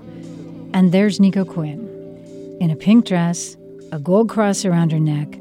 And 0.74 0.92
there's 0.92 1.18
Niko 1.18 1.48
Quinn, 1.48 2.58
in 2.60 2.70
a 2.70 2.76
pink 2.76 3.06
dress, 3.06 3.56
a 3.90 3.98
gold 3.98 4.28
cross 4.28 4.64
around 4.64 4.92
her 4.92 5.00
neck, 5.00 5.38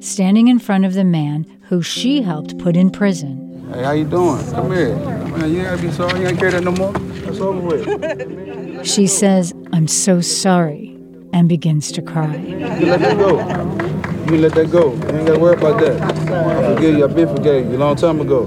standing 0.00 0.48
in 0.48 0.58
front 0.58 0.84
of 0.86 0.94
the 0.94 1.04
man 1.04 1.44
who 1.68 1.82
she 1.82 2.22
helped 2.22 2.58
put 2.58 2.76
in 2.76 2.90
prison. 2.90 3.70
Hey, 3.72 3.84
how 3.84 3.92
you 3.92 4.04
doing? 4.04 4.44
Come 4.50 4.72
here. 4.72 4.96
Man, 4.96 5.52
you 5.52 5.60
ain't 5.60 5.68
gotta 5.68 5.82
be 5.82 5.92
sorry. 5.92 6.20
You 6.20 6.28
ain't 6.28 6.38
carry 6.38 6.52
that 6.52 6.64
no 6.64 6.72
more. 6.72 6.92
That's 7.40 7.48
over 7.48 8.74
with. 8.76 8.86
She 8.86 9.06
says, 9.06 9.54
I'm 9.72 9.88
so 9.88 10.20
sorry, 10.20 10.94
and 11.32 11.48
begins 11.48 11.90
to 11.92 12.02
cry. 12.02 12.36
You 12.36 12.58
let 12.86 13.00
that 13.00 13.16
go. 13.16 14.30
You 14.30 14.40
let 14.40 14.54
that 14.54 14.70
go. 14.70 14.92
You 14.92 15.16
ain't 15.16 15.26
gotta 15.26 15.38
worry 15.38 15.56
about 15.56 15.80
that. 15.80 16.02
I 16.02 16.74
forgive 16.74 16.98
you. 16.98 17.04
I've 17.04 17.14
been 17.14 17.34
forgave 17.34 17.70
you 17.70 17.76
a 17.76 17.78
long 17.78 17.96
time 17.96 18.20
ago. 18.20 18.42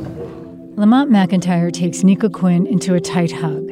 Lamont 0.75 1.09
McIntyre 1.09 1.71
takes 1.71 1.99
Niko 2.03 2.31
Quinn 2.31 2.67
into 2.67 2.93
a 2.93 3.01
tight 3.01 3.31
hug. 3.31 3.67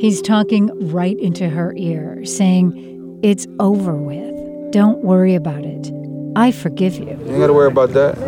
He's 0.00 0.20
talking 0.20 0.70
right 0.90 1.18
into 1.20 1.48
her 1.48 1.72
ear, 1.76 2.24
saying, 2.24 3.20
It's 3.22 3.46
over 3.60 3.94
with. 3.94 4.72
Don't 4.72 5.04
worry 5.04 5.36
about 5.36 5.64
it. 5.64 5.92
I 6.34 6.50
forgive 6.50 6.94
you. 6.94 7.06
You 7.06 7.12
ain't 7.12 7.38
gotta 7.38 7.52
worry 7.52 7.68
about 7.68 7.90
that. 7.90 8.18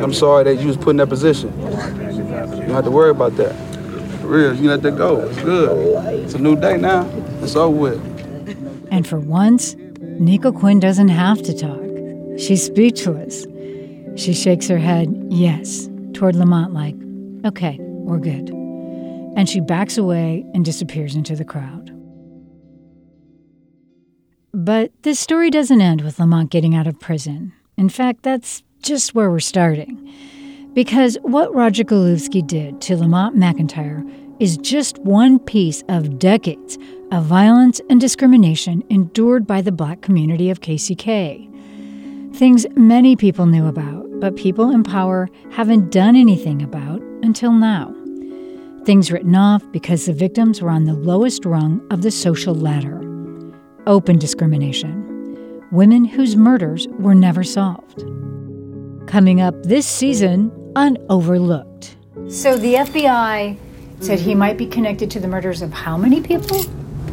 I'm 0.00 0.14
sorry 0.14 0.44
that 0.44 0.60
you 0.60 0.68
was 0.68 0.76
put 0.76 0.90
in 0.90 0.96
that 0.98 1.08
position. 1.08 1.52
You 1.58 1.66
don't 1.66 2.70
have 2.70 2.84
to 2.84 2.90
worry 2.92 3.10
about 3.10 3.36
that. 3.36 3.67
Real, 4.28 4.54
you 4.54 4.68
let 4.68 4.82
that 4.82 4.98
go. 4.98 5.26
It's 5.26 5.42
good. 5.42 6.22
It's 6.22 6.34
a 6.34 6.38
new 6.38 6.54
day 6.54 6.76
now. 6.76 7.08
It's 7.40 7.56
over 7.56 7.74
with. 7.74 8.88
And 8.90 9.06
for 9.06 9.18
once, 9.18 9.74
Niko 9.74 10.54
Quinn 10.54 10.80
doesn't 10.80 11.08
have 11.08 11.40
to 11.44 11.56
talk. 11.56 11.80
She's 12.38 12.62
speechless. 12.62 13.46
She 14.16 14.34
shakes 14.34 14.68
her 14.68 14.76
head, 14.76 15.08
yes, 15.30 15.88
toward 16.12 16.36
Lamont, 16.36 16.74
like, 16.74 16.94
okay, 17.46 17.78
we're 17.80 18.18
good. 18.18 18.50
And 19.34 19.48
she 19.48 19.60
backs 19.60 19.96
away 19.96 20.44
and 20.52 20.62
disappears 20.62 21.14
into 21.14 21.34
the 21.34 21.44
crowd. 21.44 21.90
But 24.52 24.92
this 25.04 25.18
story 25.18 25.48
doesn't 25.48 25.80
end 25.80 26.02
with 26.02 26.18
Lamont 26.18 26.50
getting 26.50 26.74
out 26.74 26.86
of 26.86 27.00
prison. 27.00 27.54
In 27.78 27.88
fact, 27.88 28.24
that's 28.24 28.62
just 28.82 29.14
where 29.14 29.30
we're 29.30 29.40
starting. 29.40 30.12
Because 30.78 31.18
what 31.22 31.52
Roger 31.52 31.82
Golubski 31.82 32.46
did 32.46 32.80
to 32.82 32.96
Lamont 32.96 33.34
McIntyre 33.34 34.08
is 34.38 34.56
just 34.58 34.96
one 35.00 35.40
piece 35.40 35.82
of 35.88 36.20
decades 36.20 36.78
of 37.10 37.24
violence 37.24 37.80
and 37.90 38.00
discrimination 38.00 38.84
endured 38.88 39.44
by 39.44 39.60
the 39.60 39.72
black 39.72 40.02
community 40.02 40.50
of 40.50 40.60
KCK. 40.60 42.32
Things 42.36 42.64
many 42.76 43.16
people 43.16 43.46
knew 43.46 43.66
about, 43.66 44.06
but 44.20 44.36
people 44.36 44.70
in 44.70 44.84
power 44.84 45.28
haven't 45.50 45.90
done 45.90 46.14
anything 46.14 46.62
about 46.62 47.00
until 47.24 47.50
now. 47.50 47.92
Things 48.84 49.10
written 49.10 49.34
off 49.34 49.64
because 49.72 50.06
the 50.06 50.12
victims 50.12 50.62
were 50.62 50.70
on 50.70 50.84
the 50.84 50.94
lowest 50.94 51.44
rung 51.44 51.84
of 51.90 52.02
the 52.02 52.12
social 52.12 52.54
ladder. 52.54 53.00
Open 53.88 54.16
discrimination. 54.16 55.66
Women 55.72 56.04
whose 56.04 56.36
murders 56.36 56.86
were 57.00 57.16
never 57.16 57.42
solved. 57.42 58.04
Coming 59.08 59.40
up 59.40 59.60
this 59.64 59.84
season 59.84 60.52
on 60.78 60.96
Overlooked. 61.08 61.96
So 62.28 62.56
the 62.56 62.74
FBI 62.74 63.58
said 63.98 64.20
he 64.20 64.36
might 64.36 64.56
be 64.56 64.64
connected 64.64 65.10
to 65.10 65.18
the 65.18 65.26
murders 65.26 65.60
of 65.60 65.72
how 65.72 65.96
many 65.96 66.20
people? 66.20 66.62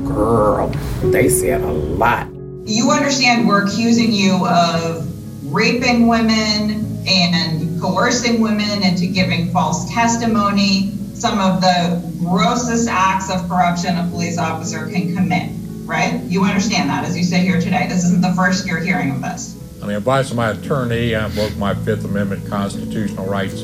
Girl, 0.04 0.68
they 1.06 1.30
said 1.30 1.62
a 1.62 1.72
lot. 1.72 2.28
You 2.66 2.92
understand 2.92 3.48
we're 3.48 3.66
accusing 3.66 4.12
you 4.12 4.46
of 4.48 5.52
raping 5.52 6.08
women 6.08 7.04
and 7.08 7.82
coercing 7.82 8.40
women 8.40 8.84
into 8.84 9.08
giving 9.08 9.50
false 9.50 9.92
testimony, 9.92 10.92
some 11.16 11.40
of 11.40 11.60
the 11.62 12.14
grossest 12.20 12.88
acts 12.88 13.32
of 13.32 13.50
corruption 13.50 13.98
a 13.98 14.08
police 14.12 14.38
officer 14.38 14.86
can 14.92 15.16
commit, 15.16 15.50
right? 15.88 16.22
You 16.26 16.44
understand 16.44 16.88
that 16.92 17.04
as 17.04 17.18
you 17.18 17.24
sit 17.24 17.42
here 17.42 17.60
today. 17.60 17.88
This 17.90 18.06
isn't 18.06 18.22
the 18.22 18.34
first 18.34 18.68
you're 18.68 18.80
hearing 18.80 19.10
of 19.10 19.24
this. 19.24 19.55
On 19.86 19.90
the 19.90 19.98
advice 19.98 20.32
of 20.32 20.38
my 20.38 20.50
attorney, 20.50 21.14
I 21.14 21.28
invoked 21.28 21.58
my 21.58 21.76
Fifth 21.76 22.06
Amendment 22.06 22.50
constitutional 22.50 23.28
rights. 23.28 23.62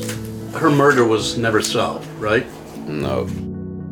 Her 0.52 0.70
murder 0.70 1.04
was 1.04 1.36
never 1.36 1.60
solved, 1.60 2.06
right? 2.20 2.46
No. 2.86 3.28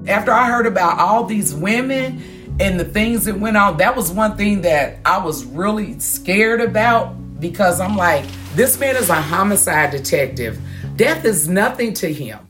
After 0.07 0.31
I 0.31 0.47
heard 0.47 0.69
about 0.69 1.01
all 1.01 1.25
these 1.25 1.53
women 1.53 2.23
and 2.61 2.79
the 2.79 2.85
things 2.85 3.25
that 3.25 3.37
went 3.37 3.57
on, 3.57 3.79
that 3.79 3.97
was 3.97 4.13
one 4.13 4.37
thing 4.37 4.61
that 4.61 5.01
I 5.05 5.19
was 5.19 5.45
really 5.45 5.99
scared 5.99 6.61
about 6.61 7.15
because 7.41 7.81
I'm 7.81 7.97
like, 7.97 8.25
this 8.55 8.79
man 8.79 8.95
is 8.95 9.09
a 9.09 9.21
homicide 9.21 9.91
detective. 9.91 10.57
Death 10.95 11.25
is 11.25 11.49
nothing 11.49 11.93
to 11.95 12.13
him. 12.13 12.49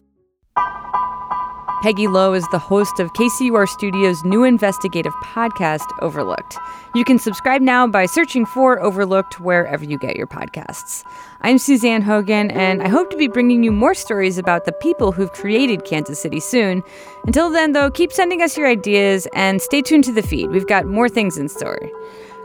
Peggy 1.82 2.08
Lowe 2.08 2.34
is 2.34 2.46
the 2.48 2.58
host 2.58 3.00
of 3.00 3.10
KCUR 3.14 3.66
Studios' 3.66 4.22
new 4.22 4.44
investigative 4.44 5.14
podcast, 5.14 5.86
Overlooked. 6.02 6.58
You 6.94 7.06
can 7.06 7.18
subscribe 7.18 7.62
now 7.62 7.86
by 7.86 8.04
searching 8.04 8.44
for 8.44 8.78
Overlooked 8.80 9.40
wherever 9.40 9.82
you 9.82 9.96
get 9.96 10.14
your 10.14 10.26
podcasts. 10.26 11.04
I'm 11.40 11.56
Suzanne 11.56 12.02
Hogan, 12.02 12.50
and 12.50 12.82
I 12.82 12.88
hope 12.88 13.08
to 13.10 13.16
be 13.16 13.28
bringing 13.28 13.64
you 13.64 13.72
more 13.72 13.94
stories 13.94 14.36
about 14.36 14.66
the 14.66 14.72
people 14.72 15.10
who've 15.10 15.32
created 15.32 15.86
Kansas 15.86 16.20
City 16.20 16.38
soon. 16.40 16.82
Until 17.24 17.48
then, 17.48 17.72
though, 17.72 17.90
keep 17.90 18.12
sending 18.12 18.42
us 18.42 18.58
your 18.58 18.66
ideas 18.66 19.26
and 19.34 19.62
stay 19.62 19.80
tuned 19.80 20.04
to 20.04 20.12
the 20.12 20.22
feed. 20.22 20.50
We've 20.50 20.66
got 20.66 20.84
more 20.84 21.08
things 21.08 21.38
in 21.38 21.48
store. 21.48 21.80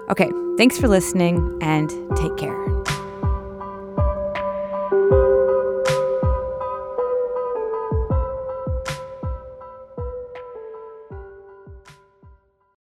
Okay, 0.10 0.32
thanks 0.58 0.78
for 0.80 0.88
listening 0.88 1.58
and 1.62 1.90
take 2.16 2.38
care. 2.38 2.75